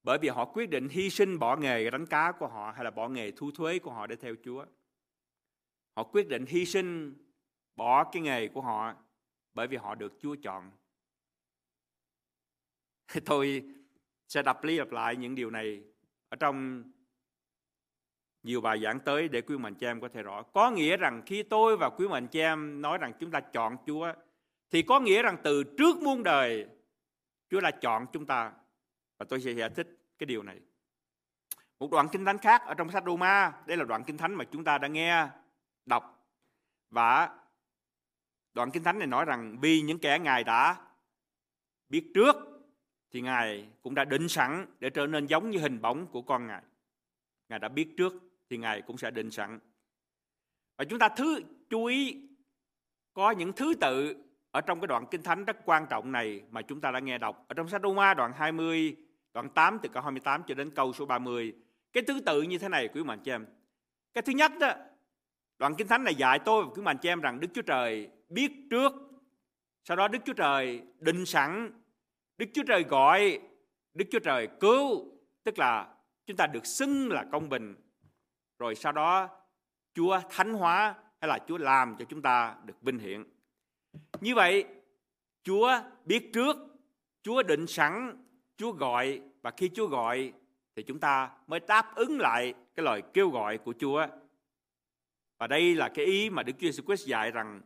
bởi 0.03 0.19
vì 0.19 0.29
họ 0.29 0.45
quyết 0.45 0.71
định 0.71 0.89
hy 0.89 1.11
sinh 1.11 1.39
bỏ 1.39 1.57
nghề 1.57 1.91
đánh 1.91 2.07
cá 2.07 2.33
của 2.33 2.47
họ 2.47 2.73
hay 2.77 2.85
là 2.85 2.91
bỏ 2.91 3.09
nghề 3.09 3.31
thu 3.31 3.51
thuế 3.51 3.79
của 3.79 3.91
họ 3.91 4.07
để 4.07 4.17
theo 4.17 4.35
Chúa. 4.45 4.65
Họ 5.97 6.03
quyết 6.05 6.29
định 6.29 6.47
hy 6.47 6.67
sinh 6.67 7.15
bỏ 7.77 8.05
cái 8.05 8.23
nghề 8.23 8.49
của 8.49 8.61
họ 8.61 8.95
bởi 9.55 9.67
vì 9.67 9.77
họ 9.77 9.95
được 9.95 10.13
Chúa 10.21 10.37
chọn. 10.43 10.71
Tôi 13.25 13.63
sẽ 14.29 14.43
đập 14.43 14.65
lý 14.65 14.79
lặp 14.79 14.91
lại 14.91 15.17
những 15.17 15.35
điều 15.35 15.51
này 15.51 15.83
ở 16.29 16.37
trong 16.37 16.85
nhiều 18.43 18.61
bài 18.61 18.81
giảng 18.83 19.01
tới 19.01 19.29
để 19.29 19.41
quý 19.41 19.59
mạnh 19.59 19.75
chị 19.75 19.87
em 19.87 20.01
có 20.01 20.09
thể 20.09 20.23
rõ. 20.23 20.43
Có 20.43 20.71
nghĩa 20.71 20.97
rằng 20.97 21.23
khi 21.27 21.43
tôi 21.43 21.77
và 21.77 21.91
quý 21.91 22.09
mạnh 22.09 22.27
chị 22.29 22.41
em 22.41 22.83
nói 22.83 22.99
rằng 22.99 23.13
chúng 23.21 23.31
ta 23.31 23.41
chọn 23.41 23.77
Chúa, 23.87 24.13
thì 24.71 24.83
có 24.83 25.01
nghĩa 25.01 25.23
rằng 25.23 25.37
từ 25.43 25.65
trước 25.79 25.97
muôn 26.03 26.23
đời 26.23 26.67
Chúa 27.51 27.61
đã 27.61 27.71
chọn 27.71 28.07
chúng 28.13 28.27
ta 28.27 28.53
và 29.19 29.27
tôi 29.29 29.41
sẽ 29.41 29.53
giải 29.53 29.71
thích 29.71 29.99
cái 30.19 30.27
điều 30.27 30.43
này. 30.43 30.61
Một 31.79 31.91
đoạn 31.91 32.09
kinh 32.13 32.25
thánh 32.25 32.39
khác 32.39 32.63
ở 32.67 32.75
trong 32.75 32.91
sách 32.91 33.03
Roma, 33.07 33.53
đây 33.67 33.77
là 33.77 33.85
đoạn 33.85 34.05
kinh 34.05 34.17
thánh 34.17 34.35
mà 34.35 34.45
chúng 34.45 34.65
ta 34.65 34.79
đã 34.79 34.89
nghe 34.89 35.29
đọc 35.87 36.29
và 36.91 37.39
đoạn 38.55 38.71
kinh 38.71 38.83
thánh 38.83 38.99
này 38.99 39.07
nói 39.07 39.25
rằng 39.25 39.59
vì 39.61 39.81
những 39.81 39.99
kẻ 39.99 40.19
ngài 40.19 40.45
đã 40.45 40.77
biết 41.89 42.11
trước 42.15 42.37
thì 43.11 43.21
ngài 43.21 43.69
cũng 43.83 43.95
đã 43.95 44.05
định 44.05 44.29
sẵn 44.29 44.67
để 44.81 44.91
trở 44.91 45.07
nên 45.07 45.27
giống 45.27 45.51
như 45.51 45.59
hình 45.59 45.81
bóng 45.81 46.07
của 46.07 46.23
con 46.23 46.47
ngài. 46.47 46.63
Ngài 47.49 47.59
đã 47.59 47.69
biết 47.69 47.95
trước 47.97 48.13
thì 48.51 48.57
ngài 48.57 48.83
cũng 48.83 48.99
sẽ 48.99 49.11
định 49.11 49.31
sẵn. 49.31 49.59
Và 50.77 50.85
chúng 50.85 50.99
ta 50.99 51.09
thứ 51.09 51.43
chú 51.71 51.85
ý 51.85 52.29
có 53.13 53.31
những 53.31 53.53
thứ 53.53 53.75
tự 53.81 54.25
ở 54.51 54.61
trong 54.61 54.81
cái 54.81 54.87
đoạn 54.87 55.07
kinh 55.11 55.23
thánh 55.23 55.45
rất 55.45 55.57
quan 55.65 55.87
trọng 55.91 56.13
này 56.13 56.43
mà 56.51 56.63
chúng 56.63 56.81
ta 56.81 56.91
đã 56.91 56.99
nghe 56.99 57.19
đọc, 57.19 57.45
ở 57.49 57.55
trong 57.55 57.69
sách 57.69 57.83
Roma 57.83 58.15
đoạn 58.15 58.33
20 58.37 58.97
đoạn 59.35 59.49
8 59.49 59.79
từ 59.83 59.89
câu 59.89 60.03
28 60.03 60.43
cho 60.47 60.55
đến 60.55 60.71
câu 60.71 60.93
số 60.93 61.07
30 61.07 61.55
cái 61.93 62.03
thứ 62.07 62.21
tự 62.27 62.43
như 62.43 62.59
thế 62.59 62.69
này, 62.69 62.89
quý 62.89 63.03
bạn 63.03 63.19
chị 63.25 63.31
em. 63.31 63.47
Cái 64.15 64.23
thứ 64.23 64.33
nhất 64.33 64.53
đó, 64.61 64.73
đoạn 65.59 65.75
kinh 65.75 65.89
thánh 65.89 66.05
này 66.05 66.15
dạy 66.15 66.39
tôi 66.39 66.65
và 66.65 66.71
quý 66.75 66.83
bạn 66.83 66.99
chị 66.99 67.09
em 67.09 67.21
rằng 67.21 67.41
Đức 67.41 67.49
Chúa 67.55 67.63
Trời 67.63 68.11
biết 68.29 68.53
trước, 68.71 68.93
sau 69.85 69.97
đó 69.97 70.09
Đức 70.09 70.19
Chúa 70.25 70.33
Trời 70.33 70.83
định 70.99 71.27
sẵn, 71.27 71.73
Đức 72.39 72.47
Chúa 72.55 72.63
Trời 72.67 72.83
gọi, 72.83 73.41
Đức 73.95 74.05
Chúa 74.11 74.19
Trời 74.19 74.49
cứu, 74.61 75.07
tức 75.45 75.59
là 75.59 75.95
chúng 76.27 76.37
ta 76.37 76.47
được 76.47 76.67
xưng 76.67 77.13
là 77.13 77.25
công 77.33 77.49
bình. 77.49 77.75
Rồi 78.59 78.75
sau 78.75 78.93
đó 78.93 79.29
Chúa 79.95 80.21
thánh 80.31 80.55
hóa 80.55 80.95
hay 81.21 81.29
là 81.29 81.39
Chúa 81.49 81.59
làm 81.59 81.97
cho 81.99 82.05
chúng 82.05 82.23
ta 82.23 82.57
được 82.65 82.83
vinh 82.83 82.99
hiển 82.99 83.25
như 84.21 84.35
vậy, 84.35 84.65
Chúa 85.43 85.81
biết 86.05 86.31
trước, 86.33 86.57
Chúa 87.23 87.43
định 87.43 87.67
sẵn, 87.67 88.25
Chúa 88.57 88.73
gọi 88.73 89.21
và 89.43 89.51
khi 89.57 89.71
Chúa 89.75 89.87
gọi 89.87 90.33
thì 90.77 90.83
chúng 90.83 91.01
ta 91.01 91.31
mới 91.47 91.61
đáp 91.61 91.95
ứng 91.95 92.21
lại 92.21 92.55
cái 92.75 92.85
lời 92.85 93.03
kêu 93.13 93.31
gọi 93.31 93.59
của 93.59 93.75
Chúa. 93.79 94.07
Và 95.39 95.47
đây 95.47 95.75
là 95.75 95.91
cái 95.95 96.05
ý 96.05 96.31
mà 96.31 96.43
Đức 96.43 96.53
Chúa 96.59 96.67
Jesus 96.67 96.87
Christ 96.87 97.09
dạy 97.09 97.31
rằng 97.31 97.61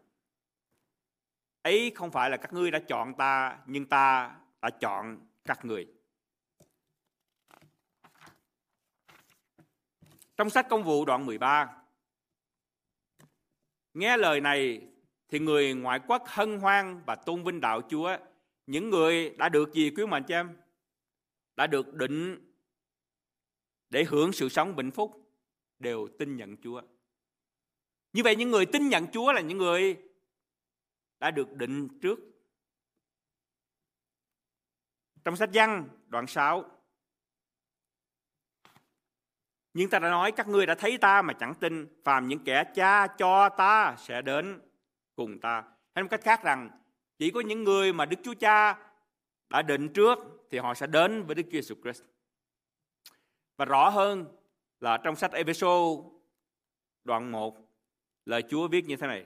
ấy 1.62 1.92
không 1.94 2.10
phải 2.10 2.30
là 2.30 2.36
các 2.36 2.52
ngươi 2.52 2.70
đã 2.70 2.78
chọn 2.78 3.14
ta 3.14 3.58
nhưng 3.66 3.86
ta 3.86 4.36
đã 4.62 4.70
chọn 4.70 5.18
các 5.44 5.64
người. 5.64 5.86
Trong 10.36 10.50
sách 10.50 10.66
công 10.70 10.84
vụ 10.84 11.04
đoạn 11.04 11.26
13 11.26 11.84
Nghe 13.94 14.16
lời 14.16 14.40
này 14.40 14.80
thì 15.28 15.38
người 15.38 15.74
ngoại 15.74 16.00
quốc 16.06 16.22
hân 16.26 16.60
hoan 16.60 17.02
và 17.06 17.14
tôn 17.14 17.44
vinh 17.44 17.60
đạo 17.60 17.80
Chúa. 17.88 18.16
Những 18.66 18.90
người 18.90 19.30
đã 19.30 19.48
được 19.48 19.72
gì 19.72 19.90
quý 19.90 20.06
mạnh 20.06 20.24
cho 20.28 20.34
em? 20.34 20.56
Đã 21.56 21.66
được 21.66 21.94
định 21.94 22.50
để 23.90 24.04
hưởng 24.04 24.32
sự 24.32 24.48
sống 24.48 24.76
bình 24.76 24.90
phúc, 24.90 25.32
đều 25.78 26.08
tin 26.18 26.36
nhận 26.36 26.56
Chúa. 26.56 26.82
Như 28.12 28.22
vậy 28.22 28.36
những 28.36 28.50
người 28.50 28.66
tin 28.66 28.88
nhận 28.88 29.06
Chúa 29.12 29.32
là 29.32 29.40
những 29.40 29.58
người 29.58 29.96
đã 31.20 31.30
được 31.30 31.52
định 31.52 32.00
trước. 32.00 32.18
Trong 35.24 35.36
sách 35.36 35.50
văn 35.52 35.88
đoạn 36.06 36.26
6 36.26 36.64
Nhưng 39.74 39.90
ta 39.90 39.98
đã 39.98 40.10
nói 40.10 40.32
các 40.32 40.48
ngươi 40.48 40.66
đã 40.66 40.74
thấy 40.74 40.98
ta 40.98 41.22
mà 41.22 41.32
chẳng 41.32 41.54
tin, 41.54 42.02
Phàm 42.04 42.28
những 42.28 42.44
kẻ 42.44 42.64
cha 42.74 43.06
cho 43.06 43.48
ta 43.48 43.96
sẽ 43.98 44.22
đến 44.22 44.60
cùng 45.16 45.40
ta. 45.40 45.64
Hay 45.94 46.02
một 46.02 46.08
cách 46.10 46.20
khác 46.22 46.42
rằng, 46.42 46.70
Chỉ 47.18 47.30
có 47.30 47.40
những 47.40 47.64
người 47.64 47.92
mà 47.92 48.04
Đức 48.04 48.16
Chúa 48.22 48.34
Cha 48.34 48.78
đã 49.50 49.62
định 49.62 49.88
trước 49.88 50.18
Thì 50.50 50.58
họ 50.58 50.74
sẽ 50.74 50.86
đến 50.86 51.22
với 51.26 51.34
Đức 51.34 51.42
Chúa 51.52 51.58
Jesus 51.58 51.82
Christ. 51.82 52.02
Và 53.56 53.64
rõ 53.64 53.88
hơn 53.88 54.26
là 54.80 54.96
trong 54.96 55.16
sách 55.16 55.32
Epheso 55.32 55.78
đoạn 57.04 57.32
1 57.32 57.56
Lời 58.24 58.42
Chúa 58.50 58.68
viết 58.68 58.86
như 58.86 58.96
thế 58.96 59.06
này. 59.06 59.24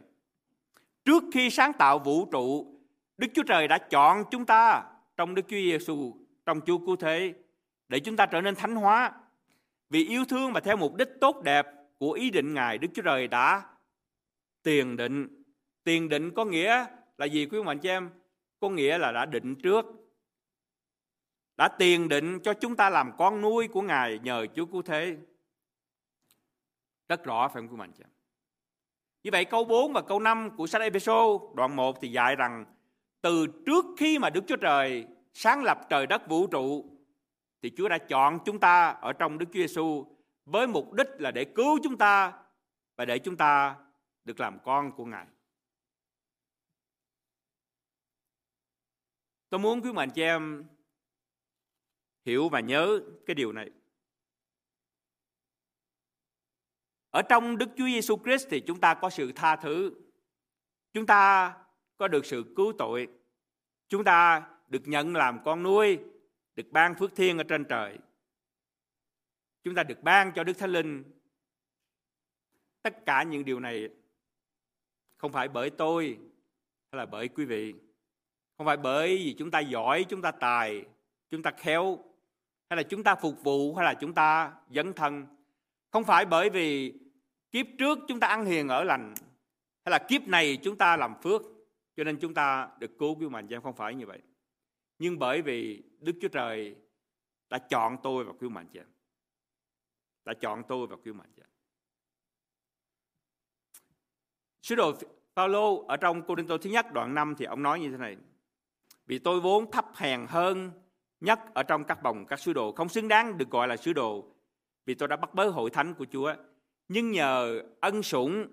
Trước 1.05 1.23
khi 1.33 1.51
sáng 1.51 1.73
tạo 1.73 1.99
vũ 1.99 2.29
trụ, 2.33 2.79
Đức 3.19 3.27
Chúa 3.35 3.43
Trời 3.43 3.69
đã 3.69 3.79
chọn 3.79 4.25
chúng 4.31 4.47
ta 4.47 4.85
trong 5.17 5.35
Đức 5.35 5.43
Chúa 5.49 5.57
Giêsu 5.57 6.15
trong 6.47 6.61
Chúa 6.67 6.79
cứu 6.79 6.97
thế, 6.97 7.35
để 7.89 8.01
chúng 8.01 8.17
ta 8.17 8.27
trở 8.27 8.41
nên 8.41 8.55
thánh 8.55 8.75
hóa. 8.77 9.13
Vì 9.91 10.07
yêu 10.07 10.25
thương 10.25 10.53
và 10.53 10.61
theo 10.61 10.77
mục 10.77 10.95
đích 10.95 11.09
tốt 11.21 11.43
đẹp 11.45 11.67
của 11.99 12.13
ý 12.13 12.31
định 12.31 12.55
Ngài, 12.55 12.79
Đức 12.79 12.89
Chúa 12.95 13.03
Trời 13.03 13.29
đã 13.29 13.63
tiền 14.63 14.97
định. 14.97 15.38
Tiền 15.89 16.09
định 16.09 16.31
có 16.35 16.45
nghĩa 16.45 16.87
là 17.19 17.27
gì, 17.27 17.47
quý 17.47 17.59
ông 17.59 17.69
anh 17.69 17.79
chị 17.79 17.89
em? 17.89 18.11
Có 18.61 18.69
nghĩa 18.69 18.99
là 18.99 19.13
đã 19.13 19.27
định 19.27 19.57
trước. 19.63 19.85
Đã 21.57 21.69
tiền 21.69 22.09
định 22.09 22.41
cho 22.43 22.55
chúng 22.55 22.77
ta 22.77 22.91
làm 22.91 23.13
con 23.19 23.41
nuôi 23.41 23.69
của 23.69 23.83
Ngài 23.83 24.19
nhờ 24.19 24.47
Chúa 24.55 24.67
cứu 24.67 24.83
thế. 24.83 25.17
Rất 27.09 27.25
rõ, 27.25 27.49
phải 27.49 27.55
không, 27.55 27.69
quý 27.69 27.73
ông 27.73 27.81
anh 27.81 27.93
chị 27.93 28.03
em? 28.05 28.11
Như 29.23 29.31
vậy, 29.33 29.45
câu 29.45 29.65
4 29.65 29.93
và 29.93 30.03
câu 30.03 30.21
5 30.21 30.57
của 30.57 30.67
sách 30.67 30.83
Epheso 30.83 31.39
đoạn 31.55 31.77
1 31.77 32.01
thì 32.01 32.09
dạy 32.09 32.37
rằng, 32.37 32.65
từ 33.21 33.47
trước 33.67 33.85
khi 33.99 34.19
mà 34.19 34.31
Đức 34.31 34.45
Chúa 34.47 34.57
Trời 34.57 35.07
sáng 35.33 35.63
lập 35.63 35.81
trời 35.91 36.07
đất 36.07 36.29
vũ 36.29 36.47
trụ, 36.47 36.85
thì 37.63 37.73
Chúa 37.77 37.89
đã 37.89 37.99
chọn 37.99 38.39
chúng 38.45 38.61
ta 38.61 38.91
ở 38.91 39.13
trong 39.13 39.39
Đức 39.39 39.47
Chúa 39.47 39.61
Giêsu 39.61 40.07
với 40.45 40.67
mục 40.67 40.93
đích 40.93 41.09
là 41.19 41.31
để 41.31 41.45
cứu 41.45 41.79
chúng 41.83 41.99
ta 41.99 42.33
và 42.97 43.05
để 43.05 43.19
chúng 43.19 43.37
ta 43.37 43.77
được 44.25 44.41
làm 44.41 44.59
con 44.65 44.93
của 44.93 45.05
Ngài. 45.05 45.27
Tôi 49.51 49.61
muốn 49.61 49.83
quý 49.83 49.93
mạnh 49.93 50.11
chị 50.15 50.23
em 50.23 50.65
hiểu 52.25 52.49
và 52.49 52.61
nhớ 52.61 53.01
cái 53.27 53.35
điều 53.35 53.53
này. 53.53 53.71
Ở 57.11 57.23
trong 57.23 57.59
Đức 57.59 57.69
Chúa 57.77 57.87
Giêsu 57.87 58.19
Christ 58.25 58.47
thì 58.51 58.61
chúng 58.61 58.81
ta 58.81 58.95
có 58.95 59.11
sự 59.11 59.33
tha 59.33 59.57
thứ. 59.57 59.95
Chúng 60.93 61.07
ta 61.07 61.55
có 61.97 62.09
được 62.09 62.27
sự 62.27 62.53
cứu 62.57 62.73
tội. 62.79 63.09
Chúng 63.89 64.05
ta 64.05 64.51
được 64.69 64.83
nhận 64.85 65.17
làm 65.17 65.41
con 65.45 65.63
nuôi, 65.63 65.99
được 66.55 66.67
ban 66.71 66.95
phước 66.95 67.17
thiên 67.17 67.39
ở 67.39 67.45
trên 67.45 67.65
trời. 67.65 67.99
Chúng 69.63 69.75
ta 69.75 69.83
được 69.83 70.03
ban 70.03 70.33
cho 70.35 70.45
Đức 70.45 70.59
Thánh 70.59 70.71
Linh. 70.71 71.05
Tất 72.83 73.07
cả 73.07 73.23
những 73.23 73.45
điều 73.45 73.61
này 73.61 73.89
không 75.17 75.33
phải 75.33 75.49
bởi 75.49 75.71
tôi 75.71 76.19
hay 76.93 76.99
là 76.99 77.07
bởi 77.07 77.29
quý 77.29 77.45
vị. 77.45 77.75
Không 78.59 78.67
phải 78.67 78.77
bởi 78.77 79.17
vì 79.17 79.35
chúng 79.39 79.51
ta 79.51 79.61
giỏi, 79.61 80.05
chúng 80.09 80.23
ta 80.23 80.31
tài, 80.31 80.85
chúng 81.31 81.43
ta 81.43 81.51
khéo, 81.51 81.99
hay 82.71 82.77
là 82.77 82.83
chúng 82.83 83.05
ta 83.05 83.15
phục 83.15 83.43
vụ, 83.43 83.75
hay 83.75 83.85
là 83.85 83.95
chúng 83.95 84.15
ta 84.15 84.53
dấn 84.71 84.93
thân. 84.93 85.27
Không 85.91 86.05
phải 86.05 86.25
bởi 86.25 86.51
vì 86.51 86.95
kiếp 87.51 87.67
trước 87.79 87.99
chúng 88.09 88.21
ta 88.21 88.27
ăn 88.27 88.45
hiền 88.45 88.69
ở 88.69 88.85
lành, 88.85 89.15
hay 89.85 89.91
là 89.91 89.99
kiếp 90.09 90.29
này 90.29 90.59
chúng 90.63 90.77
ta 90.77 90.97
làm 90.97 91.15
phước, 91.23 91.43
cho 91.97 92.05
nên 92.05 92.19
chúng 92.21 92.35
ta 92.35 92.69
được 92.79 92.99
cứu 92.99 93.15
cứu 93.21 93.29
mạnh 93.29 93.45
em 93.45 93.51
dạ, 93.51 93.61
không 93.63 93.77
phải 93.77 93.95
như 93.95 94.07
vậy 94.07 94.21
nhưng 94.99 95.19
bởi 95.19 95.43
vì 95.43 95.83
Đức 96.01 96.13
Chúa 96.21 96.29
Trời 96.29 96.77
đã 97.49 97.59
chọn 97.59 97.97
tôi 98.03 98.25
và 98.25 98.33
cứu 98.41 98.51
mạnh 98.51 98.67
chị 98.73 98.79
dạ. 98.79 98.83
em. 98.83 98.89
Đã 100.25 100.35
chọn 100.41 100.63
tôi 100.69 100.87
và 100.87 100.97
cứu 101.05 101.15
mạnh 101.15 101.31
chị 101.37 101.43
dạ. 101.43 101.45
em. 101.45 101.51
Sứ 104.63 104.75
đồ 104.75 104.93
Phaolô 105.35 105.87
ở 105.87 105.97
trong 105.97 106.23
Cô 106.27 106.35
Đinh 106.35 106.47
Tô 106.47 106.59
thứ 106.59 106.71
nhất 106.71 106.87
đoạn 106.93 107.15
5 107.15 107.35
thì 107.39 107.45
ông 107.45 107.63
nói 107.63 107.81
như 107.81 107.91
thế 107.91 107.97
này. 107.97 108.17
Vì 109.09 109.19
tôi 109.19 109.41
vốn 109.41 109.71
thấp 109.71 109.87
hèn 109.95 110.27
hơn 110.29 110.71
nhất 111.21 111.41
ở 111.55 111.63
trong 111.63 111.85
các 111.85 112.03
bồng 112.03 112.27
các 112.27 112.41
sứ 112.41 112.53
đồ 112.53 112.73
không 112.73 112.89
xứng 112.89 113.09
đáng 113.09 113.39
được 113.39 113.51
gọi 113.51 113.69
là 113.69 113.77
sứ 113.77 113.93
đồ, 113.93 114.25
vì 114.87 114.95
tôi 114.95 115.09
đã 115.09 115.17
bắt 115.17 115.35
bớ 115.35 115.49
hội 115.49 115.71
thánh 115.71 115.95
của 115.95 116.07
Chúa 116.13 116.35
nhưng 116.89 117.11
nhờ 117.11 117.63
ân 117.81 118.03
sủng 118.03 118.47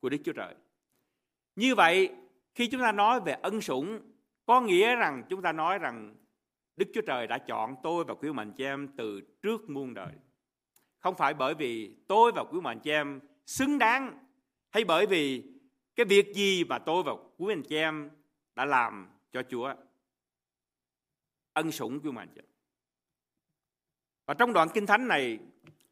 của 0.00 0.08
Đức 0.08 0.18
Chúa 0.24 0.32
Trời. 0.32 0.54
Như 1.56 1.74
vậy, 1.74 2.10
khi 2.54 2.68
chúng 2.68 2.80
ta 2.80 2.92
nói 2.92 3.20
về 3.20 3.32
ân 3.32 3.60
sủng, 3.60 4.00
có 4.46 4.60
nghĩa 4.60 4.96
rằng 4.96 5.22
chúng 5.28 5.42
ta 5.42 5.52
nói 5.52 5.78
rằng 5.78 6.14
Đức 6.76 6.88
Chúa 6.94 7.00
Trời 7.06 7.26
đã 7.26 7.38
chọn 7.38 7.74
tôi 7.82 8.04
và 8.04 8.14
quý 8.14 8.32
mạnh 8.32 8.52
chị 8.52 8.64
em 8.64 8.88
từ 8.96 9.20
trước 9.42 9.70
muôn 9.70 9.94
đời. 9.94 10.12
Không 10.98 11.14
phải 11.14 11.34
bởi 11.34 11.54
vì 11.54 11.96
tôi 12.08 12.32
và 12.32 12.44
quý 12.44 12.60
mạnh 12.60 12.80
chị 12.80 12.90
em 12.90 13.20
xứng 13.46 13.78
đáng, 13.78 14.18
hay 14.70 14.84
bởi 14.84 15.06
vì 15.06 15.42
cái 15.96 16.06
việc 16.06 16.34
gì 16.34 16.64
mà 16.64 16.78
tôi 16.78 17.02
và 17.02 17.12
quý 17.38 17.52
anh 17.52 17.62
chị 17.62 17.76
em 17.76 18.10
đã 18.54 18.64
làm 18.64 19.08
cho 19.32 19.42
Chúa. 19.50 19.74
Ân 21.56 21.72
sủng 21.72 22.00
của 22.00 22.12
mình. 22.12 22.28
Và 24.26 24.34
trong 24.34 24.52
đoạn 24.52 24.68
kinh 24.74 24.86
thánh 24.86 25.08
này 25.08 25.38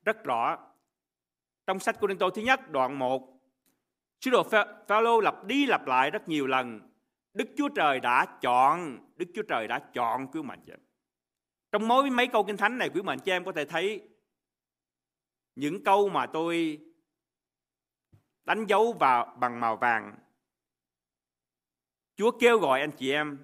rất 0.04 0.24
rõ 0.24 0.58
trong 1.66 1.80
sách 1.80 1.96
Cô 2.00 2.08
Tô 2.18 2.30
thứ 2.30 2.42
nhất 2.42 2.70
đoạn 2.70 2.98
1 2.98 3.40
Sứ 4.20 4.30
đồ 4.30 4.42
Phaolô 4.88 5.20
lặp 5.20 5.44
đi 5.44 5.66
lặp 5.66 5.86
lại 5.86 6.10
rất 6.10 6.28
nhiều 6.28 6.46
lần 6.46 6.80
Đức 7.34 7.48
Chúa 7.56 7.68
Trời 7.68 8.00
đã 8.00 8.38
chọn, 8.40 8.98
Đức 9.16 9.26
Chúa 9.34 9.42
Trời 9.42 9.68
đã 9.68 9.78
chọn 9.78 10.26
quý 10.26 10.42
mạnh 10.42 10.60
chị 10.66 10.72
em. 10.72 10.80
Trong 11.72 11.88
mỗi 11.88 12.10
mấy 12.10 12.26
câu 12.26 12.44
kinh 12.44 12.56
thánh 12.56 12.78
này 12.78 12.90
quý 12.94 13.02
mạnh 13.02 13.18
chị 13.24 13.30
em 13.30 13.44
có 13.44 13.52
thể 13.52 13.64
thấy 13.64 14.08
những 15.54 15.84
câu 15.84 16.08
mà 16.08 16.26
tôi 16.26 16.80
đánh 18.44 18.66
dấu 18.66 18.92
vào 18.92 19.36
bằng 19.40 19.60
màu 19.60 19.76
vàng. 19.76 20.18
Chúa 22.16 22.30
kêu 22.40 22.58
gọi 22.58 22.80
anh 22.80 22.92
chị 22.92 23.12
em, 23.12 23.38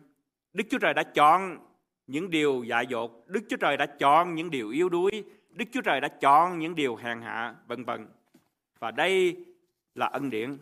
Đức 0.52 0.64
Chúa 0.70 0.78
Trời 0.78 0.94
đã 0.94 1.02
chọn 1.02 1.69
những 2.10 2.30
điều 2.30 2.64
dại 2.64 2.86
dột, 2.86 3.24
Đức 3.26 3.40
Chúa 3.48 3.56
Trời 3.56 3.76
đã 3.76 3.86
chọn 3.86 4.34
những 4.34 4.50
điều 4.50 4.70
yếu 4.70 4.88
đuối, 4.88 5.24
Đức 5.50 5.64
Chúa 5.72 5.80
Trời 5.80 6.00
đã 6.00 6.08
chọn 6.08 6.58
những 6.58 6.74
điều 6.74 6.96
hèn 6.96 7.20
hạ, 7.20 7.56
vân 7.66 7.84
vân. 7.84 8.08
Và 8.78 8.90
đây 8.90 9.44
là 9.94 10.06
ân 10.06 10.30
điển. 10.30 10.58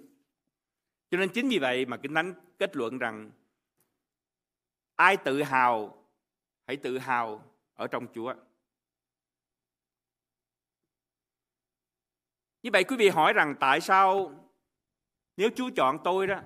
Cho 1.10 1.18
nên 1.18 1.28
chính 1.28 1.48
vì 1.48 1.58
vậy 1.58 1.86
mà 1.86 1.96
Kinh 1.96 2.14
Thánh 2.14 2.34
kết 2.58 2.76
luận 2.76 2.98
rằng 2.98 3.30
ai 4.96 5.16
tự 5.16 5.42
hào 5.42 6.04
hãy 6.66 6.76
tự 6.76 6.98
hào 6.98 7.42
ở 7.74 7.86
trong 7.86 8.06
Chúa. 8.14 8.34
Như 12.62 12.70
vậy 12.72 12.84
quý 12.84 12.96
vị 12.96 13.08
hỏi 13.08 13.32
rằng 13.32 13.54
tại 13.60 13.80
sao 13.80 14.32
nếu 15.36 15.50
Chúa 15.56 15.70
chọn 15.76 15.98
tôi 16.04 16.26
đó 16.26 16.40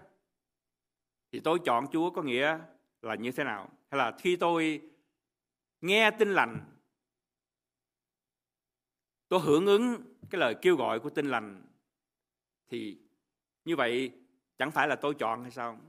thì 1.32 1.40
tôi 1.40 1.59
chọn 1.64 1.86
Chúa 1.92 2.11
có 2.11 2.22
nghĩa 2.22 2.59
là 3.03 3.14
như 3.14 3.32
thế 3.32 3.44
nào? 3.44 3.68
Hay 3.90 3.98
là 3.98 4.12
khi 4.18 4.36
tôi 4.36 4.91
nghe 5.82 6.10
tin 6.10 6.34
lành. 6.34 6.60
Tôi 9.28 9.40
hưởng 9.40 9.66
ứng 9.66 10.02
cái 10.30 10.38
lời 10.38 10.54
kêu 10.62 10.76
gọi 10.76 11.00
của 11.00 11.10
tin 11.10 11.26
lành. 11.26 11.62
Thì 12.68 12.98
như 13.64 13.76
vậy 13.76 14.10
chẳng 14.58 14.70
phải 14.70 14.88
là 14.88 14.96
tôi 14.96 15.14
chọn 15.14 15.42
hay 15.42 15.50
sao? 15.50 15.80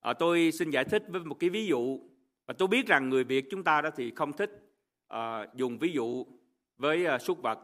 À, 0.00 0.12
tôi 0.12 0.52
xin 0.52 0.70
giải 0.70 0.84
thích 0.84 1.02
với 1.08 1.20
một 1.20 1.36
cái 1.40 1.50
ví 1.50 1.66
dụ. 1.66 2.00
Và 2.46 2.54
tôi 2.58 2.68
biết 2.68 2.86
rằng 2.86 3.08
người 3.08 3.24
Việt 3.24 3.46
chúng 3.50 3.64
ta 3.64 3.80
đó 3.80 3.90
thì 3.96 4.12
không 4.16 4.32
thích 4.32 4.50
à, 5.08 5.46
dùng 5.54 5.78
ví 5.78 5.92
dụ 5.92 6.26
với 6.76 7.06
à, 7.06 7.18
súc 7.18 7.42
vật. 7.42 7.58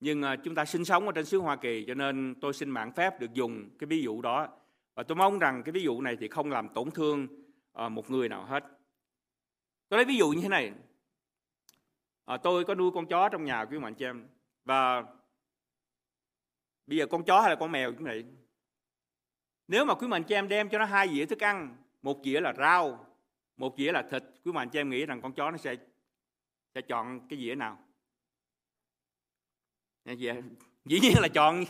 Nhưng 0.00 0.22
à, 0.22 0.36
chúng 0.44 0.54
ta 0.54 0.64
sinh 0.64 0.84
sống 0.84 1.06
ở 1.06 1.12
trên 1.12 1.24
xứ 1.24 1.38
Hoa 1.38 1.56
Kỳ 1.56 1.84
cho 1.86 1.94
nên 1.94 2.34
tôi 2.40 2.52
xin 2.52 2.70
mạng 2.70 2.92
phép 2.92 3.20
được 3.20 3.32
dùng 3.32 3.70
cái 3.78 3.86
ví 3.86 4.02
dụ 4.02 4.22
đó. 4.22 4.48
Và 4.94 5.02
tôi 5.02 5.16
mong 5.16 5.38
rằng 5.38 5.62
cái 5.64 5.72
ví 5.72 5.82
dụ 5.82 6.00
này 6.00 6.16
thì 6.20 6.28
không 6.28 6.50
làm 6.50 6.68
tổn 6.68 6.90
thương 6.90 7.28
à, 7.72 7.88
một 7.88 8.10
người 8.10 8.28
nào 8.28 8.44
hết. 8.44 8.64
Tôi 9.88 9.98
lấy 9.98 10.04
ví 10.04 10.16
dụ 10.16 10.30
như 10.30 10.40
thế 10.42 10.48
này. 10.48 10.72
À, 12.24 12.36
tôi 12.36 12.64
có 12.64 12.74
nuôi 12.74 12.90
con 12.94 13.06
chó 13.06 13.28
trong 13.28 13.44
nhà 13.44 13.64
quý 13.64 13.78
mạnh 13.78 13.94
chị 13.94 14.04
em 14.04 14.28
và 14.64 15.02
bây 16.86 16.98
giờ 16.98 17.06
con 17.06 17.24
chó 17.24 17.40
hay 17.40 17.50
là 17.50 17.56
con 17.56 17.72
mèo 17.72 17.92
cũng 17.92 18.04
vậy 18.04 18.24
nếu 19.68 19.84
mà 19.84 19.94
quý 19.94 20.06
mạnh 20.06 20.24
chị 20.24 20.34
em 20.34 20.48
đem 20.48 20.68
cho 20.68 20.78
nó 20.78 20.84
hai 20.84 21.08
dĩa 21.08 21.26
thức 21.26 21.42
ăn, 21.42 21.76
một 22.02 22.20
dĩa 22.24 22.40
là 22.40 22.52
rau, 22.58 23.06
một 23.56 23.74
dĩa 23.78 23.92
là 23.92 24.02
thịt, 24.10 24.24
quý 24.44 24.52
mạnh 24.52 24.68
chị 24.70 24.80
em 24.80 24.90
nghĩ 24.90 25.06
rằng 25.06 25.22
con 25.22 25.32
chó 25.32 25.50
nó 25.50 25.56
sẽ 25.56 25.76
sẽ 26.74 26.80
chọn 26.80 27.28
cái 27.28 27.38
dĩa 27.38 27.54
nào? 27.54 27.78
Dạ, 30.04 30.12
dạ. 30.12 30.34
Dĩ 30.84 31.00
nhiên 31.00 31.12
là 31.20 31.28
chọn 31.28 31.64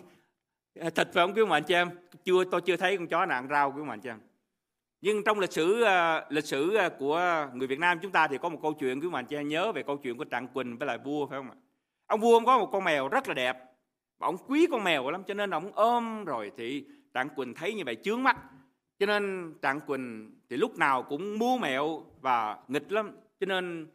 thịt 0.74 0.94
phải 0.94 1.12
không 1.12 1.34
quý 1.34 1.44
mạnh 1.44 1.62
chị 1.66 1.74
em? 1.74 1.90
Chưa 2.24 2.44
tôi 2.50 2.60
chưa 2.60 2.76
thấy 2.76 2.96
con 2.96 3.06
chó 3.06 3.26
nào 3.26 3.38
ăn 3.38 3.48
rau 3.48 3.72
quý 3.76 3.82
mạnh 3.82 4.00
chị 4.00 4.08
em. 4.08 4.20
Nhưng 5.04 5.24
trong 5.24 5.40
lịch 5.40 5.52
sử 5.52 5.82
ờ, 5.82 6.26
lịch 6.28 6.44
sử 6.44 6.74
ờ, 6.76 6.90
của 6.90 7.48
người 7.54 7.66
Việt 7.66 7.78
Nam 7.78 7.98
chúng 8.02 8.12
ta 8.12 8.28
thì 8.28 8.38
có 8.38 8.48
một 8.48 8.58
câu 8.62 8.72
chuyện, 8.72 9.00
quý 9.00 9.08
mạnh 9.08 9.26
cho 9.26 9.40
nhớ 9.40 9.72
về 9.72 9.82
câu 9.82 9.96
chuyện 9.96 10.16
của 10.16 10.24
Trạng 10.24 10.48
Quỳnh 10.48 10.76
với 10.78 10.86
lại 10.86 10.98
vua, 11.04 11.26
phải 11.26 11.38
không 11.38 11.50
ạ? 11.50 11.56
Ông 12.06 12.20
vua 12.20 12.36
ông 12.36 12.44
có 12.44 12.58
một 12.58 12.68
con 12.72 12.84
mèo 12.84 13.08
rất 13.08 13.28
là 13.28 13.34
đẹp 13.34 13.56
và 14.18 14.26
ông 14.26 14.36
quý 14.48 14.66
con 14.70 14.84
mèo 14.84 15.10
lắm, 15.10 15.22
cho 15.26 15.34
nên 15.34 15.50
ông 15.50 15.72
ôm 15.74 16.24
rồi 16.24 16.52
thì 16.56 16.84
Trạng 17.14 17.28
Quỳnh 17.28 17.54
thấy 17.54 17.74
như 17.74 17.82
vậy, 17.86 17.96
chướng 18.02 18.22
mắt. 18.22 18.36
Cho 18.98 19.06
nên 19.06 19.54
Trạng 19.62 19.80
Quỳnh 19.80 20.34
thì 20.50 20.56
lúc 20.56 20.78
nào 20.78 21.02
cũng 21.02 21.38
mua 21.38 21.58
mèo 21.58 22.04
và 22.20 22.58
nghịch 22.68 22.92
lắm, 22.92 23.16
cho 23.40 23.46
nên 23.46 23.86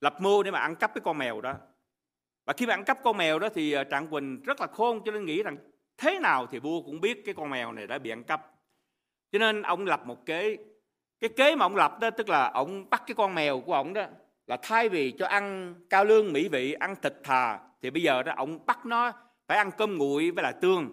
lập 0.00 0.16
mưu 0.20 0.42
để 0.42 0.50
mà 0.50 0.58
ăn 0.58 0.76
cắp 0.76 0.94
cái 0.94 1.02
con 1.04 1.18
mèo 1.18 1.40
đó. 1.40 1.54
Và 2.46 2.52
khi 2.56 2.66
mà 2.66 2.74
ăn 2.74 2.84
cắp 2.84 2.98
con 3.02 3.16
mèo 3.16 3.38
đó 3.38 3.48
thì 3.54 3.72
ờ, 3.72 3.84
Trạng 3.84 4.08
Quỳnh 4.08 4.42
rất 4.42 4.60
là 4.60 4.66
khôn, 4.66 5.00
cho 5.04 5.12
nên 5.12 5.24
nghĩ 5.24 5.42
rằng 5.42 5.56
thế 5.98 6.18
nào 6.18 6.46
thì 6.46 6.58
vua 6.58 6.82
cũng 6.82 7.00
biết 7.00 7.22
cái 7.24 7.34
con 7.34 7.50
mèo 7.50 7.72
này 7.72 7.86
đã 7.86 7.98
bị 7.98 8.10
ăn 8.10 8.24
cắp 8.24 8.53
cho 9.34 9.38
nên 9.38 9.62
ông 9.62 9.86
lập 9.86 10.06
một 10.06 10.26
kế, 10.26 10.56
cái 11.20 11.30
kế 11.36 11.56
mà 11.56 11.66
ông 11.66 11.76
lập 11.76 12.00
đó, 12.00 12.10
tức 12.10 12.28
là 12.28 12.50
ông 12.50 12.90
bắt 12.90 13.02
cái 13.06 13.14
con 13.14 13.34
mèo 13.34 13.60
của 13.60 13.74
ông 13.74 13.92
đó 13.92 14.06
là 14.46 14.56
thay 14.62 14.88
vì 14.88 15.10
cho 15.18 15.26
ăn 15.26 15.74
cao 15.90 16.04
lương, 16.04 16.32
mỹ 16.32 16.48
vị, 16.48 16.72
ăn 16.72 16.94
thịt 17.02 17.14
thà, 17.24 17.60
thì 17.82 17.90
bây 17.90 18.02
giờ 18.02 18.22
đó 18.22 18.32
ông 18.36 18.66
bắt 18.66 18.86
nó 18.86 19.12
phải 19.46 19.58
ăn 19.58 19.70
cơm 19.78 19.98
nguội 19.98 20.30
với 20.30 20.42
là 20.42 20.52
tương. 20.52 20.92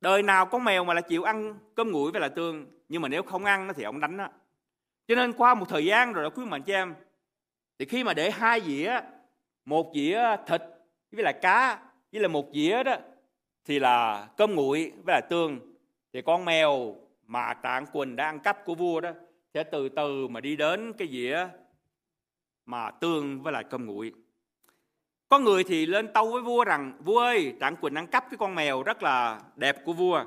Đời 0.00 0.22
nào 0.22 0.46
con 0.46 0.64
mèo 0.64 0.84
mà 0.84 0.94
là 0.94 1.00
chịu 1.00 1.22
ăn 1.22 1.54
cơm 1.74 1.90
nguội 1.90 2.12
với 2.12 2.20
là 2.20 2.28
tương, 2.28 2.66
nhưng 2.88 3.02
mà 3.02 3.08
nếu 3.08 3.22
không 3.22 3.44
ăn 3.44 3.66
nó 3.66 3.72
thì 3.72 3.82
ông 3.82 4.00
đánh 4.00 4.16
nó. 4.16 4.28
Cho 5.08 5.14
nên 5.14 5.32
qua 5.32 5.54
một 5.54 5.66
thời 5.68 5.84
gian 5.84 6.12
rồi 6.12 6.24
đó, 6.24 6.30
quý 6.30 6.44
mạnh 6.44 6.62
chị 6.62 6.72
em, 6.72 6.94
thì 7.78 7.84
khi 7.84 8.04
mà 8.04 8.14
để 8.14 8.30
hai 8.30 8.60
dĩa, 8.60 9.00
một 9.64 9.92
dĩa 9.94 10.36
thịt 10.46 10.62
với 11.12 11.24
là 11.24 11.32
cá 11.32 11.82
với 12.12 12.22
là 12.22 12.28
một 12.28 12.46
dĩa 12.54 12.82
đó, 12.82 12.96
thì 13.64 13.78
là 13.78 14.28
cơm 14.36 14.54
nguội 14.54 14.92
với 15.04 15.14
là 15.14 15.20
tương 15.20 15.71
thì 16.12 16.22
con 16.22 16.44
mèo 16.44 16.96
mà 17.26 17.54
trạng 17.54 17.86
quỳnh 17.86 18.16
đã 18.16 18.24
ăn 18.24 18.38
cắp 18.40 18.64
của 18.64 18.74
vua 18.74 19.00
đó 19.00 19.10
sẽ 19.54 19.62
từ 19.62 19.88
từ 19.88 20.28
mà 20.28 20.40
đi 20.40 20.56
đến 20.56 20.92
cái 20.98 21.08
dĩa 21.08 21.48
mà 22.66 22.90
tương 22.90 23.42
với 23.42 23.52
lại 23.52 23.64
cơm 23.70 23.86
nguội. 23.86 24.12
Có 25.28 25.38
người 25.38 25.64
thì 25.64 25.86
lên 25.86 26.12
tâu 26.12 26.32
với 26.32 26.42
vua 26.42 26.64
rằng 26.64 26.92
vua 27.04 27.18
ơi 27.18 27.54
trạng 27.60 27.76
quỳnh 27.76 27.94
ăn 27.94 28.06
cắp 28.06 28.24
cái 28.30 28.38
con 28.38 28.54
mèo 28.54 28.82
rất 28.82 29.02
là 29.02 29.40
đẹp 29.56 29.76
của 29.84 29.92
vua. 29.92 30.24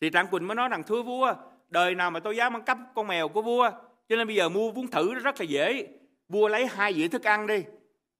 Thì 0.00 0.10
trạng 0.10 0.26
quỳnh 0.26 0.46
mới 0.46 0.54
nói 0.54 0.68
rằng 0.68 0.82
thưa 0.82 1.02
vua 1.02 1.34
đời 1.68 1.94
nào 1.94 2.10
mà 2.10 2.20
tôi 2.20 2.36
dám 2.36 2.56
ăn 2.56 2.62
cắp 2.62 2.78
con 2.94 3.06
mèo 3.06 3.28
của 3.28 3.42
vua 3.42 3.70
cho 4.08 4.16
nên 4.16 4.26
bây 4.26 4.36
giờ 4.36 4.48
mua 4.48 4.72
muốn 4.72 4.86
thử 4.86 5.14
rất 5.14 5.40
là 5.40 5.44
dễ. 5.44 5.88
Vua 6.28 6.48
lấy 6.48 6.66
hai 6.66 6.94
dĩa 6.94 7.08
thức 7.08 7.26
ăn 7.26 7.46
đi 7.46 7.64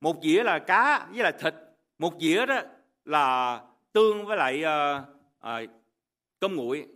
một 0.01 0.17
dĩa 0.23 0.43
là 0.43 0.59
cá 0.59 1.07
với 1.13 1.23
là 1.23 1.31
thịt 1.31 1.55
một 1.99 2.15
dĩa 2.21 2.47
đó 2.47 2.61
là 3.05 3.61
tương 3.93 4.27
với 4.27 4.37
lại 4.37 4.65
uh, 4.65 5.03
uh, 5.65 5.78
cơm 6.41 6.57
nguội. 6.57 6.89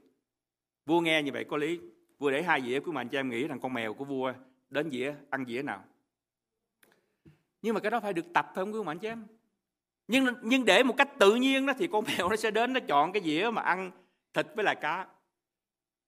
Vua 0.86 1.00
nghe 1.00 1.22
như 1.22 1.32
vậy 1.32 1.44
có 1.44 1.56
lý. 1.56 1.80
Vua 2.18 2.30
để 2.30 2.42
hai 2.42 2.62
dĩa 2.62 2.80
của 2.80 2.92
mà 2.92 3.00
anh 3.00 3.08
cho 3.08 3.18
em 3.18 3.28
nghĩ 3.28 3.48
rằng 3.48 3.60
con 3.60 3.74
mèo 3.74 3.94
của 3.94 4.04
vua 4.04 4.32
đến 4.70 4.90
dĩa, 4.90 5.14
ăn 5.30 5.44
dĩa 5.46 5.62
nào. 5.62 5.84
Nhưng 7.62 7.74
mà 7.74 7.80
cái 7.80 7.90
đó 7.90 8.00
phải 8.00 8.12
được 8.12 8.26
tập 8.34 8.46
phải 8.54 8.64
không 8.64 8.74
quý 8.74 8.82
mạnh 8.82 8.96
anh 8.96 8.98
chị 8.98 9.08
em? 9.08 9.26
Nhưng 10.08 10.26
nhưng 10.42 10.64
để 10.64 10.82
một 10.82 10.94
cách 10.96 11.08
tự 11.18 11.34
nhiên 11.34 11.66
đó 11.66 11.72
thì 11.78 11.88
con 11.92 12.04
mèo 12.18 12.28
nó 12.28 12.36
sẽ 12.36 12.50
đến 12.50 12.72
nó 12.72 12.80
chọn 12.88 13.12
cái 13.12 13.22
dĩa 13.22 13.50
mà 13.52 13.62
ăn 13.62 13.90
thịt 14.32 14.46
với 14.54 14.64
lại 14.64 14.76
cá. 14.80 15.06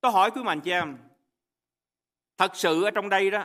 Tôi 0.00 0.12
hỏi 0.12 0.30
quý 0.30 0.42
mạnh 0.42 0.60
chị 0.60 0.70
em, 0.70 0.98
thật 2.36 2.50
sự 2.54 2.82
ở 2.82 2.90
trong 2.90 3.08
đây 3.08 3.30
đó, 3.30 3.44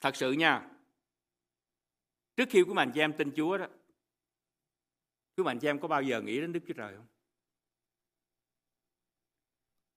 thật 0.00 0.16
sự 0.16 0.32
nha, 0.32 0.68
trước 2.36 2.48
khi 2.50 2.62
quý 2.62 2.72
mạnh 2.74 2.90
chị 2.94 3.00
em 3.00 3.12
tin 3.12 3.32
Chúa 3.36 3.58
đó, 3.58 3.66
quý 5.36 5.44
mạnh 5.44 5.58
chị 5.58 5.68
em 5.68 5.80
có 5.80 5.88
bao 5.88 6.02
giờ 6.02 6.20
nghĩ 6.20 6.40
đến 6.40 6.52
Đức 6.52 6.60
Chúa 6.66 6.74
Trời 6.74 6.94
không? 6.96 7.06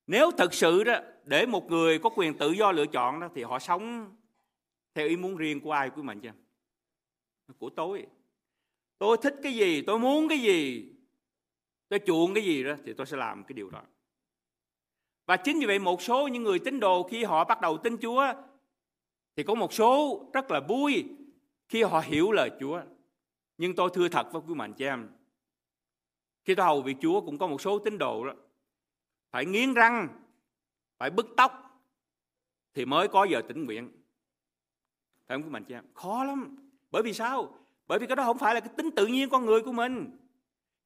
Nếu 0.08 0.32
thật 0.32 0.53
sự 0.53 0.84
đó 0.84 0.99
để 1.24 1.45
một 1.45 1.72
người 1.72 1.99
có 1.99 2.10
quyền 2.16 2.38
tự 2.38 2.51
do 2.51 2.72
lựa 2.72 2.86
chọn 2.86 3.20
đó 3.20 3.30
thì 3.36 3.43
họ 3.43 3.60
sống 3.60 4.16
theo 4.93 5.08
ý 5.08 5.18
muốn 5.18 5.38
riêng 5.38 5.62
của 5.62 5.72
ai 5.72 5.89
của 5.89 6.01
mình 6.01 6.20
chứ? 6.20 6.30
Của 7.58 7.70
tôi. 7.70 8.06
Tôi 8.97 9.18
thích 9.22 9.36
cái 9.43 9.53
gì 9.53 9.82
tôi 9.82 9.99
muốn 9.99 10.28
cái 10.30 10.39
gì 10.39 10.89
tôi 11.89 11.99
chuộng 12.06 12.34
cái 12.34 12.43
gì 12.43 12.64
đó 12.64 12.74
thì 12.86 12.93
tôi 12.93 13.06
sẽ 13.06 13.18
làm 13.18 13.43
cái 13.43 13.53
điều 13.53 13.70
đó. 13.70 13.82
Và 15.26 15.38
chính 15.38 15.60
vì 15.60 15.66
vậy 15.66 15.80
một 15.80 16.01
số 16.01 16.28
những 16.28 16.43
người 16.43 16.60
tín 16.60 16.80
đồ 16.80 17.03
khi 17.03 17.24
họ 17.24 17.43
bắt 17.43 17.62
đầu 17.62 17.78
tin 17.78 17.97
Chúa 17.97 18.34
thì 19.36 19.43
có 19.43 19.56
một 19.56 19.74
số 19.74 20.22
rất 20.34 20.51
là 20.51 20.60
vui 20.60 21.06
khi 21.68 21.84
họ 21.84 21.99
hiểu 21.99 22.32
lời 22.32 22.51
Chúa. 22.60 22.82
Nhưng 23.58 23.76
tôi 23.76 23.89
thưa 23.93 24.08
thật 24.10 24.32
với 24.32 24.41
quý 24.47 24.53
mạnh 24.53 24.74
chị 24.74 24.86
em, 24.86 25.10
khi 26.45 26.56
tôi 26.56 26.66
hầu 26.66 26.82
việc 26.82 26.97
Chúa 27.01 27.22
cũng 27.22 27.38
có 27.38 27.47
một 27.47 27.62
số 27.62 27.80
tín 27.80 27.97
đồ 27.97 28.26
đó 28.26 28.34
phải 29.36 29.45
nghiến 29.45 29.73
răng, 29.73 30.07
phải 30.97 31.09
bứt 31.09 31.27
tóc 31.38 31.81
thì 32.73 32.86
mới 32.86 33.07
có 33.07 33.23
giờ 33.23 33.41
tỉnh 33.47 33.65
nguyện. 33.65 33.91
Phải 35.27 35.38
không 35.38 35.43
quý 35.43 35.49
mạnh 35.49 35.63
chị 35.63 35.73
em? 35.73 35.83
Khó 35.93 36.23
lắm. 36.23 36.57
Bởi 36.91 37.03
vì 37.03 37.13
sao? 37.13 37.57
Bởi 37.88 37.99
vì 37.99 38.07
cái 38.07 38.15
đó 38.15 38.23
không 38.23 38.38
phải 38.38 38.53
là 38.53 38.59
cái 38.59 38.69
tính 38.77 38.89
tự 38.95 39.07
nhiên 39.07 39.29
con 39.29 39.45
người 39.45 39.61
của 39.61 39.71
mình. 39.71 40.17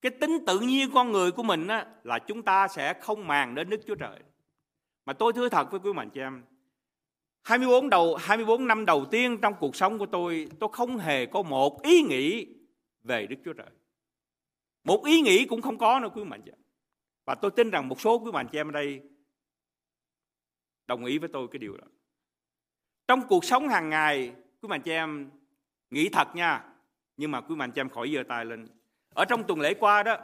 Cái 0.01 0.11
tính 0.11 0.43
tự 0.47 0.59
nhiên 0.59 0.89
con 0.93 1.11
người 1.11 1.31
của 1.31 1.43
mình 1.43 1.67
á, 1.67 1.87
là 2.03 2.19
chúng 2.19 2.43
ta 2.43 2.67
sẽ 2.67 2.93
không 3.01 3.27
màng 3.27 3.55
đến 3.55 3.69
Đức 3.69 3.81
Chúa 3.87 3.95
Trời. 3.95 4.19
Mà 5.05 5.13
tôi 5.13 5.33
thưa 5.33 5.49
thật 5.49 5.71
với 5.71 5.79
quý 5.79 5.93
mạnh 5.93 6.09
chị 6.09 6.21
em, 6.21 6.43
24 7.41 7.89
đầu 7.89 8.15
24 8.15 8.67
năm 8.67 8.85
đầu 8.85 9.05
tiên 9.05 9.37
trong 9.41 9.53
cuộc 9.59 9.75
sống 9.75 9.97
của 9.97 10.05
tôi, 10.05 10.47
tôi 10.59 10.69
không 10.73 10.97
hề 10.97 11.25
có 11.25 11.41
một 11.41 11.83
ý 11.83 12.01
nghĩ 12.01 12.47
về 13.03 13.27
Đức 13.27 13.37
Chúa 13.45 13.53
Trời. 13.53 13.69
Một 14.83 15.05
ý 15.05 15.21
nghĩ 15.21 15.45
cũng 15.45 15.61
không 15.61 15.77
có 15.77 15.99
nữa 15.99 16.09
quý 16.13 16.23
mạnh 16.23 16.41
chị 16.45 16.51
em. 16.51 16.68
Và 17.29 17.35
tôi 17.35 17.51
tin 17.51 17.69
rằng 17.69 17.87
một 17.87 18.01
số 18.01 18.19
quý 18.19 18.31
bạn 18.31 18.47
chị 18.51 18.57
em 18.57 18.67
ở 18.67 18.71
đây 18.71 19.01
đồng 20.87 21.05
ý 21.05 21.17
với 21.17 21.29
tôi 21.33 21.47
cái 21.51 21.59
điều 21.59 21.77
đó. 21.77 21.87
Trong 23.07 23.27
cuộc 23.27 23.45
sống 23.45 23.67
hàng 23.67 23.89
ngày, 23.89 24.35
quý 24.61 24.67
bạn 24.67 24.81
chị 24.81 24.91
em 24.91 25.31
nghĩ 25.89 26.09
thật 26.09 26.27
nha, 26.35 26.73
nhưng 27.17 27.31
mà 27.31 27.41
quý 27.41 27.55
bạn 27.55 27.71
chị 27.71 27.81
em 27.81 27.89
khỏi 27.89 28.11
giơ 28.15 28.23
tay 28.27 28.45
lên. 28.45 28.67
Ở 29.09 29.25
trong 29.25 29.43
tuần 29.47 29.59
lễ 29.59 29.73
qua 29.73 30.03
đó, 30.03 30.17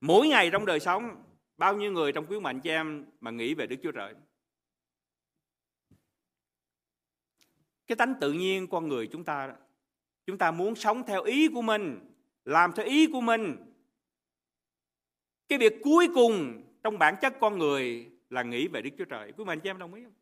mỗi 0.00 0.28
ngày 0.28 0.50
trong 0.52 0.66
đời 0.66 0.80
sống, 0.80 1.22
bao 1.56 1.76
nhiêu 1.76 1.92
người 1.92 2.12
trong 2.12 2.26
quý 2.26 2.40
bạn 2.40 2.60
chị 2.60 2.70
em 2.70 3.06
mà 3.20 3.30
nghĩ 3.30 3.54
về 3.54 3.66
Đức 3.66 3.76
Chúa 3.82 3.92
Trời? 3.92 4.14
Cái 7.86 7.96
tánh 7.96 8.14
tự 8.20 8.32
nhiên 8.32 8.66
con 8.66 8.88
người 8.88 9.08
chúng 9.12 9.24
ta 9.24 9.46
đó, 9.46 9.54
chúng 10.26 10.38
ta 10.38 10.50
muốn 10.50 10.74
sống 10.74 11.02
theo 11.06 11.22
ý 11.22 11.48
của 11.48 11.62
mình, 11.62 12.14
làm 12.44 12.72
theo 12.72 12.86
ý 12.86 13.06
của 13.12 13.20
mình. 13.20 13.65
Cái 15.48 15.58
việc 15.58 15.80
cuối 15.82 16.08
cùng 16.14 16.62
trong 16.82 16.98
bản 16.98 17.14
chất 17.20 17.34
con 17.40 17.58
người 17.58 18.10
là 18.30 18.42
nghĩ 18.42 18.68
về 18.68 18.82
Đức 18.82 18.90
Chúa 18.98 19.04
Trời. 19.04 19.32
Quý 19.36 19.44
mạnh 19.44 19.60
chị 19.60 19.70
em 19.70 19.78
đồng 19.78 19.94
ý 19.94 20.04
không? 20.04 20.12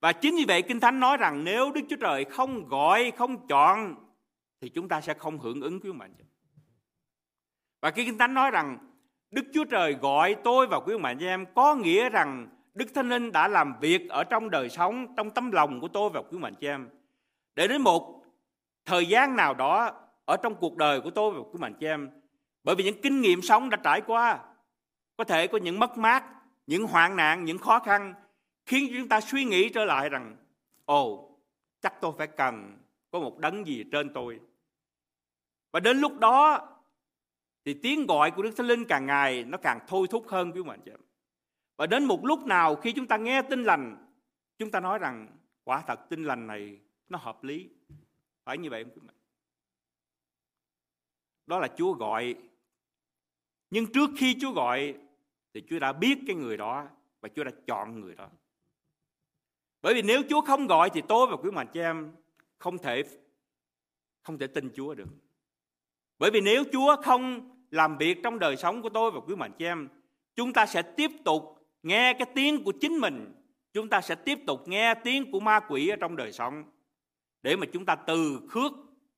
Và 0.00 0.12
chính 0.12 0.36
vì 0.36 0.44
vậy 0.48 0.62
Kinh 0.62 0.80
Thánh 0.80 1.00
nói 1.00 1.16
rằng 1.16 1.44
nếu 1.44 1.72
Đức 1.72 1.80
Chúa 1.90 1.96
Trời 1.96 2.24
không 2.24 2.68
gọi, 2.68 3.12
không 3.16 3.46
chọn 3.46 3.94
thì 4.60 4.68
chúng 4.68 4.88
ta 4.88 5.00
sẽ 5.00 5.14
không 5.14 5.38
hưởng 5.38 5.60
ứng 5.60 5.80
quý 5.80 5.92
mạnh. 5.92 6.14
Và 7.80 7.90
khi 7.90 8.04
Kinh 8.04 8.18
Thánh 8.18 8.34
nói 8.34 8.50
rằng 8.50 8.78
Đức 9.30 9.44
Chúa 9.54 9.64
Trời 9.64 9.92
gọi 9.92 10.36
tôi 10.44 10.66
và 10.66 10.80
quý 10.80 10.98
mạnh 10.98 11.18
em 11.18 11.44
có 11.54 11.74
nghĩa 11.74 12.08
rằng 12.08 12.48
Đức 12.74 12.94
Thánh 12.94 13.08
Linh 13.08 13.32
đã 13.32 13.48
làm 13.48 13.74
việc 13.80 14.08
ở 14.08 14.24
trong 14.24 14.50
đời 14.50 14.68
sống, 14.68 15.14
trong 15.16 15.30
tấm 15.30 15.52
lòng 15.52 15.80
của 15.80 15.88
tôi 15.88 16.10
và 16.10 16.22
quý 16.22 16.38
mạnh 16.38 16.54
em. 16.60 16.88
Để 17.54 17.68
đến 17.68 17.82
một 17.82 18.24
thời 18.84 19.06
gian 19.06 19.36
nào 19.36 19.54
đó 19.54 19.90
ở 20.24 20.36
trong 20.42 20.54
cuộc 20.54 20.76
đời 20.76 21.00
của 21.00 21.10
tôi 21.10 21.32
và 21.32 21.40
quý 21.52 21.58
mạnh 21.60 21.74
em. 21.80 22.21
Bởi 22.64 22.74
vì 22.74 22.84
những 22.84 23.00
kinh 23.02 23.20
nghiệm 23.20 23.42
sống 23.42 23.70
đã 23.70 23.76
trải 23.84 24.00
qua, 24.00 24.44
có 25.16 25.24
thể 25.24 25.46
có 25.46 25.58
những 25.58 25.78
mất 25.78 25.98
mát, 25.98 26.24
những 26.66 26.86
hoạn 26.86 27.16
nạn, 27.16 27.44
những 27.44 27.58
khó 27.58 27.78
khăn, 27.78 28.14
khiến 28.66 28.92
chúng 28.98 29.08
ta 29.08 29.20
suy 29.20 29.44
nghĩ 29.44 29.68
trở 29.68 29.84
lại 29.84 30.08
rằng 30.08 30.36
ồ 30.84 31.28
chắc 31.80 32.00
tôi 32.00 32.12
phải 32.18 32.26
cần 32.26 32.78
có 33.10 33.20
một 33.20 33.38
đấng 33.38 33.66
gì 33.66 33.84
trên 33.92 34.12
tôi 34.14 34.40
và 35.72 35.80
đến 35.80 35.98
lúc 35.98 36.18
đó 36.18 36.68
thì 37.64 37.74
tiếng 37.82 38.06
gọi 38.06 38.30
của 38.30 38.42
Đức 38.42 38.50
Thánh 38.56 38.66
Linh 38.66 38.84
càng 38.84 39.06
ngày 39.06 39.44
nó 39.44 39.58
càng 39.58 39.78
thôi 39.88 40.06
thúc 40.10 40.28
hơn 40.28 40.52
quý 40.52 40.62
mình. 40.62 40.80
chị 40.84 40.90
và 41.76 41.86
đến 41.86 42.04
một 42.04 42.24
lúc 42.24 42.46
nào 42.46 42.76
khi 42.76 42.92
chúng 42.92 43.06
ta 43.06 43.16
nghe 43.16 43.42
tin 43.42 43.64
lành 43.64 44.06
chúng 44.58 44.70
ta 44.70 44.80
nói 44.80 44.98
rằng 44.98 45.36
quả 45.64 45.82
thật 45.86 46.00
tin 46.08 46.24
lành 46.24 46.46
này 46.46 46.80
nó 47.08 47.18
hợp 47.18 47.44
lý 47.44 47.68
phải 48.44 48.58
như 48.58 48.70
vậy 48.70 48.84
không 48.84 48.92
quý 48.94 49.00
mình? 49.06 49.16
đó 51.46 51.58
là 51.58 51.68
Chúa 51.76 51.92
gọi 51.92 52.34
nhưng 53.72 53.92
trước 53.92 54.10
khi 54.16 54.36
Chúa 54.40 54.52
gọi 54.52 54.94
thì 55.54 55.62
Chúa 55.68 55.78
đã 55.78 55.92
biết 55.92 56.18
cái 56.26 56.36
người 56.36 56.56
đó 56.56 56.88
và 57.20 57.28
Chúa 57.28 57.44
đã 57.44 57.50
chọn 57.66 58.00
người 58.00 58.14
đó 58.14 58.28
bởi 59.82 59.94
vì 59.94 60.02
nếu 60.02 60.22
Chúa 60.28 60.40
không 60.40 60.66
gọi 60.66 60.90
thì 60.90 61.02
tôi 61.08 61.26
và 61.30 61.36
quý 61.36 61.50
mạnh 61.50 61.66
chị 61.72 61.80
em 61.80 62.12
không 62.58 62.78
thể 62.78 63.02
không 64.22 64.38
thể 64.38 64.46
tin 64.46 64.70
Chúa 64.74 64.94
được. 64.94 65.08
Bởi 66.18 66.30
vì 66.30 66.40
nếu 66.40 66.64
Chúa 66.72 66.96
không 67.02 67.50
làm 67.70 67.98
việc 67.98 68.18
trong 68.22 68.38
đời 68.38 68.56
sống 68.56 68.82
của 68.82 68.88
tôi 68.88 69.10
và 69.10 69.20
quý 69.20 69.34
mạnh 69.34 69.52
chị 69.58 69.64
em, 69.64 69.88
chúng 70.36 70.52
ta 70.52 70.66
sẽ 70.66 70.82
tiếp 70.82 71.10
tục 71.24 71.42
nghe 71.82 72.12
cái 72.12 72.26
tiếng 72.34 72.64
của 72.64 72.72
chính 72.80 72.98
mình, 72.98 73.32
chúng 73.72 73.88
ta 73.88 74.00
sẽ 74.00 74.14
tiếp 74.14 74.38
tục 74.46 74.68
nghe 74.68 74.94
tiếng 74.94 75.30
của 75.30 75.40
ma 75.40 75.60
quỷ 75.68 75.88
ở 75.88 75.96
trong 75.96 76.16
đời 76.16 76.32
sống 76.32 76.64
để 77.42 77.56
mà 77.56 77.66
chúng 77.72 77.86
ta 77.86 77.94
từ 77.94 78.40
khước 78.48 78.72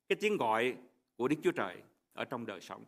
cái 0.09 0.17
tiếng 0.21 0.37
gọi 0.37 0.75
của 1.17 1.29
Đức 1.29 1.37
Chúa 1.43 1.53
Trời 1.53 1.77
ở 2.13 2.25
trong 2.25 2.47
đời 2.47 2.61
sống. 2.61 2.85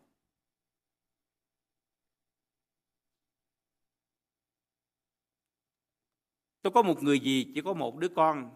Tôi 6.67 6.71
có 6.71 6.83
một 6.83 7.03
người 7.03 7.21
gì 7.21 7.53
chỉ 7.55 7.61
có 7.61 7.75
một 7.75 7.97
đứa 7.97 8.09
con. 8.09 8.51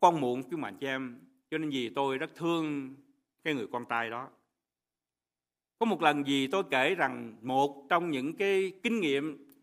Con 0.00 0.20
muộn 0.20 0.42
chứ 0.50 0.56
mà 0.56 0.72
chị 0.80 0.86
em 0.86 1.20
cho 1.50 1.58
nên 1.58 1.70
gì 1.70 1.88
tôi 1.94 2.18
rất 2.18 2.30
thương 2.34 2.94
cái 3.44 3.54
người 3.54 3.66
con 3.72 3.84
trai 3.88 4.10
đó 4.10 4.30
có 5.78 5.86
một 5.86 6.02
lần 6.02 6.26
gì 6.26 6.46
tôi 6.46 6.62
kể 6.70 6.94
rằng 6.94 7.36
một 7.42 7.86
trong 7.90 8.10
những 8.10 8.36
cái 8.36 8.72
kinh 8.82 9.00
nghiệm 9.00 9.54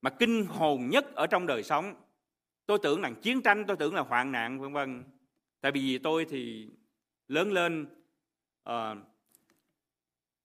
mà 0.00 0.10
kinh 0.10 0.46
hồn 0.46 0.88
nhất 0.88 1.14
ở 1.14 1.26
trong 1.26 1.46
đời 1.46 1.62
sống 1.62 1.94
tôi 2.66 2.78
tưởng 2.82 3.00
là 3.00 3.10
chiến 3.22 3.42
tranh 3.42 3.64
tôi 3.66 3.76
tưởng 3.76 3.94
là 3.94 4.02
hoạn 4.02 4.32
nạn 4.32 4.60
vân 4.60 4.72
vân 4.72 5.04
tại 5.60 5.72
vì 5.72 5.98
tôi 5.98 6.26
thì 6.28 6.68
lớn 7.28 7.52
lên 7.52 7.86
uh, 8.70 8.98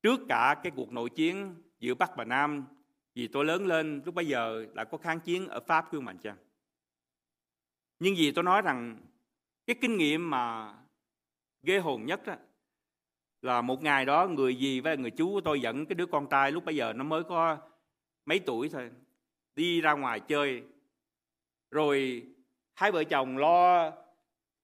trước 0.03 0.19
cả 0.29 0.55
cái 0.63 0.71
cuộc 0.75 0.91
nội 0.91 1.09
chiến 1.09 1.55
giữa 1.79 1.95
bắc 1.95 2.15
và 2.17 2.25
nam 2.25 2.65
vì 3.15 3.27
tôi 3.27 3.45
lớn 3.45 3.67
lên 3.67 4.01
lúc 4.05 4.15
bây 4.15 4.27
giờ 4.27 4.65
đã 4.73 4.83
có 4.83 4.97
kháng 4.97 5.19
chiến 5.19 5.47
ở 5.47 5.59
pháp 5.59 5.93
quý 5.93 5.99
mạnh 5.99 6.17
chăng 6.17 6.37
nhưng 7.99 8.15
vì 8.17 8.31
tôi 8.31 8.43
nói 8.43 8.61
rằng 8.61 8.97
cái 9.65 9.75
kinh 9.81 9.97
nghiệm 9.97 10.29
mà 10.29 10.75
ghê 11.63 11.79
hồn 11.79 12.05
nhất 12.05 12.25
đó, 12.25 12.35
là 13.41 13.61
một 13.61 13.83
ngày 13.83 14.05
đó 14.05 14.27
người 14.27 14.55
gì 14.55 14.79
với 14.79 14.97
người 14.97 15.11
chú 15.11 15.33
của 15.33 15.41
tôi 15.41 15.61
dẫn 15.61 15.85
cái 15.85 15.95
đứa 15.95 16.05
con 16.05 16.27
trai 16.29 16.51
lúc 16.51 16.65
bây 16.65 16.75
giờ 16.75 16.93
nó 16.93 17.03
mới 17.03 17.23
có 17.23 17.57
mấy 18.25 18.39
tuổi 18.39 18.69
thôi 18.69 18.91
đi 19.55 19.81
ra 19.81 19.93
ngoài 19.93 20.19
chơi. 20.19 20.63
Rồi 21.71 22.23
hai 22.73 22.91
vợ 22.91 23.03
chồng 23.03 23.37
lo 23.37 23.91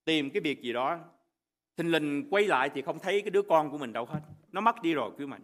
tìm 0.06 0.30
cái 0.30 0.42
việc 0.42 0.62
gì 0.62 0.74
đó. 0.74 1.00
Thình 1.78 1.92
lình 1.92 2.28
quay 2.30 2.48
lại 2.48 2.70
thì 2.74 2.82
không 2.82 3.00
thấy 3.00 3.22
cái 3.22 3.30
đứa 3.30 3.42
con 3.42 3.72
của 3.72 3.78
mình 3.78 3.94
đâu 3.94 4.06
hết. 4.06 4.20
Nó 4.52 4.62
mất 4.62 4.82
đi 4.82 4.94
rồi 4.94 5.12
quý 5.18 5.26
mình 5.26 5.42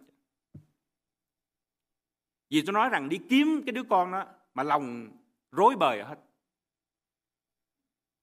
vì 2.52 2.62
tôi 2.62 2.72
nói 2.72 2.88
rằng 2.88 3.08
đi 3.08 3.20
kiếm 3.28 3.62
cái 3.66 3.72
đứa 3.72 3.82
con 3.82 4.12
đó 4.12 4.24
mà 4.54 4.62
lòng 4.62 5.08
rối 5.52 5.76
bời 5.76 6.02
hết. 6.02 6.18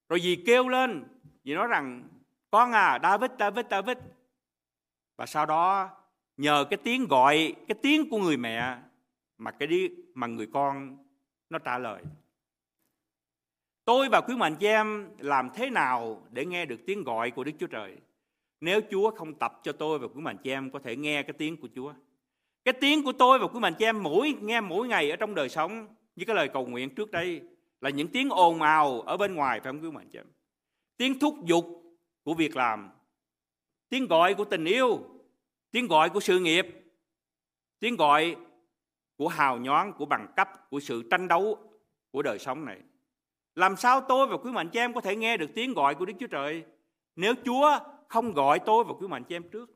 Rồi 0.08 0.20
dì 0.20 0.36
kêu 0.46 0.68
lên, 0.68 1.04
dì 1.44 1.54
nói 1.54 1.66
rằng, 1.66 2.08
con 2.50 2.72
à 2.72 2.98
David 3.02 3.30
David 3.38 3.66
David. 3.70 3.96
Và 5.16 5.26
sau 5.26 5.46
đó, 5.46 5.90
nhờ 6.36 6.64
cái 6.70 6.76
tiếng 6.76 7.06
gọi, 7.06 7.54
cái 7.68 7.78
tiếng 7.82 8.10
của 8.10 8.18
người 8.18 8.36
mẹ 8.36 8.78
mà 9.38 9.50
cái 9.50 9.68
đi 9.68 9.88
mà 10.14 10.26
người 10.26 10.46
con 10.52 10.98
nó 11.50 11.58
trả 11.58 11.78
lời. 11.78 12.02
Tôi 13.84 14.08
và 14.08 14.20
quý 14.20 14.36
mạnh 14.36 14.56
chị 14.60 14.66
em 14.66 15.10
làm 15.18 15.50
thế 15.54 15.70
nào 15.70 16.26
để 16.30 16.46
nghe 16.46 16.66
được 16.66 16.80
tiếng 16.86 17.04
gọi 17.04 17.30
của 17.30 17.44
Đức 17.44 17.52
Chúa 17.58 17.66
Trời? 17.66 17.96
Nếu 18.60 18.80
Chúa 18.90 19.10
không 19.10 19.34
tập 19.34 19.60
cho 19.62 19.72
tôi 19.72 19.98
và 19.98 20.06
quý 20.06 20.20
mạnh 20.20 20.36
chị 20.42 20.50
em 20.50 20.70
có 20.70 20.78
thể 20.78 20.96
nghe 20.96 21.22
cái 21.22 21.32
tiếng 21.38 21.56
của 21.56 21.68
Chúa 21.74 21.94
cái 22.64 22.74
tiếng 22.80 23.04
của 23.04 23.12
tôi 23.12 23.38
và 23.38 23.46
quý 23.46 23.60
mạnh 23.60 23.74
chị 23.78 23.84
em 23.84 24.02
mỗi, 24.02 24.34
nghe 24.40 24.60
mỗi 24.60 24.88
ngày 24.88 25.10
ở 25.10 25.16
trong 25.16 25.34
đời 25.34 25.48
sống 25.48 25.88
như 26.16 26.24
cái 26.24 26.36
lời 26.36 26.48
cầu 26.48 26.66
nguyện 26.66 26.94
trước 26.94 27.10
đây 27.10 27.42
là 27.80 27.90
những 27.90 28.08
tiếng 28.08 28.28
ồn 28.28 28.62
ào 28.62 29.00
ở 29.00 29.16
bên 29.16 29.34
ngoài, 29.34 29.60
phải 29.60 29.72
không 29.72 29.82
quý 29.82 29.90
mạnh 29.90 30.08
chị 30.12 30.18
em? 30.18 30.26
Tiếng 30.96 31.18
thúc 31.18 31.34
giục 31.44 31.64
của 32.22 32.34
việc 32.34 32.56
làm, 32.56 32.90
tiếng 33.88 34.06
gọi 34.06 34.34
của 34.34 34.44
tình 34.44 34.64
yêu, 34.64 35.00
tiếng 35.70 35.86
gọi 35.86 36.10
của 36.10 36.20
sự 36.20 36.38
nghiệp, 36.38 36.66
tiếng 37.78 37.96
gọi 37.96 38.36
của 39.16 39.28
hào 39.28 39.58
nhoáng, 39.58 39.92
của 39.92 40.06
bằng 40.06 40.32
cấp, 40.36 40.70
của 40.70 40.80
sự 40.80 41.02
tranh 41.10 41.28
đấu 41.28 41.58
của 42.10 42.22
đời 42.22 42.38
sống 42.38 42.64
này. 42.64 42.80
Làm 43.54 43.76
sao 43.76 44.00
tôi 44.00 44.26
và 44.26 44.36
quý 44.36 44.50
mạnh 44.50 44.68
chị 44.72 44.78
em 44.78 44.94
có 44.94 45.00
thể 45.00 45.16
nghe 45.16 45.36
được 45.36 45.50
tiếng 45.54 45.74
gọi 45.74 45.94
của 45.94 46.04
Đức 46.04 46.14
Chúa 46.20 46.26
Trời 46.26 46.64
nếu 47.16 47.34
Chúa 47.44 47.78
không 48.08 48.32
gọi 48.32 48.58
tôi 48.58 48.84
và 48.84 48.94
quý 49.00 49.06
mạnh 49.06 49.24
chị 49.24 49.36
em 49.36 49.48
trước? 49.48 49.70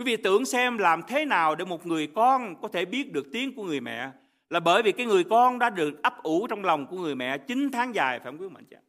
Quý 0.00 0.04
vị 0.04 0.16
tưởng 0.16 0.44
xem 0.44 0.78
làm 0.78 1.02
thế 1.08 1.24
nào 1.24 1.54
để 1.54 1.64
một 1.64 1.86
người 1.86 2.06
con 2.06 2.60
có 2.62 2.68
thể 2.68 2.84
biết 2.84 3.12
được 3.12 3.26
tiếng 3.32 3.54
của 3.54 3.64
người 3.64 3.80
mẹ 3.80 4.10
là 4.50 4.60
bởi 4.60 4.82
vì 4.82 4.92
cái 4.92 5.06
người 5.06 5.24
con 5.24 5.58
đã 5.58 5.70
được 5.70 6.02
ấp 6.02 6.22
ủ 6.22 6.46
trong 6.46 6.64
lòng 6.64 6.86
của 6.86 6.96
người 6.96 7.14
mẹ 7.14 7.38
9 7.38 7.70
tháng 7.72 7.94
dài, 7.94 8.18
phải 8.18 8.24
không 8.24 8.40
quý 8.40 8.48
mạnh 8.48 8.64
chẳng? 8.70 8.82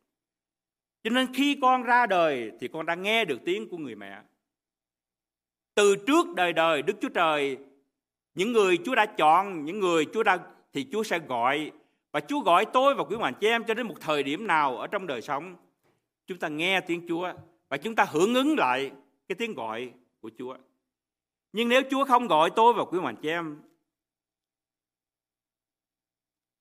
cho 1.03 1.09
nên 1.09 1.33
khi 1.33 1.57
con 1.61 1.83
ra 1.83 2.05
đời 2.05 2.51
thì 2.59 2.67
con 2.67 2.85
đã 2.85 2.95
nghe 2.95 3.25
được 3.25 3.39
tiếng 3.45 3.69
của 3.69 3.77
người 3.77 3.95
mẹ 3.95 4.21
từ 5.75 5.95
trước 6.07 6.35
đời 6.35 6.53
đời, 6.53 6.81
Đức 6.81 6.93
Chúa 7.01 7.09
Trời, 7.09 7.57
những 8.35 8.51
người 8.51 8.77
Chúa 8.85 8.95
đã 8.95 9.05
chọn, 9.05 9.65
những 9.65 9.79
người 9.79 10.05
Chúa 10.13 10.23
đã, 10.23 10.39
thì 10.73 10.87
Chúa 10.91 11.03
sẽ 11.03 11.19
gọi 11.19 11.71
và 12.11 12.19
Chúa 12.19 12.39
gọi 12.39 12.65
tôi 12.65 12.95
và 12.95 13.03
quý 13.03 13.17
bạn 13.17 13.33
chị 13.39 13.47
em 13.47 13.63
cho 13.63 13.73
đến 13.73 13.87
một 13.87 13.95
thời 14.01 14.23
điểm 14.23 14.47
nào 14.47 14.77
ở 14.77 14.87
trong 14.87 15.07
đời 15.07 15.21
sống, 15.21 15.55
chúng 16.27 16.37
ta 16.37 16.47
nghe 16.47 16.81
tiếng 16.81 17.07
Chúa 17.07 17.33
và 17.69 17.77
chúng 17.77 17.95
ta 17.95 18.05
hưởng 18.11 18.33
ứng 18.33 18.57
lại 18.57 18.91
cái 19.27 19.35
tiếng 19.35 19.53
gọi 19.53 19.91
của 20.21 20.29
Chúa. 20.37 20.55
Nhưng 21.53 21.69
nếu 21.69 21.81
Chúa 21.89 22.05
không 22.05 22.27
gọi 22.27 22.49
tôi 22.55 22.73
và 22.73 22.85
quý 22.85 22.99
mạnh 22.99 23.15
chị 23.21 23.29
em, 23.29 23.61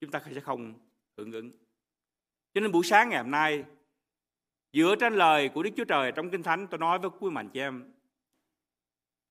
chúng 0.01 0.11
ta 0.11 0.22
sẽ 0.34 0.41
không 0.41 0.74
hưởng 1.16 1.32
ứng. 1.32 1.51
Cho 2.55 2.61
nên 2.61 2.72
buổi 2.72 2.84
sáng 2.84 3.09
ngày 3.09 3.22
hôm 3.22 3.30
nay, 3.30 3.64
dựa 4.72 4.95
trên 5.01 5.14
lời 5.14 5.49
của 5.49 5.62
Đức 5.62 5.70
Chúa 5.76 5.84
Trời 5.84 6.12
trong 6.12 6.30
Kinh 6.30 6.43
Thánh, 6.43 6.66
tôi 6.70 6.78
nói 6.78 6.99
với 6.99 7.11
quý 7.20 7.30
mạnh 7.30 7.51
chị 7.53 7.61
em, 7.61 7.93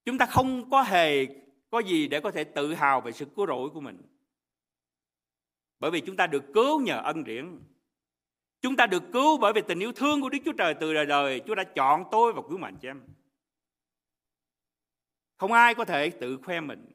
chúng 0.05 0.17
ta 0.17 0.25
không 0.25 0.69
có 0.69 0.81
hề 0.81 1.25
có 1.69 1.79
gì 1.79 2.07
để 2.07 2.19
có 2.19 2.31
thể 2.31 2.43
tự 2.43 2.73
hào 2.73 3.01
về 3.01 3.11
sự 3.11 3.25
cứu 3.35 3.47
rỗi 3.47 3.69
của 3.69 3.81
mình. 3.81 4.01
Bởi 5.79 5.91
vì 5.91 6.01
chúng 6.01 6.15
ta 6.15 6.27
được 6.27 6.43
cứu 6.53 6.81
nhờ 6.81 7.01
ân 7.03 7.23
điển. 7.23 7.59
Chúng 8.61 8.75
ta 8.75 8.87
được 8.87 9.03
cứu 9.13 9.37
bởi 9.37 9.53
vì 9.53 9.61
tình 9.67 9.79
yêu 9.79 9.91
thương 9.91 10.21
của 10.21 10.29
Đức 10.29 10.37
Chúa 10.45 10.53
Trời 10.57 10.73
từ 10.73 10.93
đời 10.93 11.05
đời. 11.05 11.41
Chúa 11.47 11.55
đã 11.55 11.63
chọn 11.63 12.03
tôi 12.11 12.33
và 12.33 12.41
quý 12.41 12.57
mạnh 12.57 12.77
chị 12.81 12.87
em 12.87 13.01
không 15.39 15.51
ai 15.51 15.75
có 15.75 15.85
thể 15.85 16.09
tự 16.09 16.37
khoe 16.43 16.59
mình. 16.59 16.85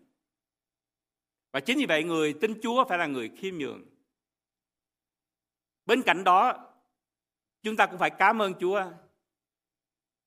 Và 1.53 1.61
chính 1.61 1.79
vì 1.79 1.87
vậy 1.87 2.05
người 2.05 2.35
tin 2.41 2.61
Chúa 2.63 2.85
phải 2.89 2.99
là 2.99 3.07
người 3.07 3.29
khiêm 3.37 3.59
nhường. 3.59 3.85
Bên 5.87 6.03
cạnh 6.03 6.25
đó, 6.25 6.71
chúng 7.63 7.77
ta 7.77 7.87
cũng 7.87 7.99
phải 7.99 8.11
cảm 8.11 8.43
ơn 8.43 8.55
Chúa 8.61 8.85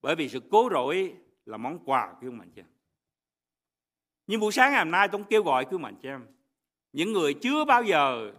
bởi 0.01 0.15
vì 0.15 0.29
sự 0.29 0.41
cố 0.51 0.69
rỗi 0.71 1.15
là 1.45 1.57
món 1.57 1.79
quà 1.85 2.15
của 2.21 2.31
mạnh 2.31 2.51
chị 2.55 2.61
em. 2.61 2.67
Nhưng 4.27 4.39
buổi 4.39 4.51
sáng 4.51 4.71
ngày 4.71 4.83
hôm 4.83 4.91
nay 4.91 5.07
tôi 5.11 5.23
kêu 5.29 5.43
gọi 5.43 5.65
quý 5.65 5.77
mạnh 5.77 5.95
chị 6.01 6.07
em. 6.07 6.27
Những 6.93 7.13
người 7.13 7.33
chưa 7.33 7.65
bao 7.65 7.83
giờ 7.83 8.33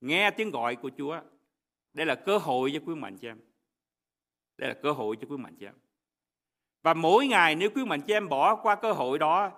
nghe 0.00 0.30
tiếng 0.30 0.50
gọi 0.50 0.76
của 0.76 0.90
Chúa, 0.98 1.20
đây 1.92 2.06
là 2.06 2.14
cơ 2.14 2.38
hội 2.38 2.70
cho 2.74 2.80
quý 2.86 2.94
mạnh 2.94 3.16
chị 3.20 3.28
em. 3.28 3.40
Đây 4.58 4.68
là 4.68 4.74
cơ 4.82 4.92
hội 4.92 5.16
cho 5.20 5.26
quý 5.30 5.36
mạnh 5.36 5.56
chị 5.60 5.66
em 5.66 5.74
và 6.82 6.94
mỗi 6.94 7.26
ngày 7.26 7.54
nếu 7.54 7.70
quý 7.74 7.84
mạnh 7.84 8.00
chị 8.00 8.12
em 8.12 8.28
bỏ 8.28 8.56
qua 8.56 8.74
cơ 8.74 8.92
hội 8.92 9.18
đó, 9.18 9.50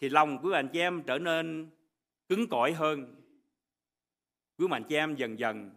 thì 0.00 0.08
lòng 0.08 0.38
quý 0.42 0.50
mạnh 0.50 0.68
chị 0.72 0.78
em 0.78 1.02
trở 1.02 1.18
nên 1.18 1.70
cứng 2.28 2.48
cỏi 2.48 2.72
hơn. 2.72 3.14
Quý 4.58 4.68
mạnh 4.68 4.84
chị 4.88 4.96
em 4.96 5.16
dần 5.16 5.38
dần 5.38 5.70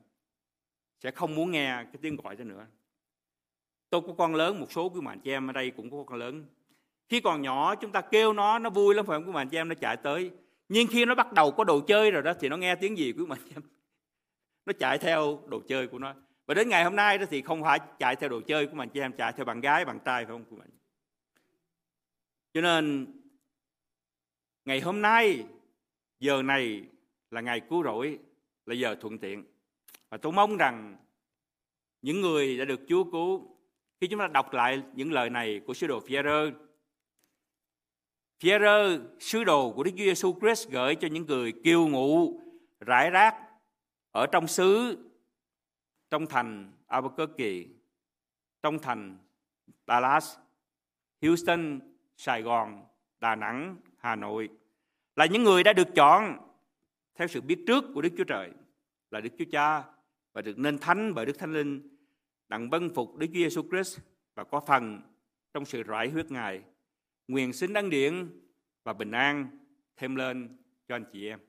sẽ 0.99 1.11
không 1.11 1.35
muốn 1.35 1.51
nghe 1.51 1.83
cái 1.83 1.95
tiếng 2.01 2.15
gọi 2.15 2.35
đó 2.35 2.43
nữa. 2.43 2.65
Tôi 3.89 4.01
có 4.01 4.13
con 4.17 4.35
lớn, 4.35 4.59
một 4.59 4.71
số 4.71 4.89
quý 4.89 5.01
mạnh 5.01 5.19
chị 5.19 5.31
em 5.31 5.49
ở 5.49 5.53
đây 5.53 5.71
cũng 5.71 5.91
có 5.91 6.03
con 6.07 6.19
lớn. 6.19 6.45
Khi 7.09 7.21
còn 7.21 7.41
nhỏ, 7.41 7.75
chúng 7.75 7.91
ta 7.91 8.01
kêu 8.01 8.33
nó 8.33 8.59
nó 8.59 8.69
vui 8.69 8.95
lắm 8.95 9.05
phải 9.05 9.17
không? 9.17 9.25
Quý 9.25 9.31
mạnh 9.33 9.49
chị 9.49 9.57
em 9.57 9.69
nó 9.69 9.75
chạy 9.75 9.97
tới. 9.97 10.31
Nhưng 10.69 10.87
khi 10.87 11.05
nó 11.05 11.15
bắt 11.15 11.33
đầu 11.33 11.51
có 11.51 11.63
đồ 11.63 11.79
chơi 11.79 12.11
rồi 12.11 12.21
đó, 12.21 12.33
thì 12.39 12.49
nó 12.49 12.57
nghe 12.57 12.75
tiếng 12.75 12.97
gì 12.97 13.13
quý 13.17 13.25
mạnh 13.25 13.39
chị 13.45 13.51
em? 13.55 13.61
Nó 14.65 14.73
chạy 14.79 14.97
theo 14.97 15.39
đồ 15.47 15.61
chơi 15.67 15.87
của 15.87 15.99
nó 15.99 16.13
và 16.47 16.53
đến 16.53 16.69
ngày 16.69 16.83
hôm 16.83 16.95
nay 16.95 17.17
đó 17.17 17.25
thì 17.29 17.41
không 17.41 17.63
phải 17.63 17.79
chạy 17.99 18.15
theo 18.15 18.29
đồ 18.29 18.41
chơi 18.41 18.67
của 18.67 18.75
mình 18.75 18.89
chị 18.89 18.99
em 18.99 19.13
chạy 19.13 19.33
theo 19.33 19.45
bạn 19.45 19.61
gái, 19.61 19.85
bạn 19.85 19.99
trai 20.05 20.25
phải 20.25 20.31
không, 20.31 20.45
của 20.45 20.55
mình? 20.55 20.69
Cho 22.53 22.61
nên, 22.61 23.07
ngày 24.65 24.79
hôm 24.79 25.01
nay, 25.01 25.45
giờ 26.19 26.41
này 26.41 26.83
là 27.31 27.41
ngày 27.41 27.61
cứu 27.69 27.83
rỗi, 27.83 28.19
là 28.65 28.75
giờ 28.75 28.95
thuận 29.01 29.17
tiện. 29.17 29.43
Và 30.09 30.17
tôi 30.17 30.31
mong 30.31 30.57
rằng 30.57 30.97
những 32.01 32.21
người 32.21 32.57
đã 32.57 32.65
được 32.65 32.79
Chúa 32.87 33.03
cứu, 33.03 33.57
khi 34.01 34.07
chúng 34.07 34.19
ta 34.19 34.27
đọc 34.27 34.53
lại 34.53 34.81
những 34.93 35.11
lời 35.11 35.29
này 35.29 35.61
của 35.67 35.73
sứ 35.73 35.87
đồ 35.87 35.99
Phi-e-rơ 35.99 36.51
Phi-e-rơ 38.39 38.99
sứ 39.19 39.43
đồ 39.43 39.71
của 39.71 39.83
Đức 39.83 39.91
Chúa 39.91 40.03
Giêsu 40.03 40.39
Christ 40.39 40.69
gửi 40.69 40.95
cho 40.95 41.07
những 41.07 41.25
người 41.25 41.53
kiêu 41.63 41.87
ngụ, 41.87 42.41
rải 42.79 43.09
rác 43.09 43.35
ở 44.11 44.27
trong 44.27 44.47
xứ 44.47 44.97
trong 46.09 46.25
thành 46.25 46.71
Albuquerque, 46.87 47.65
trong 48.63 48.79
thành 48.79 49.17
Dallas, 49.87 50.37
Houston, 51.21 51.79
Sài 52.17 52.41
Gòn, 52.41 52.85
Đà 53.19 53.35
Nẵng, 53.35 53.77
Hà 53.97 54.15
Nội 54.15 54.49
là 55.15 55.25
những 55.25 55.43
người 55.43 55.63
đã 55.63 55.73
được 55.73 55.87
chọn 55.95 56.37
theo 57.15 57.27
sự 57.27 57.41
biết 57.41 57.63
trước 57.67 57.83
của 57.93 58.01
Đức 58.01 58.09
Chúa 58.17 58.23
Trời, 58.23 58.51
là 59.11 59.21
Đức 59.21 59.29
Chúa 59.39 59.45
Cha 59.51 59.83
và 60.33 60.41
được 60.41 60.59
nên 60.59 60.77
thánh 60.77 61.13
bởi 61.13 61.25
Đức 61.25 61.39
Thánh 61.39 61.53
Linh 61.53 61.97
đặng 62.47 62.69
vân 62.69 62.93
phục 62.93 63.15
Đức 63.17 63.27
Chúa 63.27 63.33
Giêsu 63.33 63.61
Christ 63.69 63.99
và 64.35 64.43
có 64.43 64.59
phần 64.59 65.01
trong 65.53 65.65
sự 65.65 65.83
rải 65.83 66.09
huyết 66.09 66.31
Ngài. 66.31 66.63
Nguyện 67.27 67.53
xin 67.53 67.73
đăng 67.73 67.89
điện 67.89 68.41
và 68.83 68.93
bình 68.93 69.11
an 69.11 69.47
thêm 69.97 70.15
lên 70.15 70.57
cho 70.87 70.95
anh 70.95 71.05
chị 71.11 71.27
em. 71.27 71.39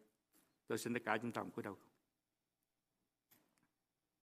Tôi 0.67 0.79
xin 0.79 0.95
tất 0.95 1.01
cả 1.05 1.19
chúng 1.23 1.33
ta 1.33 1.43
cúi 1.43 1.63
đầu. 1.63 1.77